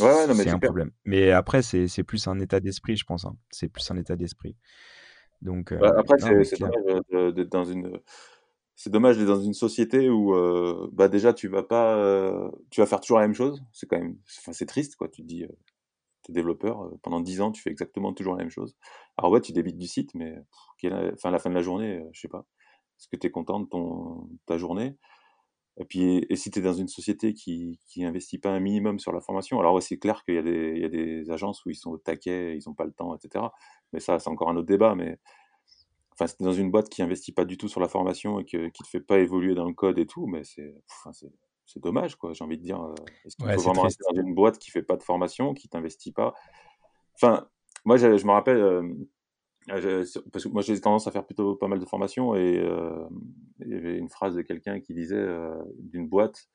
Ouais, 0.00 0.34
c'est 0.34 0.48
un 0.48 0.58
problème. 0.58 0.90
Mais 1.04 1.30
après, 1.30 1.62
c'est 1.62 2.04
plus 2.04 2.26
un 2.28 2.38
état 2.40 2.60
d'esprit, 2.60 2.96
je 2.96 3.04
pense. 3.04 3.24
Hein. 3.24 3.36
C'est 3.50 3.68
plus 3.68 3.90
un 3.90 3.96
état 3.96 4.16
d'esprit. 4.16 4.56
Donc, 5.42 5.74
bah, 5.74 5.94
après, 5.96 6.18
c'est 6.18 6.58
dommage 6.58 7.34
d'être 7.34 7.52
dans 7.52 7.64
une. 7.64 8.00
C'est 8.78 8.90
dommage 8.90 9.16
d'être 9.16 9.28
dans 9.28 9.40
une 9.40 9.54
société 9.54 10.10
où 10.10 10.34
bah 10.92 11.08
déjà 11.08 11.32
tu 11.32 11.48
vas 11.48 11.62
pas, 11.62 12.50
tu 12.70 12.80
vas 12.80 12.86
faire 12.86 13.00
toujours 13.00 13.18
la 13.18 13.26
même 13.26 13.34
chose. 13.34 13.62
C'est 13.72 13.86
quand 13.86 13.98
même, 13.98 14.18
enfin, 14.38 14.52
c'est 14.52 14.66
triste 14.66 14.96
quoi. 14.96 15.08
Tu 15.08 15.22
te 15.22 15.26
dis, 15.26 15.46
tu 16.22 16.30
es 16.30 16.34
développeur 16.34 16.90
pendant 17.02 17.20
10 17.20 17.40
ans, 17.40 17.52
tu 17.52 17.62
fais 17.62 17.70
exactement 17.70 18.12
toujours 18.12 18.34
la 18.34 18.42
même 18.42 18.50
chose. 18.50 18.76
Alors 19.16 19.30
ouais, 19.32 19.40
tu 19.40 19.52
débites 19.52 19.78
du 19.78 19.86
site, 19.86 20.14
mais 20.14 20.36
enfin, 20.84 21.30
à 21.30 21.30
la 21.30 21.38
fin 21.38 21.48
de 21.48 21.54
la 21.54 21.62
journée, 21.62 22.04
je 22.12 22.20
sais 22.20 22.28
pas. 22.28 22.44
Est-ce 22.98 23.08
que 23.08 23.16
tu 23.16 23.26
es 23.26 23.30
content 23.30 23.60
de 23.60 23.66
ton 23.66 24.28
ta 24.44 24.58
journée? 24.58 24.96
Et 25.78 25.84
puis, 25.84 26.24
et 26.30 26.36
si 26.36 26.50
tu 26.50 26.58
es 26.58 26.62
dans 26.62 26.72
une 26.72 26.88
société 26.88 27.34
qui, 27.34 27.78
qui 27.86 28.04
investit 28.04 28.38
pas 28.38 28.50
un 28.50 28.60
minimum 28.60 28.98
sur 28.98 29.12
la 29.12 29.20
formation, 29.20 29.60
alors 29.60 29.74
ouais, 29.74 29.82
c'est 29.82 29.98
clair 29.98 30.24
qu'il 30.24 30.34
y, 30.34 30.38
a 30.38 30.42
des, 30.42 30.72
il 30.74 30.80
y 30.80 30.84
a 30.84 30.88
des 30.88 31.30
agences 31.30 31.64
où 31.66 31.70
ils 31.70 31.74
sont 31.74 31.90
au 31.90 31.98
taquet, 31.98 32.56
ils 32.56 32.62
n'ont 32.66 32.74
pas 32.74 32.86
le 32.86 32.92
temps, 32.92 33.14
etc. 33.14 33.44
Mais 33.92 34.00
ça, 34.00 34.18
c'est 34.18 34.30
encore 34.30 34.48
un 34.48 34.56
autre 34.56 34.66
débat. 34.66 34.94
Mais 34.94 35.18
enfin, 36.12 36.26
si 36.26 36.36
dans 36.40 36.52
une 36.52 36.70
boîte 36.70 36.88
qui 36.88 37.02
investit 37.02 37.32
pas 37.32 37.44
du 37.44 37.58
tout 37.58 37.68
sur 37.68 37.80
la 37.80 37.88
formation 37.88 38.40
et 38.40 38.46
que, 38.46 38.68
qui 38.68 38.82
te 38.84 38.88
fait 38.88 39.00
pas 39.00 39.18
évoluer 39.18 39.54
dans 39.54 39.66
le 39.66 39.74
code 39.74 39.98
et 39.98 40.06
tout, 40.06 40.26
mais 40.26 40.44
c'est, 40.44 40.74
dommage, 41.76 42.16
quoi. 42.16 42.32
J'ai 42.32 42.42
envie 42.42 42.56
de 42.56 42.62
dire. 42.62 42.82
Euh, 42.82 42.94
est-ce 43.26 43.36
qu'il 43.36 43.46
faut 43.46 43.60
vraiment 43.60 43.82
rester 43.82 44.02
dans 44.10 44.22
une 44.22 44.34
boîte 44.34 44.58
qui 44.58 44.70
fait 44.70 44.82
pas 44.82 44.96
de 44.96 45.02
formation, 45.02 45.52
qui 45.52 45.68
t'investit 45.68 46.12
pas? 46.12 46.32
Enfin, 47.16 47.48
moi, 47.84 47.98
je, 47.98 48.16
je 48.16 48.26
me 48.26 48.32
rappelle. 48.32 48.56
Euh, 48.56 48.94
parce 49.66 50.44
que 50.44 50.48
moi 50.48 50.62
j'ai 50.62 50.80
tendance 50.80 51.06
à 51.06 51.10
faire 51.10 51.26
plutôt 51.26 51.56
pas 51.56 51.68
mal 51.68 51.78
de 51.78 51.84
formations 51.84 52.34
et 52.34 52.58
euh, 52.58 53.04
il 53.60 53.68
y 53.68 53.74
avait 53.74 53.98
une 53.98 54.08
phrase 54.08 54.34
de 54.34 54.42
quelqu'un 54.42 54.80
qui 54.80 54.94
disait 54.94 55.16
euh, 55.16 55.56
d'une 55.78 56.08
boîte 56.08 56.48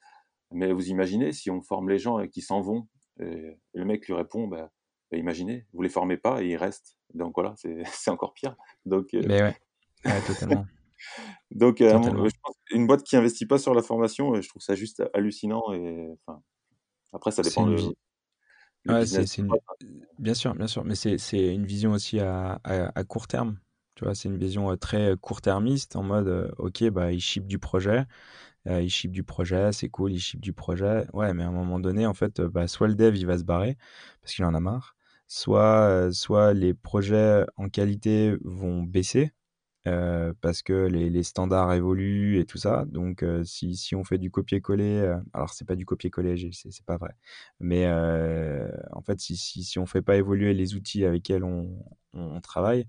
mais 0.52 0.72
vous 0.72 0.90
imaginez 0.90 1.32
si 1.32 1.50
on 1.50 1.62
forme 1.62 1.90
les 1.90 1.98
gens 1.98 2.20
et 2.20 2.30
qu'ils 2.30 2.44
s'en 2.44 2.62
vont? 2.62 2.88
Et, 3.20 3.58
le 3.74 3.86
mec 3.86 4.08
lui 4.08 4.14
répond 4.14 4.48
bah, 4.48 4.72
bah, 5.12 5.18
imaginez 5.18 5.66
vous 5.74 5.82
les 5.82 5.90
formez 5.90 6.18
pas 6.18 6.42
et 6.42 6.48
ils 6.48 6.58
restent 6.58 6.98
donc 7.14 7.34
voilà 7.36 7.54
c'est 7.92 8.12
encore 8.12 8.34
pire. 8.34 8.56
Donc 8.86 9.14
euh, 9.14 9.22
mais 9.28 9.42
ouais, 9.42 9.56
totalement. 10.28 10.66
donc 11.52 11.84
une 12.72 12.88
boîte 12.88 13.04
qui 13.04 13.18
investit 13.18 13.46
pas 13.46 13.58
sur 13.58 13.74
la 13.74 13.82
formation 13.82 14.40
je 14.40 14.48
trouve 14.48 14.62
ça 14.62 14.76
juste 14.76 15.04
hallucinant 15.14 15.74
et 15.74 16.08
enfin 16.26 16.42
après 17.12 17.32
ça 17.32 17.42
dépend 17.42 17.66
de 17.66 17.76
c'est 19.06 19.38
une... 19.38 19.52
Bien 20.20 20.34
sûr, 20.34 20.56
bien 20.56 20.68
sûr, 20.68 20.84
mais 20.84 20.96
c'est 20.96 21.54
une 21.54 21.66
vision 21.66 21.92
aussi 21.94 22.20
à, 22.20 22.60
à, 22.64 23.04
court 23.04 23.28
terme. 23.28 23.58
Tu 23.96 24.06
vois, 24.06 24.16
c'est 24.16 24.30
une 24.30 24.38
vision 24.38 24.76
très 24.78 25.16
court-termiste 25.20 25.96
en 25.96 26.04
mode, 26.04 26.54
ok, 26.58 26.90
bah, 26.90 27.12
il 27.12 27.20
ship 27.20 27.46
du 27.46 27.60
projet, 27.60 28.06
il 28.66 28.90
ship 28.90 29.12
du 29.12 29.24
projet, 29.24 29.72
c'est 29.72 29.90
cool, 29.90 30.14
il 30.14 30.20
ship 30.20 30.40
du 30.40 30.54
projet. 30.54 31.06
Ouais, 31.14 31.34
mais 31.34 31.44
à 31.44 31.48
un 31.48 31.52
moment 31.52 31.80
donné, 31.80 32.06
en 32.06 32.14
fait, 32.14 32.42
bah, 32.42 32.68
soit 32.68 32.88
le 32.88 32.96
dev, 32.96 33.16
il 33.16 33.26
va 33.26 33.38
se 33.38 33.44
barrer 33.44 33.78
parce 34.22 34.34
qu'il 34.34 34.46
en 34.46 34.54
a 34.54 34.60
marre, 34.60 34.96
soit, 35.28 36.10
soit 36.12 36.54
les 36.54 36.74
projets 36.74 37.46
en 37.58 37.70
qualité 37.70 38.38
vont 38.44 38.84
baisser 38.84 39.32
parce 39.84 40.62
que 40.62 40.88
les, 40.88 41.24
standards 41.24 41.74
évoluent 41.74 42.40
et 42.40 42.46
tout 42.46 42.58
ça. 42.58 42.86
Donc, 42.86 43.26
si, 43.44 43.96
on 43.96 44.04
fait 44.04 44.18
du 44.18 44.32
copier-coller, 44.32 45.16
alors 45.34 45.54
c'est 45.54 45.66
pas 45.66 45.76
du 45.76 45.86
copier-coller, 45.86 46.52
c'est 46.52 46.86
pas 46.86 46.98
vrai. 46.98 47.16
Mais 47.60 47.88
en 48.92 49.02
fait, 49.02 49.20
si, 49.20 49.36
si, 49.38 49.64
si 49.64 49.80
on 49.80 49.86
fait 49.86 50.02
pas 50.02 50.18
évoluer 50.18 50.54
les 50.54 50.76
outils 50.76 51.06
avec 51.06 51.28
lesquels 51.28 51.44
on, 51.44 52.42
travaille, 52.42 52.88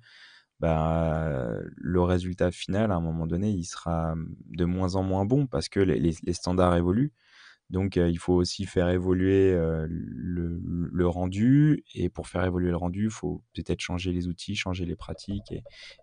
bah, 0.60 1.58
le 1.76 2.02
résultat 2.02 2.50
final, 2.50 2.92
à 2.92 2.96
un 2.96 3.00
moment 3.00 3.26
donné, 3.26 3.50
il 3.50 3.64
sera 3.64 4.14
de 4.50 4.64
moins 4.64 4.94
en 4.96 5.02
moins 5.02 5.24
bon 5.24 5.46
parce 5.46 5.68
que 5.68 5.80
les 5.80 6.34
standards 6.34 6.76
évoluent. 6.76 7.12
Donc, 7.72 7.96
il 7.96 8.18
faut 8.18 8.34
aussi 8.34 8.66
faire 8.66 8.90
évoluer 8.90 9.52
le, 9.88 11.06
rendu. 11.06 11.82
Et 11.94 12.10
pour 12.10 12.28
faire 12.28 12.44
évoluer 12.44 12.68
le 12.68 12.76
rendu, 12.76 13.04
il 13.06 13.10
faut 13.10 13.42
peut-être 13.54 13.80
changer 13.80 14.12
les 14.12 14.28
outils, 14.28 14.54
changer 14.54 14.84
les 14.84 14.94
pratiques 14.94 15.54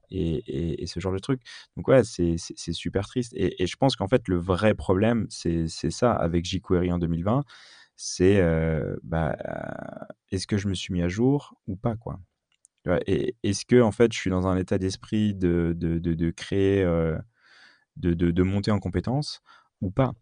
et, 0.10 0.86
ce 0.88 0.99
genre 0.99 1.13
de 1.13 1.19
trucs. 1.19 1.41
Donc, 1.77 1.88
ouais, 1.88 2.03
c'est 2.03 2.38
super 2.73 3.05
triste. 3.05 3.34
Et, 3.36 3.67
je 3.67 3.75
pense 3.75 3.95
qu'en 3.95 4.08
fait, 4.08 4.27
le 4.27 4.38
vrai 4.38 4.73
problème, 4.73 5.27
c'est 5.29 5.67
ça 5.67 6.12
avec 6.12 6.45
jQuery 6.45 6.91
en 6.91 6.97
2020. 6.97 7.43
C'est 7.95 8.41
bah, 9.03 9.38
est-ce 10.32 10.47
que 10.47 10.58
je 10.58 10.67
me 10.67 10.73
suis 10.73 10.91
mis 10.91 11.03
à 11.03 11.08
jour 11.08 11.53
ou 11.67 11.75
pas, 11.75 11.95
quoi? 11.95 12.19
Est-ce 13.05 13.63
que, 13.63 13.79
en 13.79 13.91
fait, 13.91 14.12
je 14.12 14.17
suis 14.17 14.32
dans 14.32 14.47
un 14.47 14.58
état 14.58 14.79
d'esprit 14.79 15.36
de, 15.36 16.32
créer, 16.36 16.84
de, 17.95 18.43
monter 18.43 18.71
en 18.71 18.79
compétences 18.79 19.43
ou 19.82 19.91
pas? 19.91 20.13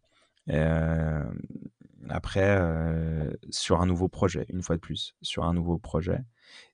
Après, 2.10 2.58
euh, 2.60 3.30
sur 3.50 3.82
un 3.82 3.86
nouveau 3.86 4.08
projet, 4.08 4.46
une 4.50 4.62
fois 4.62 4.76
de 4.76 4.82
plus, 4.82 5.16
sur 5.22 5.44
un 5.44 5.54
nouveau 5.54 5.78
projet. 5.78 6.20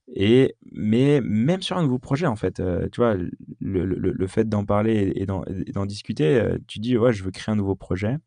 Et, 0.07 0.55
mais 0.71 1.21
même 1.21 1.61
sur 1.61 1.77
un 1.77 1.83
nouveau 1.83 1.99
projet, 1.99 2.27
en 2.27 2.35
fait, 2.35 2.59
euh, 2.59 2.87
tu 2.91 3.01
vois, 3.01 3.15
le, 3.15 3.31
le, 3.59 3.95
le 3.95 4.27
fait 4.27 4.47
d'en 4.47 4.65
parler 4.65 5.13
et 5.15 5.25
d'en 5.25 5.85
discuter, 5.85 6.55
tu 6.67 6.79
dis, 6.79 6.97
ouais, 6.97 7.13
je 7.13 7.23
veux 7.23 7.31
créer 7.31 7.53
un 7.53 7.55
nouveau 7.55 7.75
projet. 7.75 8.17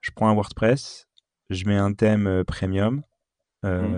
Je 0.00 0.10
prends 0.10 0.28
un 0.28 0.34
WordPress, 0.34 1.08
je 1.50 1.64
mets 1.66 1.76
un 1.76 1.92
thème 1.92 2.44
premium. 2.44 3.02
Mmh. 3.62 3.94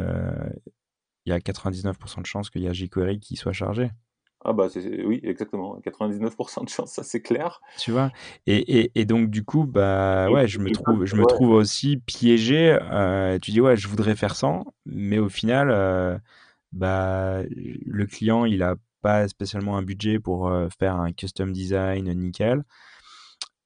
Il 1.27 1.31
y 1.31 1.33
a 1.33 1.39
99% 1.39 2.21
de 2.21 2.27
chances 2.27 2.51
qu'il 2.51 2.63
y 2.63 2.69
a 2.69 2.75
jQuery 2.75 3.19
qui 3.19 3.37
soit 3.37 3.53
chargé. 3.53 3.91
Ah 4.45 4.53
bah 4.53 4.69
oui, 5.07 5.21
exactement. 5.23 5.81
99% 5.81 6.65
de 6.65 6.69
chance, 6.69 6.93
ça 6.93 7.03
c'est 7.03 7.23
clair. 7.23 7.63
Tu 7.79 7.91
vois? 7.91 8.11
Et, 8.47 8.81
et, 8.81 8.93
et, 8.95 9.07
donc 9.07 9.31
du 9.31 9.43
coup, 9.43 9.65
bah 9.65 10.31
ouais, 10.31 10.47
je 10.47 10.59
me 10.59 10.71
trouve, 10.71 11.07
je 11.07 11.17
me 11.17 11.25
trouve 11.25 11.51
aussi 11.51 11.97
piégé. 11.97 12.79
Euh, 12.93 13.39
tu 13.39 13.53
dis 13.53 13.61
ouais, 13.63 13.77
je 13.77 13.89
voudrais 13.89 14.15
faire 14.15 14.37
ça, 14.37 14.63
mais 14.85 15.19
au 15.19 15.31
final, 15.31 15.71
euh, 15.71 16.19
bah 16.73 17.41
le 17.49 18.07
client, 18.07 18.45
il 18.45 18.63
a 18.63 18.77
pas 19.01 19.27
spécialement 19.29 19.79
un 19.79 19.83
budget 19.83 20.19
pour 20.19 20.49
euh, 20.49 20.69
faire 20.79 20.97
un 20.97 21.13
custom 21.13 21.51
design 21.51 22.13
nickel. 22.13 22.65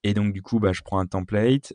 Et 0.05 0.15
donc, 0.15 0.33
du 0.33 0.43
coup, 0.43 0.61
bah, 0.61 0.73
je 0.73 0.83
prends 0.83 1.01
un 1.01 1.07
template 1.07 1.73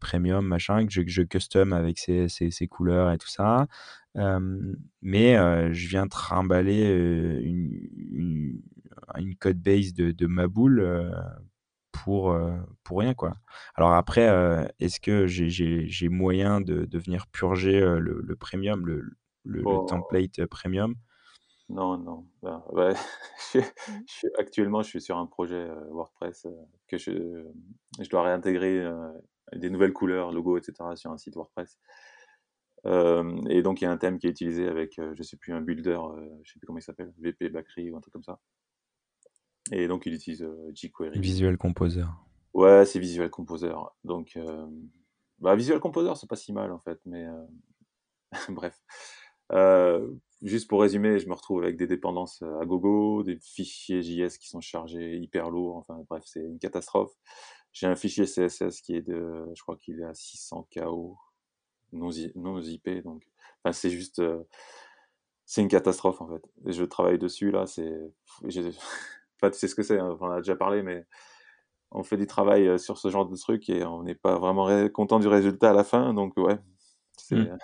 premium, 0.00 0.46
machin, 0.46 0.86
que 0.86 0.92
je, 0.92 1.02
je 1.06 1.22
custom 1.22 1.74
avec 1.74 1.98
ses, 1.98 2.28
ses, 2.28 2.66
couleurs 2.68 3.12
et 3.12 3.18
tout 3.18 3.28
ça 3.28 3.66
mais 4.14 5.34
je 5.72 5.88
viens 5.88 6.06
trimballer 6.06 7.40
une, 7.42 8.62
une, 9.16 9.34
code 9.36 9.58
base 9.58 9.94
de, 9.94 10.10
de 10.10 10.26
ma 10.26 10.48
boule 10.48 11.12
pour, 11.92 12.36
pour 12.84 12.98
rien. 13.00 13.14
quoi. 13.14 13.34
Alors 13.74 13.92
après, 13.92 14.68
est-ce 14.78 15.00
que 15.00 15.26
j'ai 15.26 16.08
moyen 16.08 16.60
de, 16.60 16.84
de, 16.84 16.98
venir 16.98 17.26
purger 17.28 17.80
le, 17.80 18.20
le 18.22 18.36
premium, 18.36 18.86
le, 18.86 19.02
le, 19.44 19.62
oh. 19.64 19.86
template 19.88 20.44
premium? 20.46 20.94
Non, 21.68 21.96
non. 21.96 22.26
Je, 23.54 23.60
je, 23.60 24.26
actuellement, 24.38 24.82
je 24.82 24.88
suis 24.88 25.00
sur 25.00 25.18
un 25.18 25.26
projet 25.26 25.68
WordPress 25.90 26.46
que 26.88 26.96
je, 26.96 27.44
je 28.00 28.08
dois 28.08 28.22
réintégrer 28.22 28.82
des 29.54 29.70
nouvelles 29.70 29.92
couleurs, 29.92 30.32
logos, 30.32 30.58
etc. 30.58 30.74
sur 30.94 31.10
un 31.10 31.18
site 31.18 31.34
WordPress. 31.34 31.78
Et 32.84 33.62
donc 33.62 33.80
il 33.80 33.84
y 33.84 33.86
a 33.86 33.90
un 33.90 33.96
thème 33.96 34.18
qui 34.18 34.26
est 34.26 34.30
utilisé 34.30 34.66
avec, 34.68 35.00
je 35.14 35.22
sais 35.22 35.36
plus, 35.36 35.52
un 35.52 35.60
builder, 35.60 36.00
je 36.42 36.52
sais 36.52 36.58
plus 36.58 36.66
comment 36.66 36.78
il 36.78 36.82
s'appelle, 36.82 37.12
VP 37.18 37.48
Bakery 37.50 37.90
ou 37.90 37.96
un 37.96 38.00
truc 38.00 38.12
comme 38.12 38.24
ça. 38.24 38.40
Et 39.70 39.86
donc 39.86 40.06
il 40.06 40.14
utilise 40.14 40.46
jQuery. 40.74 41.20
Visual 41.20 41.56
Composer. 41.56 42.04
Ouais, 42.54 42.84
c'est 42.84 42.98
Visual 42.98 43.30
Composer. 43.30 43.74
Donc, 44.04 44.38
bah, 45.38 45.54
Visual 45.54 45.80
Composer, 45.80 46.14
c'est 46.16 46.28
pas 46.28 46.36
si 46.36 46.52
mal 46.52 46.72
en 46.72 46.80
fait, 46.80 47.00
mais 47.06 47.26
bref. 48.48 48.80
juste 50.42 50.68
pour 50.68 50.80
résumer, 50.80 51.18
je 51.20 51.28
me 51.28 51.34
retrouve 51.34 51.62
avec 51.62 51.76
des 51.76 51.86
dépendances 51.86 52.42
à 52.60 52.64
gogo, 52.66 53.22
des 53.22 53.38
fichiers 53.38 54.02
JS 54.02 54.38
qui 54.38 54.48
sont 54.48 54.60
chargés 54.60 55.18
hyper 55.18 55.50
lourds. 55.50 55.76
Enfin 55.76 56.04
bref, 56.08 56.24
c'est 56.26 56.40
une 56.40 56.58
catastrophe. 56.58 57.12
J'ai 57.72 57.86
un 57.86 57.96
fichier 57.96 58.26
CSS 58.26 58.82
qui 58.82 58.96
est 58.96 59.02
de, 59.02 59.46
je 59.54 59.62
crois 59.62 59.76
qu'il 59.76 60.00
est 60.00 60.04
à 60.04 60.14
600 60.14 60.68
KO 60.74 61.16
non, 61.92 62.10
non 62.34 62.60
IP, 62.60 63.02
donc 63.04 63.22
enfin, 63.62 63.72
c'est 63.72 63.90
juste, 63.90 64.22
c'est 65.44 65.62
une 65.62 65.68
catastrophe 65.68 66.20
en 66.20 66.28
fait. 66.28 66.42
Et 66.66 66.72
je 66.72 66.84
travaille 66.84 67.18
dessus 67.18 67.50
là, 67.50 67.66
c'est, 67.66 67.92
enfin, 68.44 69.50
tu 69.50 69.58
sais 69.58 69.68
ce 69.68 69.74
que 69.74 69.82
c'est, 69.82 69.98
hein, 69.98 70.16
on 70.20 70.26
en 70.26 70.30
a 70.30 70.38
déjà 70.38 70.56
parlé, 70.56 70.82
mais 70.82 71.06
on 71.90 72.02
fait 72.02 72.16
du 72.16 72.26
travail 72.26 72.78
sur 72.78 72.98
ce 72.98 73.08
genre 73.08 73.26
de 73.26 73.36
truc 73.36 73.68
et 73.68 73.84
on 73.84 74.02
n'est 74.02 74.14
pas 74.14 74.38
vraiment 74.38 74.88
content 74.88 75.20
du 75.20 75.28
résultat 75.28 75.70
à 75.70 75.74
la 75.74 75.84
fin, 75.84 76.14
donc 76.14 76.36
ouais, 76.36 76.58
c'est. 77.16 77.36
Mmh. 77.36 77.58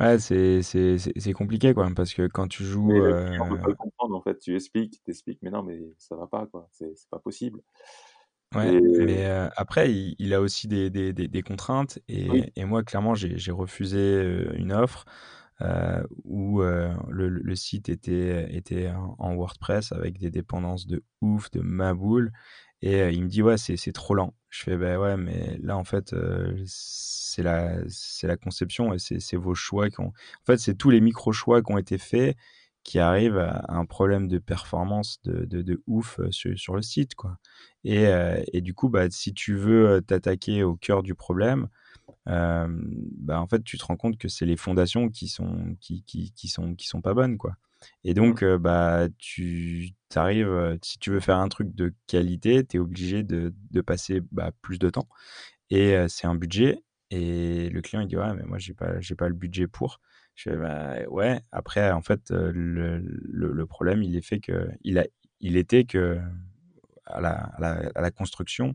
ouais, 0.00 0.18
c'est, 0.18 0.62
c'est, 0.62 0.96
c'est 0.98 1.32
compliqué 1.32 1.74
quoi, 1.74 1.88
parce 1.94 2.14
que 2.14 2.26
quand 2.26 2.48
tu 2.48 2.64
joues. 2.64 2.92
on 2.92 3.48
peut 3.48 3.58
pas 3.58 3.68
le 3.68 3.74
comprendre 3.74 4.16
en 4.16 4.22
fait. 4.22 4.38
Tu 4.38 4.54
expliques, 4.54 5.02
tu 5.04 5.10
expliques, 5.10 5.40
mais 5.42 5.50
non, 5.50 5.62
mais 5.62 5.80
ça 5.98 6.16
va 6.16 6.26
pas 6.26 6.46
quoi, 6.46 6.68
c'est, 6.72 6.96
c'est 6.96 7.10
pas 7.10 7.18
possible. 7.18 7.60
Ouais, 8.54 8.80
mais 8.80 9.26
après, 9.56 9.92
il, 10.18 10.32
a 10.32 10.40
aussi 10.40 10.68
des, 10.68 10.88
des, 10.88 11.12
des, 11.12 11.42
contraintes. 11.42 11.98
Et, 12.08 12.52
et, 12.54 12.64
moi, 12.64 12.82
clairement, 12.82 13.14
j'ai 13.14 13.50
refusé 13.50 14.22
une 14.54 14.72
offre 14.72 15.04
où 16.24 16.60
le, 16.60 17.28
le, 17.28 17.54
site 17.56 17.88
était, 17.88 18.54
était 18.54 18.92
en 19.18 19.34
WordPress 19.34 19.92
avec 19.92 20.18
des 20.18 20.30
dépendances 20.30 20.86
de 20.86 21.02
ouf, 21.20 21.50
de 21.50 21.60
maboule. 21.60 22.32
Et 22.82 23.08
il 23.10 23.24
me 23.24 23.28
dit, 23.28 23.42
ouais, 23.42 23.56
c'est 23.58 23.92
trop 23.92 24.14
lent. 24.14 24.34
Je 24.48 24.62
fais, 24.62 24.76
bah 24.76 24.98
ouais, 24.98 25.16
mais 25.16 25.58
là, 25.60 25.76
en 25.76 25.84
fait, 25.84 26.14
c'est 26.66 27.42
la, 27.42 27.78
la 28.22 28.36
conception 28.36 28.94
et 28.94 28.98
c'est 28.98 29.36
vos 29.36 29.54
choix 29.54 29.90
qui 29.90 30.00
ont. 30.00 30.06
En 30.06 30.46
fait, 30.46 30.58
c'est 30.58 30.76
tous 30.76 30.90
les 30.90 31.00
micro-choix 31.00 31.62
qui 31.62 31.72
ont 31.72 31.78
été 31.78 31.98
faits 31.98 32.36
qui 32.86 33.00
arrive 33.00 33.36
à 33.36 33.64
un 33.68 33.84
problème 33.84 34.28
de 34.28 34.38
performance 34.38 35.20
de, 35.24 35.44
de, 35.44 35.82
ouf 35.88 36.20
euh, 36.20 36.30
sur, 36.30 36.56
sur, 36.56 36.76
le 36.76 36.82
site. 36.82 37.16
Quoi. 37.16 37.36
Et, 37.88 38.04
et, 38.52 38.62
du 38.62 38.74
coup, 38.74 38.88
bah, 38.88 39.08
si 39.10 39.32
tu 39.32 39.54
veux 39.54 40.02
t'attaquer 40.04 40.64
au 40.64 40.74
cœur 40.74 41.04
du 41.04 41.14
problème, 41.14 41.68
bah, 42.26 43.40
en 43.40 43.46
fait, 43.46 43.62
tu 43.62 43.78
te 43.78 43.84
rends 43.84 43.96
compte 43.96 44.18
que 44.18 44.26
c'est 44.26 44.44
les 44.44 44.56
fondations 44.56 45.08
qui 45.08 45.28
sont, 45.28 45.76
qui, 45.80 46.02
qui, 46.02 46.32
qui, 46.32 46.48
sont, 46.48 46.74
qui 46.74 46.88
sont 46.88 47.00
pas 47.00 47.14
bonnes. 47.14 47.38
Quoi. 47.38 47.54
Et 48.02 48.12
donc, 48.12 48.42
mmh. 48.42 48.56
bah, 48.56 49.06
tu 49.18 49.94
arrives, 50.16 50.78
si 50.82 50.98
tu 50.98 51.10
veux 51.10 51.20
faire 51.20 51.38
un 51.38 51.48
truc 51.48 51.76
de 51.76 51.94
qualité, 52.08 52.64
tu 52.66 52.78
es 52.78 52.80
obligé 52.80 53.22
de, 53.22 53.54
de 53.70 53.80
passer 53.80 54.20
bah, 54.32 54.50
plus 54.62 54.80
de 54.80 54.90
temps. 54.90 55.08
Et 55.70 55.94
c'est 56.08 56.26
un 56.26 56.34
budget. 56.34 56.82
Et 57.12 57.70
le 57.70 57.80
client, 57.82 58.00
il 58.00 58.08
dit, 58.08 58.16
ouais, 58.16 58.34
mais 58.34 58.42
moi, 58.42 58.58
j'ai 58.58 58.74
pas, 58.74 59.00
j'ai 59.00 59.14
pas 59.14 59.28
le 59.28 59.34
budget 59.34 59.68
pour. 59.68 60.00
Je 60.34 60.50
fais, 60.50 60.56
bah, 60.56 60.96
ouais. 61.08 61.40
Après, 61.52 61.92
en 61.92 62.02
fait, 62.02 62.30
le, 62.30 62.98
le, 62.98 63.66
problème, 63.66 64.02
il 64.02 64.16
est 64.16 64.26
fait 64.26 64.40
que, 64.40 64.68
il, 64.82 64.98
a, 64.98 65.06
il 65.40 65.56
était 65.56 65.84
que 65.84 66.18
à 67.06 67.20
la, 67.20 68.10
construction, 68.10 68.74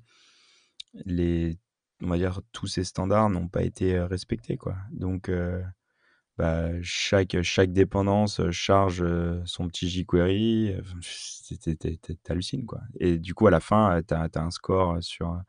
les, 1.05 1.57
on 2.01 2.07
va 2.07 2.17
dire, 2.17 2.41
tous 2.51 2.67
ces 2.67 2.83
standards 2.83 3.29
n'ont 3.29 3.47
pas 3.47 3.63
été 3.63 3.99
respectés, 3.99 4.57
quoi. 4.57 4.75
Donc, 4.91 5.31
bah, 6.37 6.69
chaque, 6.81 7.41
chaque 7.41 7.71
dépendance 7.71 8.41
charge 8.51 9.05
son 9.45 9.67
petit 9.67 9.89
jQuery. 9.89 10.75
T'hallucines, 12.23 12.65
quoi. 12.65 12.81
Et 12.99 13.17
du 13.17 13.33
coup, 13.33 13.47
à 13.47 13.51
la 13.51 13.59
fin, 13.59 14.01
tu 14.07 14.13
as, 14.13 14.29
as, 14.33 14.41
un 14.41 14.51
score 14.51 15.03
sur 15.03 15.41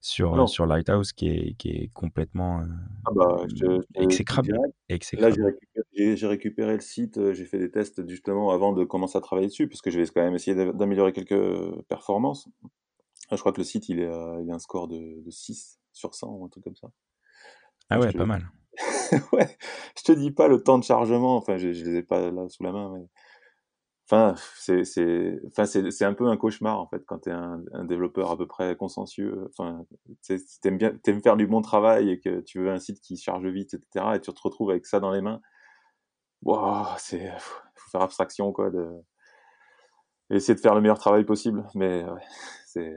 sur, 0.00 0.48
sur 0.48 0.66
Lighthouse 0.66 1.12
qui 1.12 1.28
est, 1.28 1.54
qui 1.54 1.70
est 1.70 1.90
complètement 1.92 2.62
ah 3.06 3.10
bah, 3.14 3.44
exécrable. 3.94 4.52
Là, 4.52 5.30
j'ai 5.92 6.26
récupéré, 6.26 6.74
le 6.74 6.80
site, 6.80 7.32
j'ai 7.32 7.44
fait 7.44 7.58
des 7.58 7.70
tests 7.70 8.06
justement 8.08 8.50
avant 8.50 8.72
de 8.72 8.84
commencer 8.84 9.18
à 9.18 9.20
travailler 9.20 9.48
dessus, 9.48 9.68
parce 9.68 9.82
que 9.82 9.90
je 9.90 9.98
vais 9.98 10.06
quand 10.06 10.22
même 10.22 10.34
essayer 10.34 10.54
d'améliorer 10.72 11.12
quelques 11.12 11.82
performances. 11.88 12.48
je 13.30 13.36
crois 13.36 13.52
que 13.52 13.60
le 13.60 13.64
site, 13.64 13.88
il, 13.88 14.00
est, 14.00 14.10
il 14.42 14.50
a 14.50 14.54
un 14.54 14.58
score 14.58 14.88
de, 14.88 15.22
de, 15.24 15.30
6 15.30 15.80
sur 15.92 16.14
100 16.14 16.28
ou 16.28 16.44
un 16.44 16.48
truc 16.48 16.64
comme 16.64 16.76
ça. 16.76 16.88
Ah 17.90 17.98
ouais, 17.98 18.12
pas 18.12 18.26
mal. 18.26 18.50
ouais, 19.32 19.56
je 19.96 20.04
te 20.04 20.12
dis 20.12 20.30
pas 20.30 20.46
le 20.46 20.62
temps 20.62 20.78
de 20.78 20.84
chargement, 20.84 21.36
enfin, 21.36 21.56
je, 21.56 21.72
je 21.72 21.84
les 21.84 21.96
ai 21.96 22.02
pas 22.02 22.30
là 22.30 22.48
sous 22.48 22.62
la 22.62 22.70
main, 22.70 22.92
mais 22.94 23.08
Enfin, 24.10 24.34
c'est 24.56 24.84
c'est 24.84 25.38
enfin 25.48 25.66
c'est 25.66 26.04
un 26.04 26.14
peu 26.14 26.28
un 26.28 26.38
cauchemar 26.38 26.80
en 26.80 26.86
fait 26.88 27.04
quand 27.06 27.20
tu 27.20 27.28
es 27.28 27.32
un, 27.32 27.62
un, 27.74 27.84
développeur 27.84 28.30
à 28.30 28.38
peu 28.38 28.46
près 28.46 28.74
consciencieux. 28.74 29.48
Enfin, 29.50 29.84
tu 30.24 30.38
aimes 30.64 30.78
bien 30.78 30.92
t'aimes 31.02 31.20
faire 31.22 31.36
du 31.36 31.46
bon 31.46 31.60
travail 31.60 32.10
et 32.10 32.18
que 32.18 32.40
tu 32.40 32.58
veux 32.60 32.70
un 32.70 32.78
site 32.78 33.00
qui 33.00 33.18
charge 33.18 33.46
vite, 33.46 33.74
etc. 33.74 34.06
Et 34.14 34.20
tu 34.20 34.32
te 34.32 34.40
retrouves 34.40 34.70
avec 34.70 34.86
ça 34.86 34.98
dans 35.00 35.12
les 35.12 35.20
mains. 35.20 35.40
Waouh, 36.42 36.86
c'est 36.98 37.30
faut 37.74 37.90
faire 37.90 38.02
abstraction 38.02 38.52
quoi 38.52 38.70
de 38.70 38.88
essayer 40.30 40.54
de 40.54 40.60
faire 40.60 40.74
le 40.74 40.80
meilleur 40.80 40.98
travail 40.98 41.24
possible. 41.24 41.66
Mais 41.74 42.04
ouais, 42.04 42.22
c'est 42.66 42.96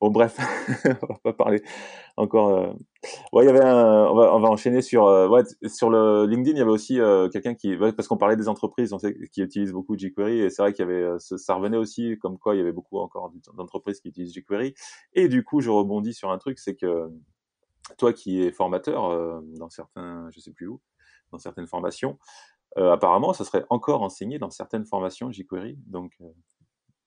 Bon, 0.00 0.10
bref, 0.10 0.36
on 0.84 1.06
va 1.06 1.18
pas 1.22 1.32
parler 1.32 1.62
encore. 2.18 2.50
Euh... 2.50 2.72
Ouais, 3.32 3.44
il 3.44 3.46
y 3.46 3.50
avait 3.50 3.64
un... 3.64 4.06
on, 4.08 4.14
va, 4.14 4.34
on 4.34 4.40
va 4.40 4.48
enchaîner 4.48 4.82
sur 4.82 5.06
euh... 5.06 5.26
ouais, 5.26 5.42
sur 5.66 5.88
le 5.88 6.26
LinkedIn. 6.26 6.56
Il 6.56 6.58
y 6.58 6.62
avait 6.62 6.70
aussi 6.70 7.00
euh, 7.00 7.30
quelqu'un 7.30 7.54
qui 7.54 7.74
parce 7.76 8.06
qu'on 8.06 8.18
parlait 8.18 8.36
des 8.36 8.48
entreprises 8.48 8.92
on 8.92 8.98
sait, 8.98 9.16
qui 9.32 9.40
utilisent 9.40 9.72
beaucoup 9.72 9.96
jQuery 9.96 10.40
et 10.40 10.50
c'est 10.50 10.60
vrai 10.60 10.74
qu'il 10.74 10.84
y 10.84 10.88
avait 10.88 11.02
euh, 11.02 11.18
ça 11.18 11.54
revenait 11.54 11.78
aussi 11.78 12.18
comme 12.18 12.38
quoi 12.38 12.54
il 12.54 12.58
y 12.58 12.60
avait 12.60 12.72
beaucoup 12.72 12.98
encore 12.98 13.32
d'entreprises 13.54 14.00
qui 14.00 14.08
utilisent 14.08 14.34
jQuery 14.34 14.74
et 15.14 15.28
du 15.28 15.44
coup 15.44 15.60
je 15.60 15.70
rebondis 15.70 16.12
sur 16.12 16.30
un 16.30 16.38
truc 16.38 16.58
c'est 16.58 16.76
que 16.76 17.08
toi 17.96 18.12
qui 18.12 18.42
es 18.42 18.52
formateur 18.52 19.06
euh, 19.06 19.40
dans 19.58 19.70
certains 19.70 20.28
je 20.30 20.40
sais 20.40 20.52
plus 20.52 20.66
où 20.66 20.80
dans 21.32 21.38
certaines 21.38 21.66
formations 21.66 22.18
apparemment 22.76 23.32
ça 23.32 23.44
serait 23.44 23.64
encore 23.70 24.02
enseigné 24.02 24.38
dans 24.38 24.50
certaines 24.50 24.84
formations 24.84 25.32
jQuery 25.32 25.78
donc 25.86 26.12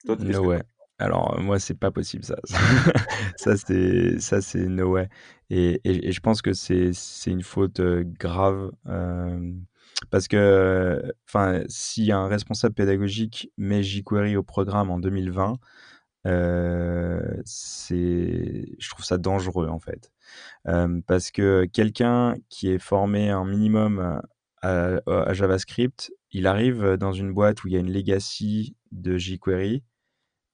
toi, 0.05 0.15
no 0.15 0.45
ouais. 0.45 0.63
Alors, 0.99 1.39
moi, 1.39 1.59
c'est 1.59 1.79
pas 1.79 1.91
possible, 1.91 2.25
ça. 2.25 2.35
ça, 3.37 3.55
c'est, 3.55 4.19
ça, 4.19 4.39
no 4.59 4.91
way. 4.91 5.09
Et, 5.49 5.79
je 6.11 6.19
pense 6.19 6.41
que 6.41 6.51
c'est, 6.53 6.91
une 7.27 7.41
faute 7.41 7.81
grave. 7.81 8.71
parce 10.11 10.27
que, 10.27 11.13
si 11.69 12.11
un 12.11 12.27
responsable 12.27 12.75
pédagogique 12.75 13.51
met 13.57 13.81
jQuery 13.81 14.35
au 14.35 14.43
programme 14.43 14.91
en 14.91 14.99
2020, 14.99 15.57
c'est, 17.45 18.75
je 18.77 18.89
trouve 18.89 19.05
ça 19.05 19.17
dangereux, 19.17 19.69
en 19.69 19.79
fait. 19.79 20.11
parce 21.07 21.31
que 21.31 21.65
quelqu'un 21.71 22.35
qui 22.49 22.69
est 22.69 22.79
formé 22.79 23.29
un 23.29 23.45
minimum 23.45 24.21
à, 24.61 24.99
à, 25.07 25.33
JavaScript, 25.33 26.11
il 26.31 26.45
arrive 26.45 26.97
dans 26.97 27.13
une 27.13 27.33
boîte 27.33 27.63
où 27.63 27.69
il 27.69 27.73
y 27.73 27.77
a 27.77 27.79
une 27.79 27.91
legacy 27.91 28.75
de 28.91 29.17
jQuery 29.17 29.81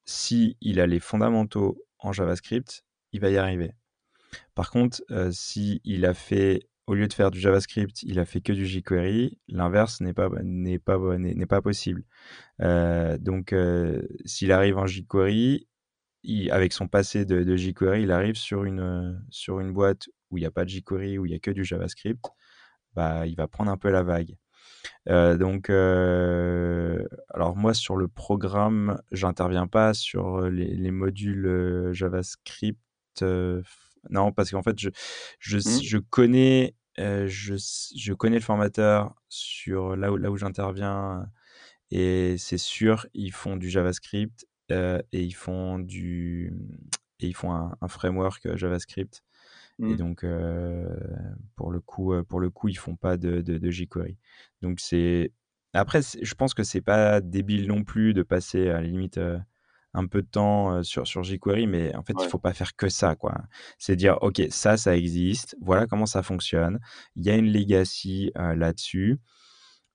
si 0.05 0.57
il 0.61 0.79
a 0.79 0.87
les 0.87 0.99
fondamentaux 0.99 1.83
en 1.99 2.13
JavaScript, 2.13 2.83
il 3.11 3.21
va 3.21 3.29
y 3.29 3.37
arriver. 3.37 3.73
Par 4.53 4.71
contre, 4.71 5.03
euh, 5.11 5.31
si 5.31 5.81
il 5.83 6.05
a 6.05 6.13
fait, 6.13 6.67
au 6.87 6.93
lieu 6.95 7.07
de 7.07 7.13
faire 7.13 7.31
du 7.31 7.39
JavaScript, 7.39 8.03
il 8.03 8.19
a 8.19 8.25
fait 8.25 8.41
que 8.41 8.53
du 8.53 8.65
jQuery, 8.65 9.39
l'inverse 9.47 10.01
n'est 10.01 10.13
pas, 10.13 10.29
n'est 10.43 10.79
pas, 10.79 10.97
n'est, 11.17 11.45
pas 11.45 11.61
possible. 11.61 12.03
Euh, 12.61 13.17
donc, 13.17 13.53
euh, 13.53 14.01
s'il 14.25 14.51
arrive 14.51 14.77
en 14.77 14.87
jQuery, 14.87 15.67
avec 16.49 16.73
son 16.73 16.87
passé 16.87 17.25
de, 17.25 17.55
jQuery, 17.55 18.03
il 18.03 18.11
arrive 18.11 18.35
sur 18.35 18.63
une, 18.63 19.21
sur 19.29 19.59
une 19.59 19.71
boîte 19.73 20.09
où 20.31 20.37
il 20.37 20.41
n'y 20.41 20.47
a 20.47 20.51
pas 20.51 20.65
de 20.65 20.69
jQuery, 20.69 21.17
où 21.17 21.25
il 21.25 21.29
n'y 21.29 21.35
a 21.35 21.39
que 21.39 21.51
du 21.51 21.63
JavaScript, 21.63 22.25
bah, 22.93 23.27
il 23.27 23.35
va 23.35 23.47
prendre 23.47 23.71
un 23.71 23.77
peu 23.77 23.89
la 23.91 24.03
vague. 24.03 24.35
Euh, 25.09 25.37
donc, 25.37 25.69
euh, 25.69 27.03
alors 27.33 27.55
moi 27.55 27.73
sur 27.73 27.95
le 27.95 28.07
programme, 28.07 29.01
j'interviens 29.11 29.67
pas 29.67 29.93
sur 29.93 30.41
les, 30.49 30.91
modules 30.91 31.45
euh, 31.47 31.93
JavaScript. 31.93 32.79
non, 33.21 34.31
parce 34.31 34.51
qu'en 34.51 34.63
fait, 34.63 34.79
je, 34.79 34.89
je, 35.39 35.57
mmh. 35.57 35.83
je 35.83 35.97
connais, 35.97 36.75
je, 36.97 37.55
je, 37.95 38.13
connais 38.13 38.37
le 38.37 38.43
formateur 38.43 39.15
sur 39.29 39.95
là 39.95 40.11
où, 40.11 40.17
là 40.17 40.31
où 40.31 40.37
j'interviens 40.37 41.27
et 41.91 42.35
c'est 42.37 42.57
sûr, 42.57 43.07
ils 43.13 43.31
font 43.31 43.57
du 43.57 43.69
JavaScript 43.69 44.47
et 44.69 45.01
ils 45.11 45.35
font 45.35 45.79
du 45.79 46.53
et 47.19 47.27
ils 47.27 47.35
font 47.35 47.53
un, 47.53 47.75
un 47.81 47.87
framework 47.87 48.55
JavaScript. 48.55 49.23
Et 49.79 49.93
mmh. 49.93 49.97
donc, 49.97 50.25
pour 51.55 51.71
le 51.71 51.81
coup, 51.81 52.13
pour 52.29 52.39
le 52.39 52.49
coup, 52.49 52.69
ils 52.69 52.77
font 52.77 52.95
pas 52.95 53.17
de, 53.17 53.41
de, 53.41 53.71
jQuery. 53.71 54.17
Donc 54.61 54.79
c'est 54.79 55.31
après, 55.73 55.99
je 56.21 56.33
pense 56.35 56.53
que 56.53 56.63
c'est 56.63 56.81
pas 56.81 57.19
débile 57.19 57.67
non 57.67 57.83
plus 57.83 58.13
de 58.13 58.23
passer 58.23 58.69
à 58.69 58.75
la 58.75 58.83
limite 58.83 59.19
un 59.93 60.07
peu 60.07 60.21
de 60.21 60.27
temps 60.27 60.83
sur, 60.83 61.07
sur 61.07 61.23
jQuery, 61.23 61.67
mais 61.67 61.95
en 61.95 62.03
fait, 62.03 62.13
il 62.21 62.27
faut 62.29 62.39
pas 62.39 62.53
faire 62.53 62.75
que 62.75 62.87
ça, 62.87 63.15
quoi. 63.15 63.35
C'est 63.77 63.95
dire, 63.95 64.17
OK, 64.21 64.41
ça, 64.49 64.77
ça 64.77 64.95
existe, 64.95 65.57
voilà 65.61 65.87
comment 65.87 66.05
ça 66.05 66.23
fonctionne, 66.23 66.79
il 67.15 67.25
y 67.25 67.29
a 67.29 67.35
une 67.35 67.51
legacy 67.51 68.31
là-dessus, 68.35 69.19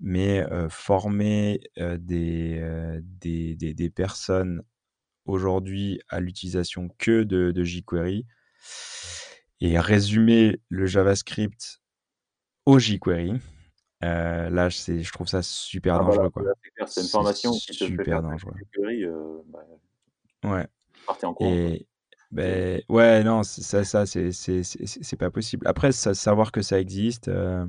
mais 0.01 0.45
former 0.68 1.61
des, 1.76 2.62
des, 3.03 3.57
des, 3.57 3.74
des, 3.74 3.91
personnes 3.91 4.62
aujourd'hui 5.24 6.01
à 6.09 6.20
l'utilisation 6.20 6.89
que 6.99 7.22
de, 7.22 7.53
de 7.53 7.64
jQuery 7.64 8.26
et 9.61 9.79
résumer 9.79 10.61
le 10.69 10.87
JavaScript 10.87 11.81
au 12.67 12.79
jQuery, 12.79 13.35
euh, 14.03 14.49
là, 14.49 14.69
je 14.69 15.13
trouve 15.13 15.27
ça 15.27 15.43
super 15.43 15.97
ah, 15.97 15.99
dangereux. 16.05 16.31
c'est 16.87 17.03
une 17.03 17.09
formation 17.09 17.53
qui 17.53 17.67
te 17.67 17.85
super 17.85 18.05
fait 18.05 18.23
dangereux. 18.23 18.55
Euh, 18.79 19.43
bah, 19.47 19.61
ouais. 20.45 20.67
En 21.07 21.35
et, 21.41 21.87
ben, 22.31 22.81
ouais, 22.89 23.25
non, 23.25 23.43
ça, 23.43 23.85
ça 23.85 24.07
c'est 24.07 25.17
pas 25.19 25.31
possible. 25.31 25.67
Après, 25.67 25.93
savoir 25.93 26.53
que 26.53 26.63
ça 26.63 26.79
existe 26.79 27.29
euh, 27.29 27.67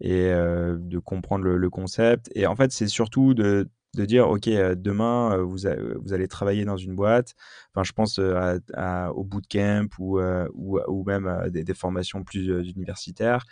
et 0.00 0.30
euh, 0.30 0.76
de 0.78 0.98
comprendre 0.98 1.44
le, 1.44 1.58
le, 1.58 1.70
concept. 1.70 2.30
Et 2.34 2.46
en 2.46 2.56
fait, 2.56 2.72
c'est 2.72 2.88
surtout 2.88 3.34
de, 3.34 3.68
de 3.98 4.04
dire, 4.04 4.28
OK, 4.28 4.48
demain, 4.48 5.38
vous, 5.38 5.58
vous, 6.02 6.12
allez 6.12 6.28
travailler 6.28 6.64
dans 6.64 6.76
une 6.76 6.94
boîte. 6.94 7.34
Enfin, 7.74 7.82
je 7.82 7.92
pense 7.92 8.18
au 8.18 9.24
bootcamp 9.24 9.88
ou, 9.98 10.20
ou, 10.20 11.04
même 11.04 11.50
des, 11.50 11.74
formations 11.74 12.22
plus 12.22 12.46
universitaires, 12.46 13.44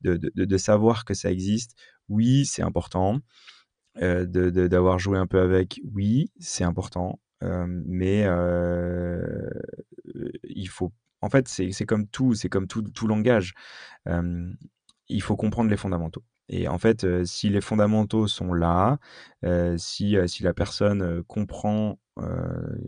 de, 0.00 0.16
de, 0.16 0.44
de, 0.44 0.56
savoir 0.58 1.04
que 1.04 1.14
ça 1.14 1.30
existe. 1.30 1.76
Oui, 2.08 2.44
c'est 2.46 2.62
important. 2.62 3.20
Euh, 4.00 4.26
D'avoir 4.26 4.98
joué 4.98 5.18
un 5.18 5.26
peu 5.26 5.40
avec, 5.40 5.80
oui, 5.94 6.32
c'est 6.40 6.64
important. 6.64 7.20
mais 7.40 8.26
il 10.44 10.68
faut. 10.68 10.92
En 11.20 11.30
fait, 11.30 11.46
c'est 11.46 11.86
comme 11.86 12.08
tout, 12.08 12.34
c'est 12.34 12.48
comme 12.48 12.66
tout, 12.66 12.82
tout 12.82 13.06
langage. 13.06 13.54
il 15.08 15.22
faut 15.22 15.36
comprendre 15.36 15.70
les 15.70 15.76
fondamentaux. 15.76 16.24
Et 16.48 16.68
en 16.68 16.78
fait, 16.78 17.24
si 17.24 17.48
les 17.48 17.60
fondamentaux 17.60 18.26
sont 18.26 18.52
là, 18.52 18.98
si, 19.76 20.16
si 20.26 20.42
la 20.42 20.54
personne 20.54 21.22
comprend 21.24 21.98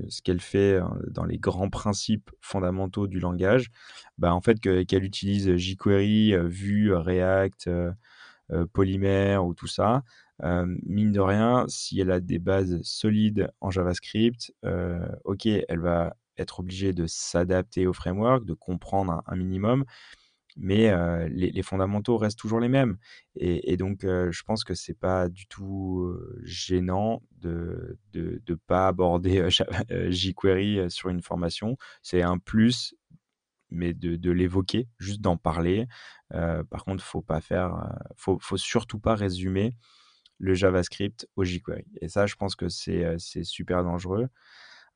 ce 0.08 0.22
qu'elle 0.22 0.40
fait 0.40 0.80
dans 1.08 1.24
les 1.24 1.38
grands 1.38 1.70
principes 1.70 2.30
fondamentaux 2.40 3.06
du 3.06 3.20
langage, 3.20 3.70
bah, 4.18 4.34
en 4.34 4.40
fait, 4.40 4.60
qu'elle 4.60 5.04
utilise 5.04 5.56
jQuery, 5.56 6.34
Vue, 6.48 6.94
React, 6.94 7.70
Polymer 8.72 9.38
ou 9.38 9.54
tout 9.54 9.66
ça, 9.66 10.02
mine 10.42 11.12
de 11.12 11.20
rien, 11.20 11.64
si 11.68 12.00
elle 12.00 12.10
a 12.10 12.20
des 12.20 12.38
bases 12.38 12.82
solides 12.82 13.50
en 13.60 13.70
JavaScript, 13.70 14.52
ok, 15.24 15.46
elle 15.46 15.80
va 15.80 16.16
être 16.36 16.60
obligée 16.60 16.92
de 16.92 17.06
s'adapter 17.06 17.86
au 17.86 17.92
framework, 17.92 18.44
de 18.44 18.54
comprendre 18.54 19.22
un 19.26 19.36
minimum, 19.36 19.84
mais 20.56 20.92
les, 21.28 21.62
fondamentaux 21.62 22.16
restent 22.16 22.38
toujours 22.38 22.60
les 22.60 22.68
mêmes. 22.68 22.96
Et, 23.36 23.76
donc, 23.76 24.02
je 24.02 24.42
pense 24.44 24.64
que 24.64 24.74
c'est 24.74 24.98
pas 24.98 25.28
du 25.28 25.46
tout 25.46 26.16
gênant 26.42 27.22
de 27.40 27.98
ne 28.14 28.54
pas 28.54 28.88
aborder 28.88 29.48
jQuery 30.10 30.90
sur 30.90 31.08
une 31.08 31.22
formation. 31.22 31.76
C'est 32.02 32.22
un 32.22 32.38
plus, 32.38 32.94
mais 33.70 33.94
de, 33.94 34.16
de 34.16 34.30
l'évoquer, 34.30 34.88
juste 34.98 35.20
d'en 35.20 35.36
parler. 35.36 35.86
par 36.30 36.84
contre, 36.84 37.02
faut 37.02 37.22
pas 37.22 37.40
faire, 37.40 37.92
faut, 38.16 38.38
faut 38.40 38.56
surtout 38.56 38.98
pas 38.98 39.14
résumer 39.14 39.76
le 40.38 40.54
JavaScript 40.54 41.28
au 41.36 41.44
jQuery. 41.44 41.84
Et 42.00 42.08
ça, 42.08 42.26
je 42.26 42.34
pense 42.34 42.56
que 42.56 42.68
c'est 42.68 43.18
super 43.44 43.82
dangereux. 43.82 44.28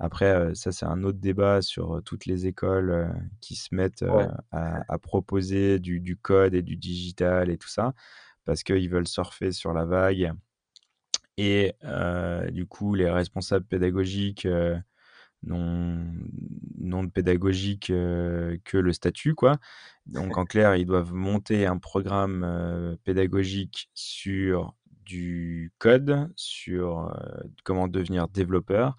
Après, 0.01 0.55
ça, 0.55 0.71
c'est 0.71 0.87
un 0.87 1.03
autre 1.03 1.19
débat 1.19 1.61
sur 1.61 2.01
toutes 2.05 2.27
les 2.27 2.47
écoles 2.47 3.13
qui 3.41 3.57
se 3.57 3.75
mettent 3.75 4.05
à, 4.53 4.99
proposer 4.99 5.81
du, 5.81 6.17
code 6.17 6.55
et 6.55 6.63
du 6.63 6.77
digital 6.77 7.51
et 7.51 7.59
tout 7.59 7.69
ça, 7.69 7.95
parce 8.45 8.63
qu'ils 8.63 8.89
veulent 8.89 9.09
surfer 9.09 9.51
sur 9.51 9.73
la 9.73 9.85
vague. 9.85 10.33
Et 11.37 11.75
du 12.53 12.67
coup, 12.67 12.95
les 12.95 13.11
responsables 13.11 13.65
pédagogiques 13.65 14.47
n'ont 15.43 17.05
de 17.05 17.11
pédagogique 17.11 17.89
que 17.89 18.77
le 18.77 18.93
statut, 18.93 19.35
quoi. 19.35 19.59
Donc, 20.07 20.39
en 20.39 20.45
clair, 20.45 20.77
ils 20.77 20.87
doivent 20.87 21.13
monter 21.13 21.67
un 21.67 21.79
programme 21.79 22.97
pédagogique 23.03 23.91
sur 23.95 24.77
du 25.05 25.73
code, 25.79 26.31
sur 26.37 27.13
comment 27.65 27.89
devenir 27.89 28.29
développeur 28.29 28.97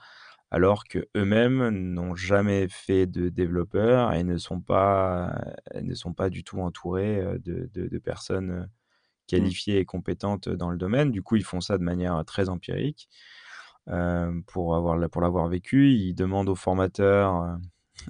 alors 0.52 0.86
que 0.86 1.08
eux-mêmes 1.16 1.70
n'ont 1.70 2.16
jamais 2.16 2.68
fait 2.70 3.06
de 3.06 3.30
développeurs 3.30 4.14
et 4.14 4.24
ne 4.24 4.38
sont 4.38 4.62
pas, 4.62 5.40
ne 5.80 5.94
sont 5.94 6.14
pas 6.14 6.30
du 6.30 6.44
tout 6.44 6.60
entourés 6.60 7.24
de, 7.44 7.70
de, 7.74 7.98
personnes 8.00 8.52
mmh. 8.52 8.70
qualifiées 9.28 9.78
et 9.78 9.86
compétentes 9.86 10.50
dans 10.50 10.72
le 10.72 10.78
domaine. 10.78 11.12
Du 11.12 11.22
coup, 11.22 11.36
ils 11.36 11.44
font 11.44 11.62
ça 11.62 11.78
de 11.78 11.84
manière 11.84 12.24
très 12.26 12.50
empirique. 12.50 13.10
pour 14.48 14.76
avoir 14.76 15.10
pour 15.10 15.22
l'avoir 15.22 15.48
vécu, 15.48 15.92
ils 15.94 16.16
demandent 16.16 16.50
aux 16.50 16.56
formateurs 16.56 17.58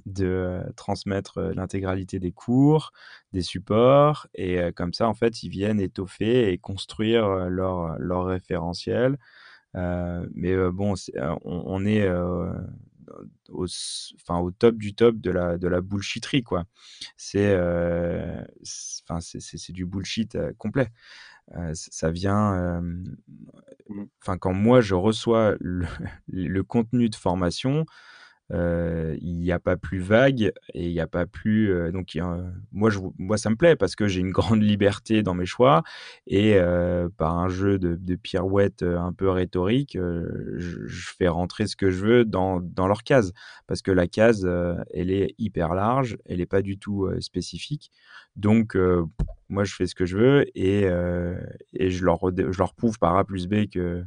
de 0.05 0.61
transmettre 0.75 1.41
l'intégralité 1.41 2.19
des 2.19 2.31
cours, 2.31 2.91
des 3.33 3.41
supports, 3.41 4.27
et 4.35 4.71
comme 4.75 4.93
ça, 4.93 5.07
en 5.07 5.13
fait, 5.13 5.43
ils 5.43 5.49
viennent 5.49 5.79
étoffer 5.79 6.51
et 6.51 6.57
construire 6.57 7.49
leur, 7.49 7.97
leur 7.97 8.25
référentiel 8.25 9.13
euh, 9.13 9.48
mais 9.73 10.53
euh, 10.53 10.71
bon, 10.71 10.95
euh, 11.15 11.35
on, 11.43 11.85
est 11.85 12.09
au, 13.49 13.65
enfin, 14.15 14.39
au 14.39 14.51
top 14.51 14.77
du 14.77 14.93
top 14.93 15.17
de 15.17 15.31
la, 15.31 15.57
de 15.57 15.67
la 15.67 15.81
bullshitterie, 15.81 16.43
quoi. 16.43 16.65
C'est 17.17 17.57
c'est 18.63 19.73
du 19.73 19.85
bullshit 19.85 20.37
complet. 20.57 20.89
ça 21.73 22.11
vient. 22.11 22.81
Mmh. 22.81 24.05
Enfin, 24.21 24.37
quand 24.37 24.53
moi 24.53 24.81
je 24.81 24.93
reçois 24.93 25.55
le, 25.59 25.85
le, 26.27 26.63
contenu 26.63 27.09
de 27.09 27.15
formation, 27.15 27.85
il 28.51 29.35
n'y 29.35 29.51
a 29.51 29.59
pas 29.59 29.77
plus 29.77 29.99
vague 29.99 30.51
et 30.73 30.87
il 30.87 30.91
n'y 30.91 30.99
a 30.99 31.07
pas 31.07 31.25
plus. 31.25 31.91
donc, 31.91 32.17
moi, 32.71 32.89
je, 32.89 32.99
moi, 33.17 33.37
ça 33.37 33.49
me 33.49 33.55
plaît 33.55 33.75
parce 33.75 33.95
que 33.95 34.07
j'ai 34.07 34.21
une 34.21 34.31
grande 34.31 34.61
liberté 34.61 35.23
dans 35.23 35.33
mes 35.33 35.45
choix 35.45 35.83
et 36.27 36.57
par 37.17 37.37
un 37.37 37.49
jeu 37.49 37.77
de, 37.77 37.95
de 37.95 38.15
pirouettes 38.15 38.83
un 38.83 39.13
peu 39.13 39.29
rhétorique, 39.29 39.97
je, 39.97 41.09
fais 41.17 41.27
rentrer 41.27 41.67
ce 41.67 41.75
que 41.75 41.89
je 41.89 42.05
veux 42.05 42.25
dans, 42.25 42.59
dans 42.59 42.87
leur 42.87 43.03
case 43.03 43.33
parce 43.67 43.81
que 43.81 43.91
la 43.91 44.07
case, 44.07 44.49
elle 44.93 45.11
est 45.11 45.35
hyper 45.37 45.73
large, 45.73 46.17
elle 46.25 46.37
n'est 46.37 46.45
pas 46.45 46.61
du 46.61 46.77
tout 46.77 47.09
spécifique. 47.19 47.91
Donc, 48.35 48.77
moi, 49.49 49.63
je 49.63 49.75
fais 49.75 49.85
ce 49.85 49.95
que 49.95 50.05
je 50.05 50.17
veux 50.17 50.45
et, 50.57 50.83
et 51.73 51.89
je, 51.89 52.05
leur, 52.05 52.19
je 52.35 52.57
leur 52.57 52.73
prouve 52.73 52.97
par 52.99 53.15
A 53.17 53.23
plus 53.23 53.47
B 53.47 53.69
que 53.71 54.03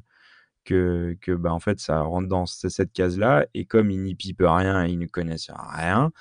que, 0.64 1.16
que 1.20 1.32
bah, 1.32 1.52
en 1.52 1.60
fait, 1.60 1.80
ça 1.80 2.00
rentre 2.02 2.28
dans 2.28 2.46
cette 2.46 2.92
case-là. 2.92 3.46
Et 3.54 3.64
comme 3.64 3.90
ils 3.90 4.02
n'y 4.02 4.14
pipent 4.14 4.42
rien, 4.44 4.86
ils 4.86 4.98
ne 4.98 5.06
connaissent 5.06 5.50
rien, 5.50 6.12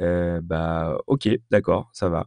euh, 0.00 0.40
bah, 0.42 0.98
ok, 1.06 1.28
d'accord, 1.50 1.90
ça 1.92 2.08
va. 2.08 2.26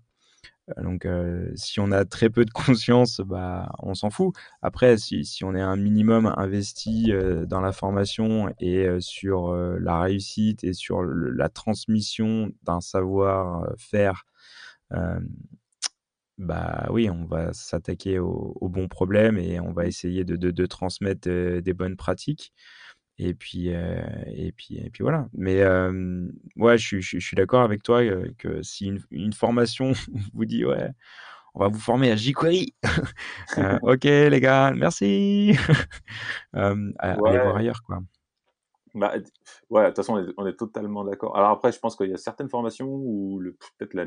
Euh, 0.78 0.84
donc, 0.84 1.06
euh, 1.06 1.52
si 1.56 1.80
on 1.80 1.92
a 1.92 2.06
très 2.06 2.30
peu 2.30 2.46
de 2.46 2.52
conscience, 2.68 3.22
bah, 3.22 3.72
on 3.80 3.96
s'en 3.96 4.10
fout. 4.10 4.36
Après, 4.62 4.98
si, 4.98 5.26
si, 5.26 5.44
on 5.44 5.56
est 5.56 5.62
un 5.62 5.78
minimum 5.78 6.34
investi 6.38 7.12
dans 7.48 7.62
la 7.62 7.72
formation 7.72 8.54
et 8.60 8.88
sur 9.00 9.54
la 9.56 10.02
réussite 10.02 10.64
et 10.64 10.74
sur 10.74 11.04
la 11.04 11.50
transmission 11.50 12.52
d'un 12.64 12.82
savoir-faire 12.82 14.26
bah 16.38 16.88
oui, 16.92 17.10
on 17.10 17.26
va 17.26 17.52
s'attaquer 17.54 18.20
au, 18.20 18.70
bon 18.70 18.88
problème 18.88 19.38
et 19.38 19.60
on 19.60 19.74
va 19.74 19.86
essayer 19.88 20.24
de, 20.24 20.36
de, 20.36 20.66
transmettre 20.66 21.28
des 21.28 21.74
bonnes 21.74 21.98
pratiques. 21.98 22.54
Et 23.18 23.34
puis, 23.34 23.70
et 23.70 24.54
puis, 24.56 24.78
et 24.78 24.90
puis 24.92 25.02
voilà. 25.02 25.28
Mais 25.34 25.64
ouais, 26.56 26.78
je, 26.78 27.00
je, 27.00 27.20
suis 27.20 27.36
d'accord 27.36 27.64
avec 27.64 27.82
toi 27.82 28.02
que 28.38 28.62
si 28.62 28.94
une, 29.12 29.34
formation 29.34 29.94
vous 30.34 30.46
dit 30.46 30.64
ouais, 30.64 30.92
on 31.56 31.62
va 31.62 31.70
vous 31.70 31.80
former 31.80 32.12
à 32.12 32.16
jQuery, 32.16 32.76
ok 33.82 34.04
les 34.04 34.40
gars, 34.40 34.72
merci. 34.76 35.58
Allez 36.54 37.18
voir 37.18 37.56
ailleurs 37.56 37.82
quoi. 37.84 38.00
Bah, 38.94 39.14
ouais, 39.70 39.84
de 39.84 39.88
toute 39.88 39.98
façon, 39.98 40.14
on 40.14 40.28
est, 40.28 40.34
on 40.38 40.48
est 40.48 40.58
totalement 40.58 41.04
d'accord. 41.04 41.38
Alors 41.38 41.52
après, 41.52 41.72
je 41.72 41.78
pense 41.78 41.96
qu'il 41.96 42.10
y 42.10 42.14
a 42.14 42.18
certaines 42.18 42.50
formations 42.50 42.88
où 42.88 43.40
peut-être 43.78 43.94
la, 43.94 44.06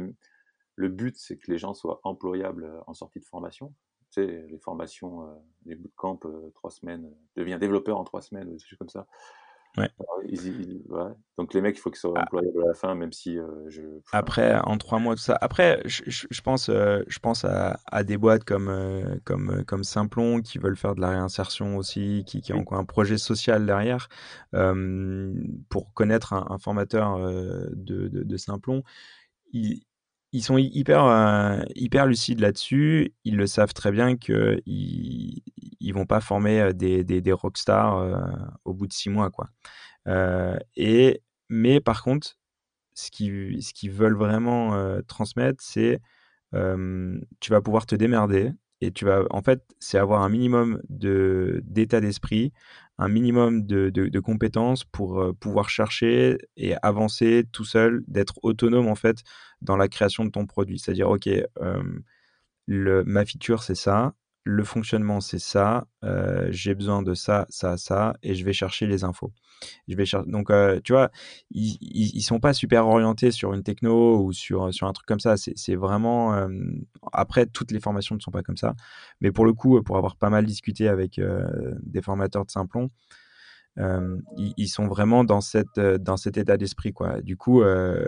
le 0.76 0.88
but, 0.88 1.16
c'est 1.18 1.36
que 1.36 1.50
les 1.50 1.58
gens 1.58 1.74
soient 1.74 2.00
employables 2.04 2.64
euh, 2.64 2.80
en 2.86 2.94
sortie 2.94 3.20
de 3.20 3.24
formation. 3.24 3.74
Tu 4.10 4.22
sais, 4.22 4.46
les 4.48 4.58
formations, 4.58 5.24
euh, 5.24 5.34
les 5.66 5.76
bootcamps, 5.76 6.18
euh, 6.24 6.50
trois 6.54 6.70
semaines, 6.70 7.08
devient 7.36 7.58
développeur 7.60 7.98
en 7.98 8.04
trois 8.04 8.22
semaines, 8.22 8.50
des 8.50 8.58
choses 8.58 8.78
comme 8.78 8.88
ça. 8.88 9.06
Ouais. 9.76 9.88
Donc 11.38 11.54
les 11.54 11.60
mecs, 11.60 11.76
il 11.76 11.80
faut 11.80 11.90
qu'ils 11.90 12.00
soient 12.00 12.14
ah. 12.16 12.22
employables 12.22 12.60
à 12.64 12.66
la 12.66 12.74
fin, 12.74 12.96
même 12.96 13.12
si 13.12 13.38
je. 13.68 13.82
Après, 14.10 14.58
en 14.64 14.76
trois 14.78 14.98
mois, 14.98 15.14
tout 15.14 15.20
ça. 15.20 15.38
Après, 15.40 15.80
je, 15.84 16.02
je 16.28 16.40
pense, 16.40 16.66
je 16.66 17.18
pense 17.20 17.44
à, 17.44 17.78
à, 17.86 18.02
des 18.02 18.16
boîtes 18.16 18.42
comme, 18.42 19.20
comme, 19.24 19.64
comme 19.66 19.84
Simplon 19.84 20.40
qui 20.40 20.58
veulent 20.58 20.76
faire 20.76 20.96
de 20.96 21.00
la 21.00 21.10
réinsertion 21.10 21.76
aussi, 21.76 22.24
qui, 22.26 22.40
qui 22.40 22.52
ont 22.52 22.64
un 22.72 22.84
projet 22.84 23.16
social 23.16 23.64
derrière. 23.64 24.08
pour 24.50 25.94
connaître 25.94 26.32
un, 26.32 26.58
formateur 26.58 27.20
de, 27.20 28.08
de, 28.08 28.24
de 28.24 28.36
Simplon, 28.36 28.82
il, 29.52 29.84
ils 30.32 30.42
sont 30.42 30.58
hyper, 30.58 31.04
euh, 31.04 31.60
hyper 31.74 32.06
lucides 32.06 32.40
là-dessus. 32.40 33.14
Ils 33.24 33.36
le 33.36 33.46
savent 33.46 33.72
très 33.74 33.90
bien 33.90 34.16
qu'ils 34.16 34.62
ils 34.66 35.92
vont 35.92 36.06
pas 36.06 36.20
former 36.20 36.60
euh, 36.60 36.72
des, 36.72 37.04
des, 37.04 37.20
des 37.20 37.32
rockstars 37.32 37.96
euh, 37.98 38.20
au 38.64 38.74
bout 38.74 38.86
de 38.86 38.92
six 38.92 39.10
mois. 39.10 39.30
Quoi. 39.30 39.48
et, 40.76 41.22
mais 41.48 41.80
par 41.80 42.02
contre, 42.02 42.36
ce 42.94 43.10
qu'ils 43.10 43.62
ce 43.62 43.88
veulent 43.88 44.16
vraiment 44.16 45.00
transmettre, 45.06 45.62
c'est 45.62 46.00
tu 46.52 47.50
vas 47.50 47.60
pouvoir 47.60 47.86
te 47.86 47.94
démerder 47.94 48.52
et 48.80 48.92
tu 48.92 49.04
vas, 49.04 49.24
en 49.30 49.42
fait, 49.42 49.62
c'est 49.78 49.98
avoir 49.98 50.22
un 50.22 50.28
minimum 50.28 50.80
de, 50.88 51.60
d'état 51.64 52.00
d'esprit, 52.00 52.52
un 52.98 53.08
minimum 53.08 53.66
de, 53.66 53.90
de, 53.90 54.20
compétences 54.20 54.84
pour 54.84 55.20
euh, 55.20 55.32
pouvoir 55.32 55.70
chercher 55.70 56.38
et 56.56 56.74
avancer 56.82 57.44
tout 57.52 57.64
seul, 57.64 58.04
d'être 58.08 58.38
autonome, 58.42 58.88
en 58.88 58.94
fait, 58.94 59.18
dans 59.62 59.76
la 59.76 59.88
création 59.88 60.24
de 60.24 60.30
ton 60.30 60.46
produit. 60.46 60.78
C'est-à-dire, 60.78 61.08
OK, 61.10 61.28
le, 62.66 63.04
ma 63.04 63.24
feature, 63.24 63.62
c'est 63.62 63.74
ça, 63.74 64.14
le 64.44 64.64
fonctionnement, 64.64 65.20
c'est 65.20 65.38
ça, 65.38 65.86
euh, 66.02 66.48
j'ai 66.50 66.74
besoin 66.74 67.02
de 67.02 67.14
ça, 67.14 67.46
ça, 67.50 67.76
ça, 67.76 68.14
et 68.22 68.34
je 68.34 68.44
vais 68.44 68.52
chercher 68.52 68.86
les 68.86 69.04
infos. 69.04 69.32
Je 69.86 69.94
vais 69.96 70.06
chercher. 70.06 70.30
Donc, 70.30 70.50
euh, 70.50 70.80
tu 70.82 70.92
vois, 70.92 71.10
ils, 71.50 71.76
ils, 71.82 72.22
sont 72.22 72.40
pas 72.40 72.54
super 72.54 72.86
orientés 72.86 73.30
sur 73.30 73.52
une 73.52 73.62
techno 73.62 74.24
ou 74.24 74.32
sur, 74.32 74.72
sur 74.72 74.86
un 74.86 74.92
truc 74.94 75.06
comme 75.06 75.20
ça. 75.20 75.36
C'est 75.36 75.74
vraiment. 75.74 76.34
Euh, 76.34 76.48
après, 77.12 77.44
toutes 77.46 77.70
les 77.70 77.80
formations 77.80 78.14
ne 78.14 78.20
sont 78.20 78.30
pas 78.30 78.42
comme 78.42 78.56
ça. 78.56 78.74
Mais 79.20 79.30
pour 79.30 79.44
le 79.44 79.52
coup, 79.52 79.82
pour 79.82 79.98
avoir 79.98 80.16
pas 80.16 80.30
mal 80.30 80.46
discuté 80.46 80.88
avec 80.88 81.20
des 81.82 82.00
formateurs 82.00 82.46
de 82.46 82.50
Simplon, 82.50 82.90
ils, 84.36 84.68
sont 84.68 84.86
vraiment 84.86 85.24
dans, 85.24 85.40
cette, 85.40 85.80
dans 85.80 86.16
cet 86.16 86.36
état 86.36 86.56
d'esprit. 86.56 86.92
quoi. 86.92 87.20
Du 87.20 87.36
coup, 87.36 87.62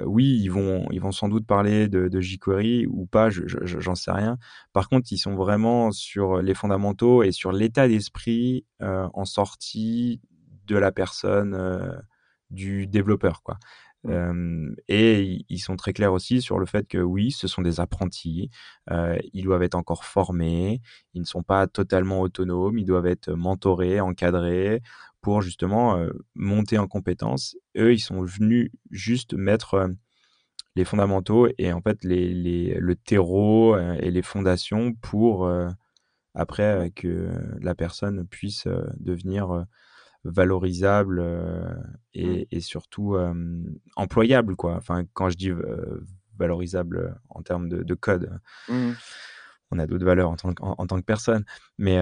oui, 0.04 0.38
ils 0.42 0.48
vont, 0.48 0.86
ils 0.90 1.00
vont 1.00 1.12
sans 1.12 1.28
doute 1.28 1.46
parler 1.46 1.88
de, 1.88 2.08
de 2.08 2.20
jQuery 2.20 2.86
ou 2.86 3.06
pas, 3.06 3.28
j'en 3.30 3.94
sais 3.94 4.12
rien. 4.12 4.38
Par 4.72 4.88
contre, 4.88 5.12
ils 5.12 5.18
sont 5.18 5.34
vraiment 5.34 5.90
sur 5.90 6.42
les 6.42 6.54
fondamentaux 6.54 7.22
et 7.22 7.32
sur 7.32 7.52
l'état 7.52 7.88
d'esprit 7.88 8.66
en 8.80 9.24
sortie 9.24 10.20
de 10.66 10.76
la 10.76 10.92
personne, 10.92 12.02
du 12.50 12.86
développeur. 12.86 13.42
quoi. 13.42 13.58
Et 14.08 15.44
ils 15.48 15.58
sont 15.58 15.76
très 15.76 15.92
clairs 15.92 16.12
aussi 16.12 16.42
sur 16.42 16.58
le 16.58 16.66
fait 16.66 16.88
que 16.88 16.98
oui, 16.98 17.30
ce 17.30 17.46
sont 17.46 17.62
des 17.62 17.78
apprentis, 17.80 18.50
ils 18.90 19.44
doivent 19.44 19.62
être 19.62 19.76
encore 19.76 20.04
formés, 20.04 20.80
ils 21.14 21.20
ne 21.20 21.26
sont 21.26 21.42
pas 21.42 21.66
totalement 21.66 22.20
autonomes, 22.20 22.78
ils 22.78 22.86
doivent 22.86 23.06
être 23.06 23.32
mentorés, 23.32 24.00
encadrés 24.00 24.82
pour 25.20 25.40
justement 25.40 26.04
monter 26.34 26.78
en 26.78 26.88
compétences. 26.88 27.56
Eux, 27.76 27.92
ils 27.92 28.00
sont 28.00 28.22
venus 28.22 28.70
juste 28.90 29.34
mettre 29.34 29.88
les 30.74 30.84
fondamentaux 30.84 31.48
et 31.58 31.72
en 31.72 31.80
fait 31.80 32.02
les, 32.02 32.74
le 32.74 32.96
terreau 32.96 33.76
et 33.76 34.10
les 34.10 34.22
fondations 34.22 34.94
pour 34.94 35.48
après 36.34 36.90
que 36.96 37.30
la 37.60 37.74
personne 37.74 38.26
puisse 38.26 38.66
devenir 38.98 39.66
valorisable 40.24 41.22
mmh. 41.22 41.96
et, 42.14 42.48
et, 42.50 42.60
surtout 42.60 43.16
employable 43.96 44.56
quoi. 44.56 44.76
Enfin 44.76 45.04
quand 45.14 45.30
je 45.30 45.36
dis 45.36 45.50
valorisable 46.38 47.20
en 47.28 47.42
termes 47.42 47.68
de, 47.68 47.82
de 47.82 47.94
code. 47.94 48.38
Mmh 48.68 48.92
on 49.72 49.78
a 49.78 49.86
d'autres 49.86 50.04
valeurs 50.04 50.30
en 50.30 50.36
tant, 50.36 50.52
que, 50.52 50.62
en, 50.62 50.86
tant 50.86 51.00
que 51.00 51.04
personne. 51.04 51.44
Mais 51.78 51.98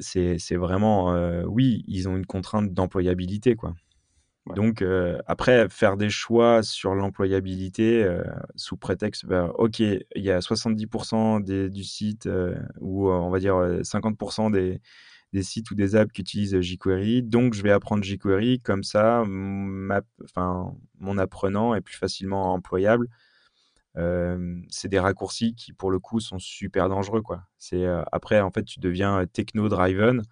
c'est 0.00 0.56
vraiment, 0.56 1.14
oui, 1.46 1.84
ils 1.86 2.08
ont 2.08 2.16
une 2.16 2.26
contrainte 2.26 2.74
d'employabilité, 2.74 3.54
quoi. 3.54 3.74
Donc, 4.54 4.84
après, 5.26 5.68
faire 5.70 5.96
des 5.96 6.10
choix 6.10 6.62
sur 6.62 6.94
l'employabilité 6.94 8.06
sous 8.56 8.76
prétexte, 8.76 9.24
bah, 9.26 9.50
OK, 9.56 9.80
il 9.80 10.04
y 10.16 10.30
a 10.30 10.40
70% 10.40 11.42
des, 11.42 11.70
du 11.70 11.84
site, 11.84 12.28
ou 12.80 13.08
on 13.08 13.30
va 13.30 13.38
dire 13.38 13.54
50% 13.54 14.50
des, 14.50 14.80
des, 15.34 15.42
sites 15.42 15.70
ou 15.70 15.74
des 15.74 15.96
apps 15.96 16.12
qui 16.12 16.22
utilisent 16.22 16.60
jQuery, 16.60 17.22
donc 17.22 17.54
je 17.54 17.62
vais 17.62 17.72
apprendre 17.72 18.02
jQuery, 18.02 18.60
comme 18.60 18.84
ça, 18.84 19.24
ma, 19.26 20.00
mon 20.98 21.18
apprenant 21.18 21.74
est 21.74 21.82
plus 21.82 21.96
facilement 21.96 22.54
employable 22.54 23.08
c'est 24.68 24.88
des 24.88 24.98
raccourcis 24.98 25.54
qui, 25.54 25.72
pour 25.72 25.90
le 25.90 25.98
coup, 25.98 26.20
sont 26.20 26.38
super 26.38 26.88
dangereux. 26.88 27.22
Quoi. 27.22 27.44
C'est, 27.58 27.86
après, 28.10 28.40
en 28.40 28.50
fait, 28.50 28.64
tu 28.64 28.80
deviens 28.80 29.24
techno-driven. 29.26 30.22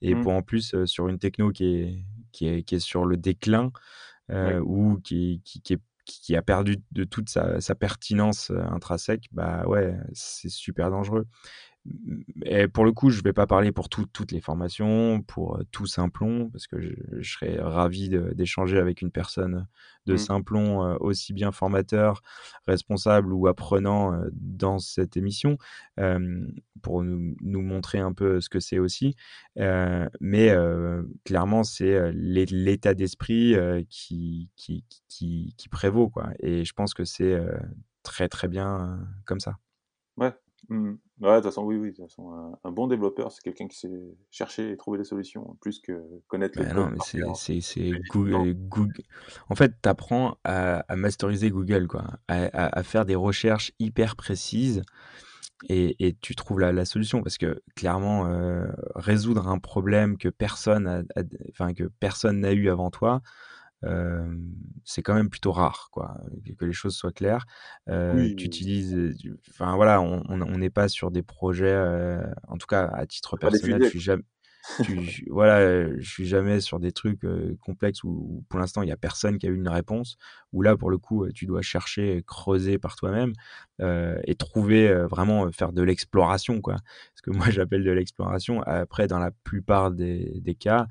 Et 0.00 0.14
mmh. 0.14 0.22
pour 0.22 0.32
en 0.32 0.42
plus, 0.42 0.84
sur 0.84 1.08
une 1.08 1.18
techno 1.18 1.50
qui 1.50 1.64
est, 1.64 2.04
qui 2.30 2.46
est, 2.46 2.62
qui 2.62 2.76
est 2.76 2.80
sur 2.80 3.04
le 3.04 3.16
déclin 3.16 3.72
ou 4.30 5.00
qui, 5.02 5.42
qui, 5.44 5.60
qui, 5.60 5.72
est, 5.72 5.80
qui, 6.04 6.36
a 6.36 6.42
perdu 6.42 6.76
de 6.92 7.04
toute 7.04 7.28
sa, 7.28 7.60
sa 7.60 7.74
pertinence 7.74 8.52
intrinsèque, 8.70 9.28
bah 9.32 9.66
ouais, 9.66 9.96
c'est 10.12 10.50
super 10.50 10.90
dangereux. 10.90 11.26
Et 12.44 12.68
pour 12.68 12.84
le 12.84 12.92
coup, 12.92 13.10
je 13.10 13.18
ne 13.18 13.22
vais 13.22 13.32
pas 13.32 13.46
parler 13.46 13.72
pour 13.72 13.88
toutes 13.88 14.32
les 14.32 14.40
formations, 14.40 15.22
pour 15.22 15.56
euh, 15.56 15.62
tout 15.70 15.86
Simplon, 15.86 16.50
parce 16.50 16.66
que 16.66 16.80
je, 16.80 16.92
serais 17.22 17.58
ravi 17.60 18.10
d'échanger 18.34 18.78
avec 18.78 19.02
une 19.02 19.10
personne 19.10 19.66
de 20.06 20.14
mmh. 20.14 20.18
Simplon, 20.18 20.84
euh, 20.84 20.96
aussi 21.00 21.32
bien 21.32 21.52
formateur, 21.52 22.22
responsable 22.66 23.32
ou 23.32 23.46
apprenant 23.46 24.14
euh, 24.14 24.28
dans 24.32 24.78
cette 24.78 25.16
émission, 25.16 25.58
pour 26.82 27.02
nous, 27.02 27.62
montrer 27.62 27.98
un 27.98 28.12
peu 28.12 28.40
ce 28.40 28.48
que 28.48 28.60
c'est 28.60 28.78
aussi. 28.78 29.16
mais 29.56 30.54
clairement, 31.24 31.64
c'est 31.64 32.12
l'état 32.12 32.94
d'esprit 32.94 33.56
qui, 33.88 34.50
qui, 34.56 34.84
qui, 35.08 35.54
qui, 35.56 35.68
prévaut. 35.68 36.08
Quoi. 36.08 36.30
Et 36.40 36.64
je 36.64 36.72
pense 36.72 36.94
que 36.94 37.04
c'est 37.04 37.40
très, 38.02 38.28
très 38.28 38.48
bien 38.48 39.00
comme 39.24 39.40
ça. 39.40 39.58
Ouais, 40.16 40.32
Mmh. 40.68 40.96
Ouais, 41.20 41.30
de 41.30 41.36
toute 41.36 41.44
façon, 41.44 41.62
oui, 41.64 41.76
oui. 41.76 41.90
De 41.92 41.96
toute 41.96 42.04
façon, 42.04 42.58
un, 42.62 42.70
bon 42.70 42.86
développeur, 42.86 43.32
c'est 43.32 43.42
quelqu'un 43.42 43.66
qui 43.68 43.78
sait 43.78 43.90
chercher 44.30 44.70
et 44.70 44.76
trouver 44.76 44.98
des 44.98 45.04
solutions, 45.04 45.56
plus 45.60 45.80
que 45.80 46.04
connaître 46.28 46.58
le 46.58 46.66
non, 46.72 46.90
mais 46.90 46.98
c'est 47.60 47.90
Google, 48.10 48.54
Google. 48.54 49.02
En 49.48 49.54
fait, 49.54 49.72
tu 49.82 49.88
apprends 49.88 50.36
à, 50.44 50.80
à, 50.80 50.96
masteriser 50.96 51.50
Google, 51.50 51.88
quoi, 51.88 52.04
à, 52.28 52.78
à, 52.78 52.82
faire 52.82 53.06
des 53.06 53.14
recherches 53.14 53.72
hyper 53.78 54.14
précises 54.14 54.82
et, 55.68 56.06
et 56.06 56.14
tu 56.14 56.36
trouves 56.36 56.60
la, 56.60 56.70
la, 56.72 56.84
solution 56.84 57.22
parce 57.22 57.38
que 57.38 57.62
clairement, 57.74 58.26
euh, 58.26 58.66
résoudre 58.94 59.48
un 59.48 59.58
problème 59.58 60.16
que 60.16 60.28
personne 60.28 61.06
enfin 61.50 61.74
que 61.74 61.84
personne 61.98 62.40
n'a 62.40 62.52
eu 62.52 62.68
avant 62.68 62.90
toi, 62.90 63.22
c'est 64.84 65.02
quand 65.02 65.14
même 65.14 65.30
plutôt 65.30 65.52
rare, 65.52 65.88
quoi, 65.92 66.16
que 66.58 66.64
les 66.64 66.72
choses 66.72 66.96
soient 66.96 67.12
claires. 67.12 67.46
tu 67.86 68.44
utilises, 68.44 69.16
enfin 69.50 69.76
voilà, 69.76 70.00
on 70.00 70.58
n'est 70.58 70.70
pas 70.70 70.88
sur 70.88 71.10
des 71.10 71.22
projets, 71.22 71.76
en 72.48 72.56
tout 72.58 72.66
cas 72.66 72.88
à 72.92 73.06
titre 73.06 73.36
personnel, 73.36 73.82
je 73.84 73.88
suis 73.88 74.00
jamais, 74.00 74.24
voilà, 75.30 75.96
je 75.98 76.08
suis 76.08 76.26
jamais 76.26 76.60
sur 76.60 76.80
des 76.80 76.92
trucs 76.92 77.22
complexes 77.60 78.04
où, 78.04 78.44
pour 78.48 78.58
l'instant 78.58 78.82
il 78.82 78.86
n'y 78.86 78.92
a 78.92 78.96
personne 78.96 79.38
qui 79.38 79.46
a 79.46 79.50
eu 79.50 79.54
une 79.54 79.68
réponse. 79.68 80.16
Où 80.52 80.62
là, 80.62 80.76
pour 80.76 80.90
le 80.90 80.98
coup, 80.98 81.28
tu 81.32 81.46
dois 81.46 81.62
chercher, 81.62 82.22
creuser 82.26 82.78
par 82.78 82.96
toi-même 82.96 83.32
et 83.80 84.34
trouver 84.34 84.92
vraiment 85.04 85.50
faire 85.52 85.72
de 85.72 85.82
l'exploration, 85.82 86.60
quoi. 86.60 86.76
Ce 87.14 87.22
que 87.22 87.30
moi 87.30 87.46
j'appelle 87.50 87.84
de 87.84 87.90
l'exploration. 87.90 88.62
Après, 88.62 89.06
dans 89.06 89.18
la 89.18 89.30
plupart 89.30 89.90
des, 89.90 90.40
des 90.40 90.54
cas, 90.54 90.86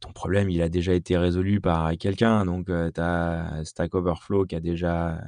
ton 0.00 0.12
problème, 0.12 0.50
il 0.50 0.62
a 0.62 0.68
déjà 0.68 0.94
été 0.94 1.16
résolu 1.16 1.60
par 1.60 1.92
quelqu'un. 1.98 2.44
Donc, 2.44 2.66
tu 2.66 3.00
as 3.00 3.64
Stack 3.64 3.94
Overflow 3.94 4.46
qui, 4.46 4.56
a 4.56 4.60
déjà, 4.60 5.20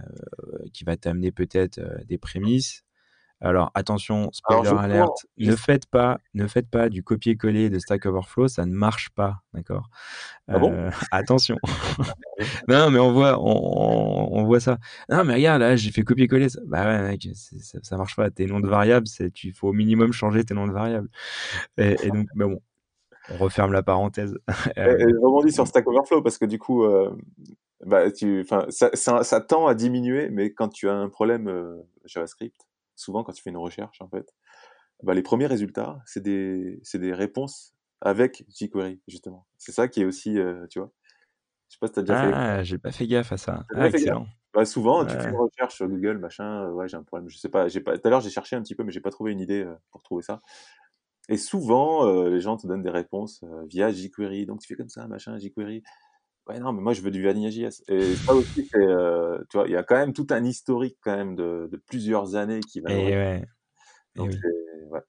qui 0.73 0.85
va 0.85 0.97
t'amener 0.97 1.33
peut-être 1.33 1.81
des 2.07 2.19
prémices. 2.19 2.87
Alors, 3.41 3.71
attention, 3.75 4.31
spoiler 4.33 4.71
alert, 4.71 5.27
ne, 5.37 5.55
faites 5.55 5.85
pas, 5.85 6.19
ne 6.33 6.47
faites 6.47 6.71
pas 6.71 6.89
du 6.89 7.03
copier-coller 7.03 7.69
de 7.69 7.79
Stack 7.79 8.07
Overflow, 8.07 8.49
ça 8.49 8.65
ne 8.65 8.73
marche 8.73 9.11
pas, 9.11 9.43
d'accord? 9.53 9.91
Ah 10.49 10.59
bon? 10.59 10.91
Attention. 11.11 11.57
non, 12.69 12.91
mais 12.91 12.99
on 12.99 13.13
voit, 13.13 13.39
on, 13.39 14.39
on, 14.39 14.45
voit 14.45 14.61
ça. 14.61 14.79
Non, 15.11 15.23
mais 15.25 15.35
regarde, 15.35 15.61
là, 15.61 15.77
j'ai 15.77 15.91
fait 15.91 16.03
copier-coller. 16.03 16.49
Ça. 16.49 16.61
Bah 16.65 16.87
ouais, 16.87 17.09
mec, 17.09 17.29
ça, 17.35 17.79
ça 17.83 17.97
marche 17.99 18.17
pas. 18.17 18.31
Tes 18.31 18.47
noms 18.47 18.61
de 18.61 18.69
variables, 18.69 19.07
il 19.45 19.53
faut 19.53 19.69
au 19.69 19.75
minimum 19.75 20.15
changer 20.15 20.43
tes 20.43 20.55
noms 20.55 20.67
de 20.67 20.73
variables. 20.73 21.09
Et, 21.77 21.95
et 22.05 22.11
donc, 22.11 22.29
mais 22.35 22.47
bon, 22.47 22.63
on 23.31 23.37
referme 23.37 23.73
la 23.73 23.83
parenthèse. 23.83 24.37
Euh, 24.79 24.99
je 24.99 25.17
rebondis 25.17 25.53
sur 25.53 25.67
Stack 25.67 25.87
Overflow 25.87 26.23
parce 26.23 26.39
que 26.39 26.45
du 26.45 26.59
coup, 26.59 26.85
euh, 26.85 27.11
bah, 27.85 28.11
tu, 28.11 28.45
ça, 28.45 28.91
ça, 28.95 29.25
ça, 29.25 29.41
tend 29.41 29.67
à 29.67 29.75
diminuer, 29.75 30.29
mais 30.31 30.53
quand 30.53 30.69
tu 30.69 30.89
as 30.89 30.95
un 30.95 31.09
problème 31.09 31.49
euh, 31.49 31.81
JavaScript, 32.05 32.61
souvent 32.95 33.25
quand 33.25 33.33
tu 33.33 33.43
fais 33.43 33.51
une 33.51 33.57
recherche, 33.57 34.01
en 34.01 34.09
fait, 34.09 34.35
bah, 35.03 35.15
les 35.15 35.23
premiers 35.23 35.47
résultats, 35.47 35.99
c'est 36.05 36.23
des, 36.23 36.81
des 36.95 37.15
réponses 37.15 37.75
avec 38.01 38.45
jQuery, 38.49 39.01
justement. 39.09 39.47
C'est 39.57 39.73
ça 39.73 39.89
qui 39.89 40.03
est 40.03 40.05
aussi, 40.05 40.39
tu 40.71 40.79
vois. 40.79 40.93
Je 41.69 41.75
sais 41.75 41.79
pas 41.81 41.87
si 41.87 41.93
tu 41.95 41.99
as 42.01 42.03
déjà 42.03 42.23
fait 42.23 42.33
Ah, 42.35 42.63
j'ai 42.63 42.79
pas 42.79 42.93
fait 42.93 43.07
gaffe 43.07 43.33
à 43.33 43.39
ça. 43.39 43.65
Ah, 43.75 43.89
excellent. 43.89 44.27
Bah, 44.53 44.65
souvent, 44.65 45.05
tu 45.05 45.17
fais 45.17 45.29
une 45.29 45.37
recherche 45.37 45.75
sur 45.75 45.89
Google, 45.89 46.19
machin, 46.19 46.69
ouais, 46.71 46.89
j'ai 46.89 46.97
un 46.97 47.03
problème, 47.03 47.29
je 47.29 47.37
sais 47.39 47.49
pas, 47.49 47.69
j'ai 47.69 47.81
pas 47.81 47.99
tout 47.99 48.07
à 48.07 48.11
l'heure, 48.11 48.21
j'ai 48.21 48.31
cherché 48.31 48.57
un 48.57 48.63
petit 48.63 48.75
peu, 48.75 48.85
mais 48.85 48.93
j'ai 48.93 49.01
pas 49.01 49.11
trouvé 49.11 49.33
une 49.33 49.41
idée, 49.41 49.65
heu, 49.65 49.77
pour 49.91 50.03
trouver 50.03 50.23
ça 50.23 50.41
et 51.29 51.37
souvent, 51.39 52.07
heu, 52.09 52.31
les 52.31 52.41
gens 52.41 52.57
te 52.57 52.67
donnent 52.67 52.83
des 52.83 52.91
réponses, 52.91 53.43
heu, 53.45 53.67
via 53.69 53.93
jQuery, 53.93 54.47
donc 54.47 54.61
tu 54.61 54.69
fais 54.69 54.77
comme 54.77 54.89
ça, 54.91 55.07
machin, 55.09 55.39
jQuery. 55.39 55.83
Ouais, 56.49 56.61
non, 56.61 56.73
mais 56.73 56.83
moi 56.83 56.95
je 56.95 57.03
veux 57.03 57.11
du 57.13 57.23
Vanilla.js 57.25 57.83
et 57.89 58.15
ça 58.17 58.35
aussi 58.35 58.63
c'est, 58.73 58.79
heu, 58.81 59.45
tu 59.51 59.59
vois, 59.59 59.69
il 59.69 59.73
y 59.73 59.77
a 59.77 59.85
quand 59.85 59.97
même 59.97 60.13
tout 60.15 60.27
un 60.31 60.45
historique 60.45 60.99
quand 61.03 61.17
même 61.17 61.37
de 61.37 61.69
de 61.73 61.77
plusieurs 61.79 62.37
années 62.37 62.65
qui 62.65 62.81
Et 62.89 62.93
valorise 62.93 63.15
ouais, 63.17 63.45
et 64.17 64.21
donc 64.21 64.31
oui. 64.31 64.43
c'est 64.43 64.85
ouais. 64.87 65.01